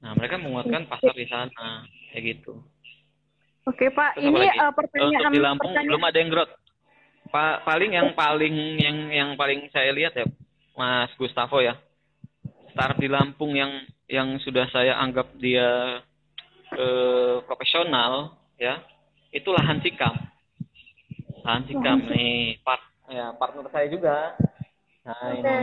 Nah 0.01 0.11
mereka 0.13 0.35
menguatkan 0.37 0.85
pasar 0.85 1.13
di 1.13 1.25
sana 1.25 1.85
kayak 2.09 2.23
gitu. 2.35 2.61
Oke 3.65 3.89
Pak, 3.89 4.17
Terus 4.17 4.29
ini 4.29 4.45
eh, 4.45 4.71
pertanyaan 4.73 5.21
untuk 5.23 5.33
di 5.33 5.39
Lampung 5.41 5.71
pertanyaan- 5.73 5.89
belum 5.89 6.03
ada 6.03 6.17
yang 6.19 6.29
growth. 6.29 6.53
Pa- 7.25 7.59
paling 7.61 7.91
yang 7.91 8.09
paling 8.13 8.55
yang 8.77 8.97
yang 9.09 9.29
paling 9.33 9.65
saya 9.69 9.89
lihat 9.89 10.13
ya 10.13 10.25
Mas 10.73 11.09
Gustavo 11.17 11.57
ya. 11.59 11.73
Startup 12.69 12.99
di 12.99 13.09
Lampung 13.09 13.57
yang 13.57 13.71
yang 14.05 14.37
sudah 14.37 14.69
saya 14.69 14.93
anggap 14.97 15.33
dia 15.35 16.01
eh, 16.71 17.35
profesional 17.45 18.37
ya 18.55 18.77
itu 19.31 19.49
lahan 19.49 19.81
sikam 19.81 20.13
lahan 21.41 21.63
sikam. 21.65 21.97
nih 22.07 22.61
part 22.61 22.81
ya 23.07 23.33
partner 23.33 23.65
saya 23.69 23.87
juga. 23.89 24.37
Nah 25.01 25.17
Oke. 25.31 25.41
ini 25.41 25.55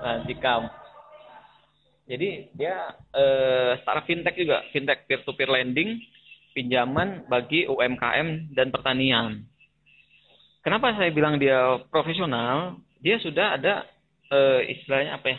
lahan 0.00 0.22
sikam 0.28 0.68
jadi 2.06 2.54
dia 2.54 2.94
eh, 3.10 3.82
startup 3.82 4.06
fintech 4.06 4.38
juga. 4.38 4.62
Fintech 4.70 5.10
peer 5.10 5.26
to 5.26 5.34
peer 5.34 5.50
lending 5.50 5.98
pinjaman 6.54 7.26
bagi 7.26 7.66
UMKM 7.66 8.54
dan 8.54 8.70
pertanian. 8.70 9.42
Kenapa 10.62 10.94
saya 10.94 11.10
bilang 11.10 11.36
dia 11.42 11.82
profesional? 11.90 12.78
Dia 13.02 13.18
sudah 13.18 13.58
ada 13.58 13.82
eh, 14.30 14.78
istilahnya 14.78 15.18
apa 15.18 15.34
ya? 15.34 15.38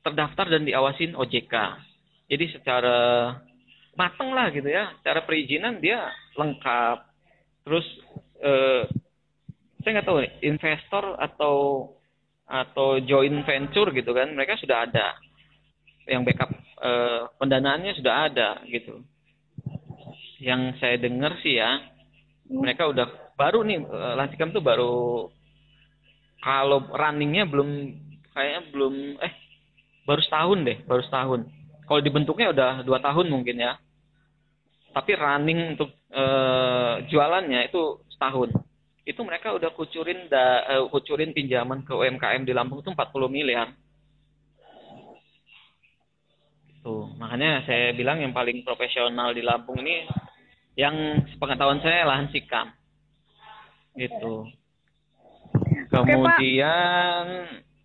Terdaftar 0.00 0.48
dan 0.48 0.64
diawasin 0.64 1.12
OJK 1.12 1.54
jadi 2.28 2.44
secara 2.52 2.96
mateng 3.96 4.32
lah 4.32 4.48
gitu 4.52 4.68
ya. 4.68 4.92
Secara 5.00 5.24
perizinan 5.28 5.80
dia 5.80 6.08
lengkap. 6.40 7.04
Terus 7.68 7.86
eh, 8.40 8.82
saya 9.84 9.90
nggak 9.92 10.08
tahu 10.08 10.20
investor 10.40 11.04
atau 11.20 11.56
atau 12.48 12.96
joint 13.04 13.44
venture 13.44 13.92
gitu 13.92 14.10
kan 14.16 14.32
mereka 14.32 14.56
sudah 14.56 14.88
ada. 14.88 15.14
Yang 16.08 16.32
backup 16.32 16.50
eh, 16.56 17.22
pendanaannya 17.36 17.92
sudah 18.00 18.14
ada 18.32 18.64
gitu. 18.64 19.04
Yang 20.40 20.80
saya 20.80 20.96
dengar 20.96 21.36
sih 21.44 21.60
ya 21.60 21.76
mereka 22.48 22.88
udah 22.88 23.36
baru 23.36 23.60
nih 23.68 23.78
eh, 23.84 24.14
Lansikam 24.16 24.50
tuh 24.50 24.64
baru 24.64 25.28
kalau 26.40 26.88
runningnya 26.88 27.44
belum 27.44 27.68
kayaknya 28.32 28.62
belum 28.72 28.94
eh 29.20 29.32
baru 30.08 30.20
setahun 30.24 30.58
deh 30.64 30.78
baru 30.88 31.02
setahun. 31.04 31.40
Kalau 31.84 32.00
dibentuknya 32.00 32.52
udah 32.52 32.72
dua 32.84 32.98
tahun 33.04 33.28
mungkin 33.28 33.60
ya. 33.60 33.76
Tapi 34.96 35.12
running 35.12 35.76
untuk 35.76 35.92
eh, 36.08 36.94
jualannya 37.12 37.68
itu 37.68 38.00
setahun 38.16 38.67
itu 39.08 39.20
mereka 39.24 39.56
udah 39.56 39.72
kucurin 39.72 40.28
da, 40.28 40.68
eh, 40.68 40.84
kucurin 40.92 41.32
pinjaman 41.32 41.80
ke 41.80 41.96
UMKM 41.96 42.44
di 42.44 42.52
Lampung 42.52 42.84
itu 42.84 42.92
40 42.92 43.32
miliar 43.32 43.72
tuh 46.84 47.08
makanya 47.16 47.64
saya 47.64 47.96
bilang 47.96 48.20
yang 48.20 48.36
paling 48.36 48.60
profesional 48.60 49.32
di 49.32 49.40
Lampung 49.40 49.80
ini 49.80 50.04
yang 50.76 51.24
sepengetahuan 51.32 51.80
saya 51.80 52.04
lahan 52.04 52.28
sikam 52.28 52.68
gitu 53.96 54.44
kemudian 55.88 57.24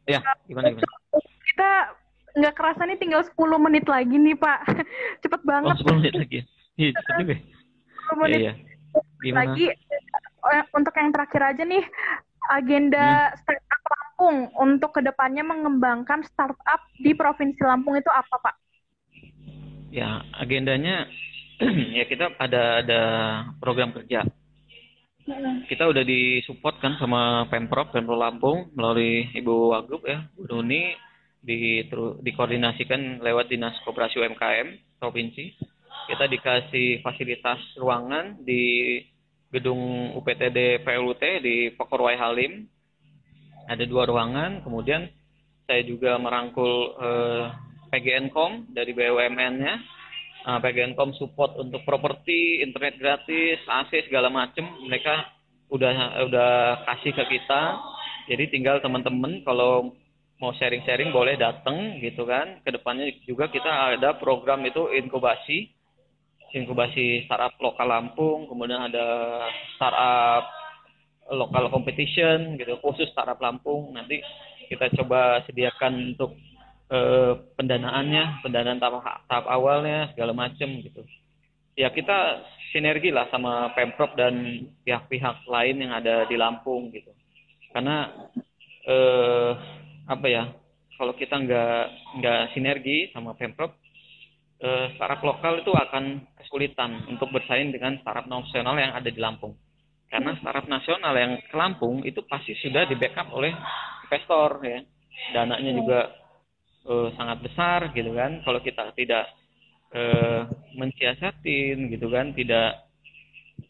ya 0.03 0.19
gimana 0.43 0.75
gimana 0.75 0.91
kita 1.47 1.71
nggak 2.33 2.55
kerasa 2.57 2.81
nih 2.89 2.97
tinggal 2.97 3.21
10 3.21 3.37
menit 3.61 3.85
lagi 3.85 4.17
nih 4.17 4.33
Pak. 4.33 4.59
Cepet 5.21 5.41
oh 5.41 5.45
banget. 5.45 5.75
10 5.85 5.99
menit 6.01 6.13
lagi 6.17 6.39
iya 6.73 6.89
cepet 6.97 7.13
juga 7.21 7.33
ya. 7.37 7.41
10 8.09 8.21
menit 8.25 8.39
iya, 8.41 8.41
iya. 8.41 8.53
Gimana? 9.21 9.39
lagi. 9.53 9.65
Eh, 10.43 10.63
Untuk 10.75 10.91
yang 10.95 11.11
terakhir 11.15 11.41
aja 11.55 11.63
nih, 11.63 11.83
agenda 12.51 13.31
Hmm. 13.31 13.37
startup 13.39 13.83
Lampung 13.87 14.37
untuk 14.59 14.91
ke 14.93 15.01
depannya 15.01 15.41
mengembangkan 15.41 16.21
startup 16.27 16.81
di 16.99 17.15
Provinsi 17.15 17.63
Lampung 17.63 17.95
itu 17.95 18.11
apa 18.11 18.35
Pak? 18.39 18.55
ya 19.93 20.25
agendanya 20.41 21.05
ya 21.97 22.09
kita 22.09 22.33
ada 22.41 22.81
ada 22.81 23.01
program 23.61 23.93
kerja 23.93 24.25
kita 25.69 25.83
udah 25.87 26.03
disupport 26.03 26.81
kan 26.81 26.97
sama 26.97 27.45
pemprov 27.47 27.93
pemprov 27.93 28.17
Lampung 28.17 28.73
melalui 28.73 29.29
Ibu 29.37 29.71
Wagub 29.71 30.01
ya 30.03 30.25
Bu 30.33 30.49
Nuni 30.49 30.97
di 31.43 31.85
dikoordinasikan 32.25 33.21
lewat 33.21 33.53
dinas 33.53 33.77
koperasi 33.85 34.17
UMKM 34.17 34.97
provinsi 34.97 35.53
kita 36.09 36.25
dikasih 36.25 37.05
fasilitas 37.05 37.61
ruangan 37.77 38.41
di 38.41 38.97
gedung 39.53 40.11
UPTD 40.17 40.81
PLUT 40.81 41.23
di 41.45 41.69
Pekorwai 41.77 42.17
Halim. 42.17 42.65
Ada 43.69 43.85
dua 43.85 44.09
ruangan. 44.09 44.65
Kemudian 44.65 45.07
saya 45.69 45.85
juga 45.85 46.17
merangkul 46.17 46.97
eh, 46.97 47.43
PGNcom 47.93 48.73
dari 48.73 48.91
BUMN-nya 48.91 49.93
uh, 50.47 50.59
PGNcom 50.59 51.15
support 51.15 51.55
untuk 51.59 51.83
properti, 51.87 52.63
internet 52.63 52.99
gratis, 52.99 53.59
AC 53.67 54.07
segala 54.07 54.27
macem. 54.27 54.63
Mereka 54.87 55.13
udah 55.71 56.25
udah 56.29 56.51
kasih 56.91 57.13
ke 57.15 57.23
kita. 57.39 57.61
Jadi 58.31 58.43
tinggal 58.51 58.79
teman-teman 58.79 59.43
kalau 59.43 59.95
mau 60.39 60.51
sharing-sharing 60.55 61.11
boleh 61.11 61.39
datang 61.39 61.99
gitu 62.03 62.27
kan. 62.27 62.59
Ke 62.63 62.71
depannya 62.75 63.11
juga 63.27 63.47
kita 63.51 63.97
ada 63.99 64.15
program 64.19 64.63
itu 64.67 64.91
inkubasi, 64.91 65.71
inkubasi 66.53 67.25
startup 67.25 67.57
lokal 67.57 67.89
Lampung, 67.89 68.45
kemudian 68.45 68.85
ada 68.85 69.05
startup 69.75 70.45
lokal 71.33 71.73
competition 71.73 72.55
gitu 72.61 72.77
khusus 72.79 73.09
startup 73.09 73.41
Lampung. 73.41 73.91
Nanti 73.97 74.21
kita 74.69 74.93
coba 75.01 75.41
sediakan 75.49 76.13
untuk 76.13 76.37
eh, 76.93 77.33
pendanaannya, 77.57 78.45
pendanaan 78.45 78.79
tahap, 78.79 79.25
tahap 79.25 79.45
awalnya 79.49 80.13
segala 80.13 80.31
macam 80.31 80.69
gitu. 80.79 81.01
Ya 81.73 81.89
kita 81.89 82.45
sinergi 82.69 83.09
lah 83.09 83.25
sama 83.33 83.73
pemprov 83.73 84.13
dan 84.13 84.65
pihak-pihak 84.85 85.49
lain 85.49 85.77
yang 85.81 85.91
ada 85.97 86.29
di 86.29 86.37
Lampung 86.37 86.93
gitu. 86.93 87.09
Karena 87.73 88.13
eh, 88.85 89.51
apa 90.05 90.27
ya, 90.29 90.53
kalau 91.01 91.17
kita 91.17 91.33
nggak 91.33 91.83
nggak 92.21 92.41
sinergi 92.53 93.09
sama 93.09 93.33
pemprov, 93.33 93.73
eh, 94.63 94.85
startup 94.95 95.21
lokal 95.21 95.59
itu 95.59 95.71
akan 95.75 96.23
kesulitan 96.39 97.03
untuk 97.11 97.29
bersaing 97.35 97.75
dengan 97.75 97.99
startup 97.99 98.25
nasional 98.31 98.79
yang 98.79 98.95
ada 98.95 99.11
di 99.11 99.19
Lampung. 99.19 99.59
Karena 100.07 100.37
startup 100.39 100.69
nasional 100.71 101.13
yang 101.19 101.41
ke 101.43 101.55
Lampung 101.57 102.05
itu 102.07 102.23
pasti 102.25 102.55
sudah 102.63 102.87
di 102.87 102.95
backup 102.95 103.33
oleh 103.35 103.51
investor 104.07 104.61
ya, 104.63 104.79
dananya 105.33 105.71
juga 105.73 105.99
uh, 106.85 107.09
sangat 107.17 107.41
besar 107.43 107.79
gitu 107.91 108.13
kan. 108.13 108.39
Kalau 108.45 108.61
kita 108.61 108.93
tidak 108.93 109.25
uh, 109.91 110.45
mensiasatin 110.77 111.89
gitu 111.89 112.07
kan 112.13 112.31
tidak 112.37 112.85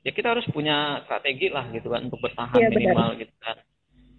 ya 0.04 0.12
kita 0.12 0.36
harus 0.36 0.44
punya 0.52 1.00
strategi 1.08 1.48
lah 1.48 1.72
gitu 1.72 1.88
kan 1.88 2.12
untuk 2.12 2.20
bertahan 2.20 2.60
ya, 2.60 2.70
minimal 2.70 3.16
benar. 3.16 3.22
gitu 3.24 3.36
kan. 3.40 3.58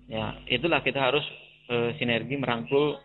Ya 0.09 0.25
itulah 0.49 0.81
kita 0.81 1.01
harus 1.01 1.25
uh, 1.69 1.93
sinergi 2.01 2.41
merangkul 2.41 2.97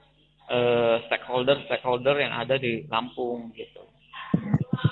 uh, 0.50 0.96
stakeholder 1.08 1.58
stakeholder 1.70 2.18
yang 2.18 2.34
ada 2.34 2.58
di 2.58 2.84
Lampung 2.90 3.54
gitu. 3.54 3.86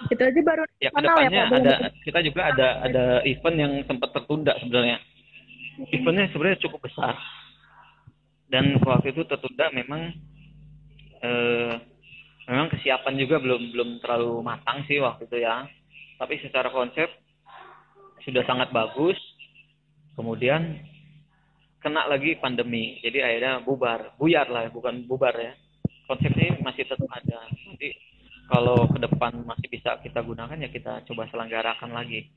Itu 0.07 0.21
aja 0.23 0.41
baru 0.41 0.63
ya 0.79 0.89
ke 0.93 1.01
depannya 1.03 1.41
ya, 1.43 1.45
ada 1.51 1.75
kita 2.05 2.19
juga 2.23 2.41
ada 2.53 2.67
ada 2.85 3.05
event 3.27 3.57
yang 3.57 3.73
sempat 3.89 4.09
tertunda 4.15 4.55
sebenarnya. 4.61 4.97
Eventnya 5.91 6.31
sebenarnya 6.31 6.63
cukup 6.63 6.85
besar. 6.87 7.17
Dan 8.47 8.79
waktu 8.79 9.11
itu 9.11 9.27
tertunda 9.27 9.67
memang 9.75 10.15
eh, 11.19 11.73
memang 12.47 12.71
kesiapan 12.71 13.19
juga 13.19 13.43
belum 13.43 13.75
belum 13.75 13.89
terlalu 13.99 14.39
matang 14.41 14.87
sih 14.87 15.03
waktu 15.03 15.27
itu 15.27 15.43
ya. 15.43 15.67
Tapi 16.17 16.39
secara 16.41 16.71
konsep 16.71 17.11
sudah 18.23 18.43
sangat 18.47 18.71
bagus. 18.71 19.19
Kemudian 20.17 20.81
kena 21.81 22.09
lagi 22.09 22.35
pandemi. 22.37 22.97
Jadi 23.01 23.21
akhirnya 23.21 23.61
bubar 23.61 24.17
buyar 24.17 24.47
lah 24.49 24.69
bukan 24.69 25.05
bubar 25.05 25.33
ya. 25.37 25.53
Konsepnya 26.07 26.55
masih 26.63 26.87
tetap 26.87 27.07
ada. 27.11 27.39
Nanti 27.67 27.91
kalau 28.47 28.87
ke 28.87 28.97
depan 29.03 29.43
masih 29.43 29.67
bisa 29.67 29.99
kita 29.99 30.23
gunakan 30.23 30.55
ya 30.55 30.69
kita 30.71 31.03
coba 31.07 31.27
selenggarakan 31.29 31.91
lagi. 31.91 32.31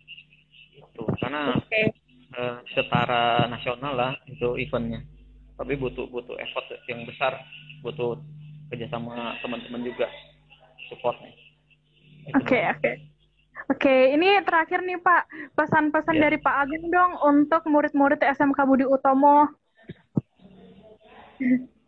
Itu 0.74 1.06
karena 1.22 1.54
okay. 1.54 1.94
uh, 2.34 2.58
setara 2.74 3.46
nasional 3.46 3.94
lah 3.94 4.12
itu 4.26 4.58
eventnya. 4.58 5.06
Tapi 5.54 5.76
butuh 5.76 6.08
butuh 6.10 6.34
effort 6.40 6.66
yang 6.90 7.06
besar. 7.06 7.38
Butuh 7.80 8.18
kerjasama 8.70 9.38
teman-teman 9.40 9.82
juga 9.86 10.06
supportnya. 10.90 11.30
Oke 12.36 12.58
oke 12.58 12.58
oke. 12.60 12.80
okay, 12.82 12.94
ini 14.16 14.40
terakhir 14.46 14.80
nih 14.84 14.98
Pak 15.02 15.22
pesan-pesan 15.56 16.16
yeah. 16.16 16.22
dari 16.28 16.38
Pak 16.40 16.54
Ageng 16.64 16.86
dong 16.88 17.12
untuk 17.20 17.62
murid-murid 17.68 18.20
SMK 18.22 18.58
Budi 18.64 18.86
Utomo 18.86 19.48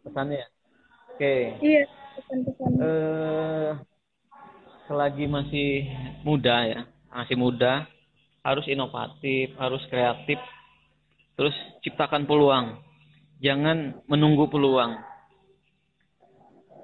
pesannya 0.03 0.45
oke 1.13 1.17
okay. 1.17 1.57
iya 1.61 1.85
pesan-pesan 2.17 2.71
uh, 2.81 3.71
selagi 4.93 5.25
masih 5.25 5.89
muda 6.21 6.69
ya, 6.69 6.81
masih 7.09 7.37
muda, 7.41 7.89
harus 8.45 8.69
inovatif, 8.69 9.55
harus 9.57 9.81
kreatif, 9.89 10.37
terus 11.39 11.57
ciptakan 11.81 12.29
peluang. 12.29 12.77
Jangan 13.41 14.05
menunggu 14.05 14.53
peluang. 14.53 15.01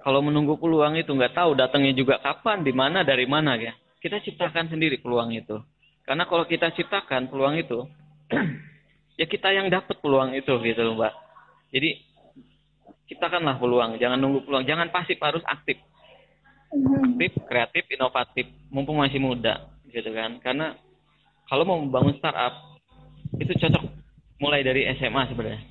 Kalau 0.01 0.25
menunggu 0.25 0.57
peluang 0.57 0.97
itu 0.97 1.13
nggak 1.13 1.37
tahu 1.37 1.53
datangnya 1.53 1.93
juga 1.93 2.17
kapan, 2.23 2.65
di 2.65 2.73
mana, 2.73 3.05
dari 3.05 3.29
mana 3.29 3.61
ya. 3.61 3.77
Kita 3.99 4.23
ciptakan 4.23 4.71
sendiri 4.71 5.03
peluang 5.03 5.35
itu. 5.35 5.59
Karena 6.07 6.25
kalau 6.25 6.47
kita 6.47 6.71
ciptakan 6.73 7.29
peluang 7.29 7.59
itu, 7.59 7.85
ya 9.21 9.27
kita 9.27 9.53
yang 9.53 9.69
dapat 9.69 9.99
peluang 9.99 10.33
itu 10.39 10.55
gitu 10.63 10.81
loh, 10.81 10.95
Mbak. 10.97 11.15
Jadi 11.75 11.91
ciptakanlah 13.11 13.59
peluang, 13.61 14.01
jangan 14.01 14.17
nunggu 14.17 14.47
peluang, 14.47 14.65
jangan 14.65 14.89
pasif, 14.89 15.21
harus 15.21 15.45
aktif 15.45 15.77
aktif, 17.19 17.33
kreatif, 17.49 17.85
inovatif, 17.91 18.47
mumpung 18.69 19.01
masih 19.01 19.21
muda, 19.21 19.73
gitu 19.89 20.13
kan? 20.13 20.39
Karena 20.45 20.77
kalau 21.49 21.65
mau 21.65 21.81
membangun 21.81 22.17
startup 22.21 22.79
itu 23.41 23.53
cocok 23.57 23.85
mulai 24.39 24.61
dari 24.61 24.85
SMA 25.01 25.23
sebenarnya. 25.33 25.63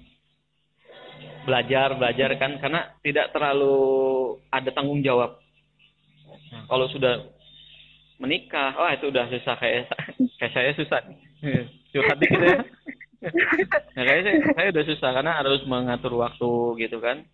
Belajar, 1.48 1.96
belajar 1.96 2.30
kan, 2.36 2.60
karena 2.60 2.92
tidak 3.00 3.32
terlalu 3.32 3.78
ada 4.52 4.70
tanggung 4.76 5.00
jawab. 5.00 5.40
Nah, 6.52 6.68
kalau 6.68 6.92
sudah 6.92 7.24
menikah, 8.18 8.74
wah 8.78 8.92
itu 8.94 9.10
udah 9.10 9.26
susah 9.30 9.56
kayak 9.58 9.90
kayak 10.42 10.54
saya 10.54 10.72
susah. 10.78 11.00
Curhat 11.94 12.18
dikit 12.22 12.42
ya. 12.42 12.58
Nah, 13.98 14.04
kayak 14.06 14.22
saya, 14.26 14.36
saya 14.54 14.68
udah 14.74 14.84
susah 14.86 15.10
karena 15.10 15.32
harus 15.42 15.62
mengatur 15.66 16.14
waktu 16.18 16.52
gitu 16.86 16.98
kan. 17.02 17.26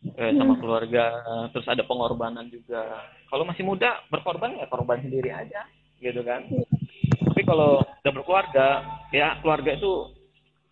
Eh, 0.00 0.32
sama 0.32 0.56
hmm. 0.56 0.62
keluarga 0.64 1.04
terus 1.52 1.68
ada 1.68 1.84
pengorbanan 1.84 2.48
juga. 2.48 3.04
Kalau 3.28 3.44
masih 3.44 3.68
muda 3.68 4.00
berkorban 4.08 4.56
ya 4.56 4.64
korban 4.64 5.04
sendiri 5.04 5.28
aja 5.28 5.68
gitu 6.00 6.24
kan. 6.24 6.48
Tapi 7.20 7.42
kalau 7.44 7.84
udah 7.84 8.12
berkeluarga 8.16 8.68
ya 9.12 9.36
keluarga 9.44 9.76
itu 9.76 10.08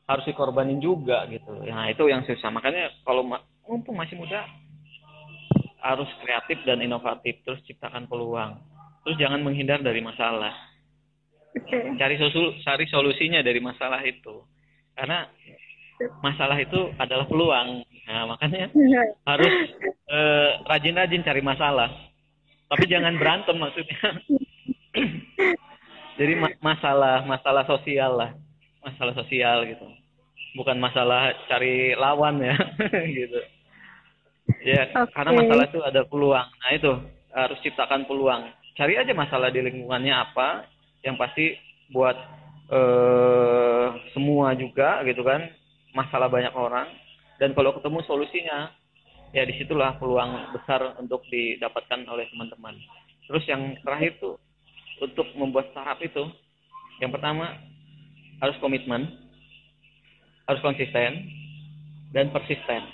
harus 0.08 0.24
dikorbanin 0.24 0.80
juga 0.80 1.28
gitu. 1.28 1.60
Ya 1.68 1.76
itu 1.92 2.08
yang 2.08 2.24
susah. 2.24 2.48
Makanya 2.48 2.88
kalau 3.04 3.20
mumpung 3.68 4.00
masih 4.00 4.16
muda 4.16 4.48
harus 5.84 6.08
kreatif 6.24 6.58
dan 6.64 6.80
inovatif 6.80 7.38
terus 7.44 7.60
ciptakan 7.68 8.08
peluang 8.08 8.56
terus 9.08 9.16
jangan 9.16 9.40
menghindar 9.40 9.80
dari 9.80 10.04
masalah 10.04 10.52
cari 11.96 12.20
solu 12.20 12.60
cari 12.60 12.84
solusinya 12.92 13.40
dari 13.40 13.56
masalah 13.56 14.04
itu 14.04 14.44
karena 14.92 15.24
masalah 16.22 16.56
itu 16.58 16.94
adalah 16.98 17.26
peluang. 17.26 17.82
Nah, 18.06 18.24
makanya 18.34 18.70
harus 19.26 19.54
eh, 20.08 20.50
rajin-rajin 20.64 21.26
cari 21.26 21.42
masalah. 21.42 21.90
Tapi 22.68 22.84
jangan 22.86 23.16
berantem 23.16 23.56
maksudnya. 23.58 24.08
Jadi 26.18 26.34
ma 26.34 26.50
masalah 26.58 27.22
masalah 27.22 27.62
sosial 27.64 28.18
lah, 28.18 28.30
masalah 28.82 29.14
sosial 29.14 29.62
gitu. 29.70 29.86
Bukan 30.58 30.74
masalah 30.82 31.30
cari 31.46 31.94
lawan 31.94 32.42
ya, 32.42 32.58
gitu. 33.22 33.40
Ya, 34.64 34.90
okay. 34.90 35.12
karena 35.14 35.30
masalah 35.38 35.64
itu 35.70 35.80
ada 35.84 36.02
peluang. 36.08 36.48
Nah, 36.48 36.70
itu 36.74 36.92
harus 37.30 37.58
ciptakan 37.62 38.08
peluang. 38.08 38.50
Cari 38.78 38.94
aja 38.94 39.10
masalah 39.10 39.50
di 39.50 39.58
lingkungannya 39.58 40.14
apa, 40.14 40.70
yang 41.02 41.18
pasti 41.18 41.58
buat 41.90 42.14
eh 42.68 43.88
semua 44.12 44.52
juga 44.52 45.00
gitu 45.08 45.24
kan 45.24 45.48
masalah 45.96 46.28
banyak 46.28 46.52
orang 46.52 46.84
dan 47.40 47.56
kalau 47.56 47.72
ketemu 47.72 48.04
solusinya 48.04 48.68
ya 49.32 49.48
di 49.48 49.56
situlah 49.56 49.96
peluang 49.96 50.52
besar 50.52 50.92
untuk 51.00 51.24
didapatkan 51.32 52.04
oleh 52.04 52.28
teman-teman 52.28 52.76
terus 53.24 53.44
yang 53.48 53.72
terakhir 53.80 54.20
tuh 54.20 54.36
untuk 55.00 55.24
membuat 55.32 55.72
startup 55.72 55.96
itu 56.04 56.28
yang 57.00 57.08
pertama 57.08 57.56
harus 58.44 58.56
komitmen 58.60 59.16
harus 60.44 60.60
konsisten 60.60 61.24
dan 62.12 62.28
persisten 62.32 62.84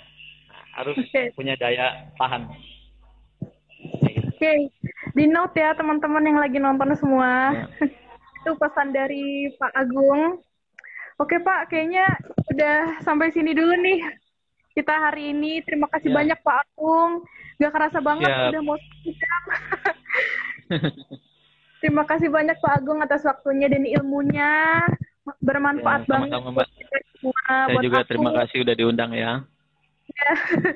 nah, 0.47 0.63
harus 0.79 0.95
okay. 1.03 1.35
punya 1.35 1.59
daya 1.59 2.15
tahan 2.15 2.47
oke 3.91 4.39
okay. 4.39 4.71
Di 5.15 5.25
note 5.31 5.55
ya 5.55 5.71
teman-teman 5.73 6.27
yang 6.27 6.39
lagi 6.43 6.59
nonton 6.59 6.91
semua 6.99 7.55
ya. 7.55 7.65
itu 8.43 8.51
pesan 8.59 8.93
dari 8.93 9.49
Pak 9.57 9.73
Agung 9.73 10.43
Oke 11.15 11.39
Pak, 11.39 11.71
kayaknya 11.71 12.11
udah 12.51 12.99
sampai 12.99 13.31
sini 13.31 13.55
dulu 13.55 13.71
nih 13.79 14.03
kita 14.75 14.91
hari 14.91 15.31
ini. 15.31 15.63
Terima 15.63 15.87
kasih 15.87 16.11
yeah. 16.11 16.17
banyak 16.19 16.39
Pak 16.43 16.57
Agung. 16.67 17.23
Gak 17.55 17.71
kerasa 17.71 18.03
banget 18.03 18.27
yeah. 18.27 18.51
udah 18.51 18.61
mau 18.67 18.75
jam. 19.07 19.43
Terima 21.81 22.03
kasih 22.03 22.27
banyak 22.27 22.59
Pak 22.59 22.73
Agung 22.83 22.99
atas 22.99 23.23
waktunya 23.23 23.71
dan 23.71 23.87
ilmunya. 23.87 24.83
Bermanfaat 25.39 26.03
ya, 26.03 26.09
banget. 26.11 26.29
Sama-sama 26.35 26.49
Mbak. 26.51 26.67
Semua, 27.15 27.41
Saya 27.47 27.77
juga 27.81 27.99
aku. 28.03 28.09
terima 28.11 28.31
kasih 28.43 28.57
udah 28.61 28.75
diundang 28.75 29.11
ya. 29.15 29.31
ya. 30.11 30.31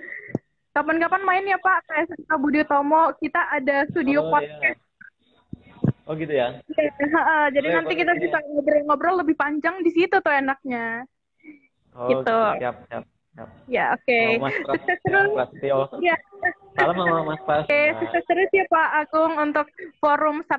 Kapan-kapan 0.80 1.22
main 1.28 1.44
ya 1.44 1.60
Pak 1.60 1.92
ke 1.92 1.94
SMK 2.08 2.32
Budi 2.40 2.64
Tomo. 2.64 3.12
Kita 3.20 3.52
ada 3.52 3.84
studio 3.92 4.24
oh, 4.24 4.24
iya. 4.24 4.32
podcast. 4.32 4.80
Ya 4.80 4.88
Oh 6.10 6.18
gitu 6.18 6.34
ya? 6.34 6.58
Ya, 6.74 7.54
jadi 7.54 7.68
nanti 7.70 7.94
kita 7.94 8.18
bisa 8.18 8.42
ngobrol-ngobrol 8.50 9.22
lebih 9.22 9.38
panjang 9.38 9.78
di 9.86 9.94
situ 9.94 10.18
tuh 10.18 10.34
enaknya. 10.34 11.06
Oh, 11.94 12.10
gitu. 12.10 12.40
Siap, 12.58 12.76
siap. 12.90 13.04
siap. 13.38 13.50
Ya, 13.70 13.94
oke. 13.94 14.10
Okay. 14.10 14.42
Oh, 14.42 14.48
mas 14.48 14.58
sukses 14.58 15.00
terus. 15.06 15.30
Ya. 16.02 16.18
Salam 16.74 16.96
sama 16.98 17.22
Mas 17.30 17.42
Pras. 17.46 17.62
Oke, 17.62 17.70
okay, 17.70 17.86
sukses 18.02 18.24
terus 18.26 18.50
ya 18.50 18.66
Pak 18.74 18.90
Agung 19.06 19.34
untuk 19.38 19.68
forum 20.02 20.42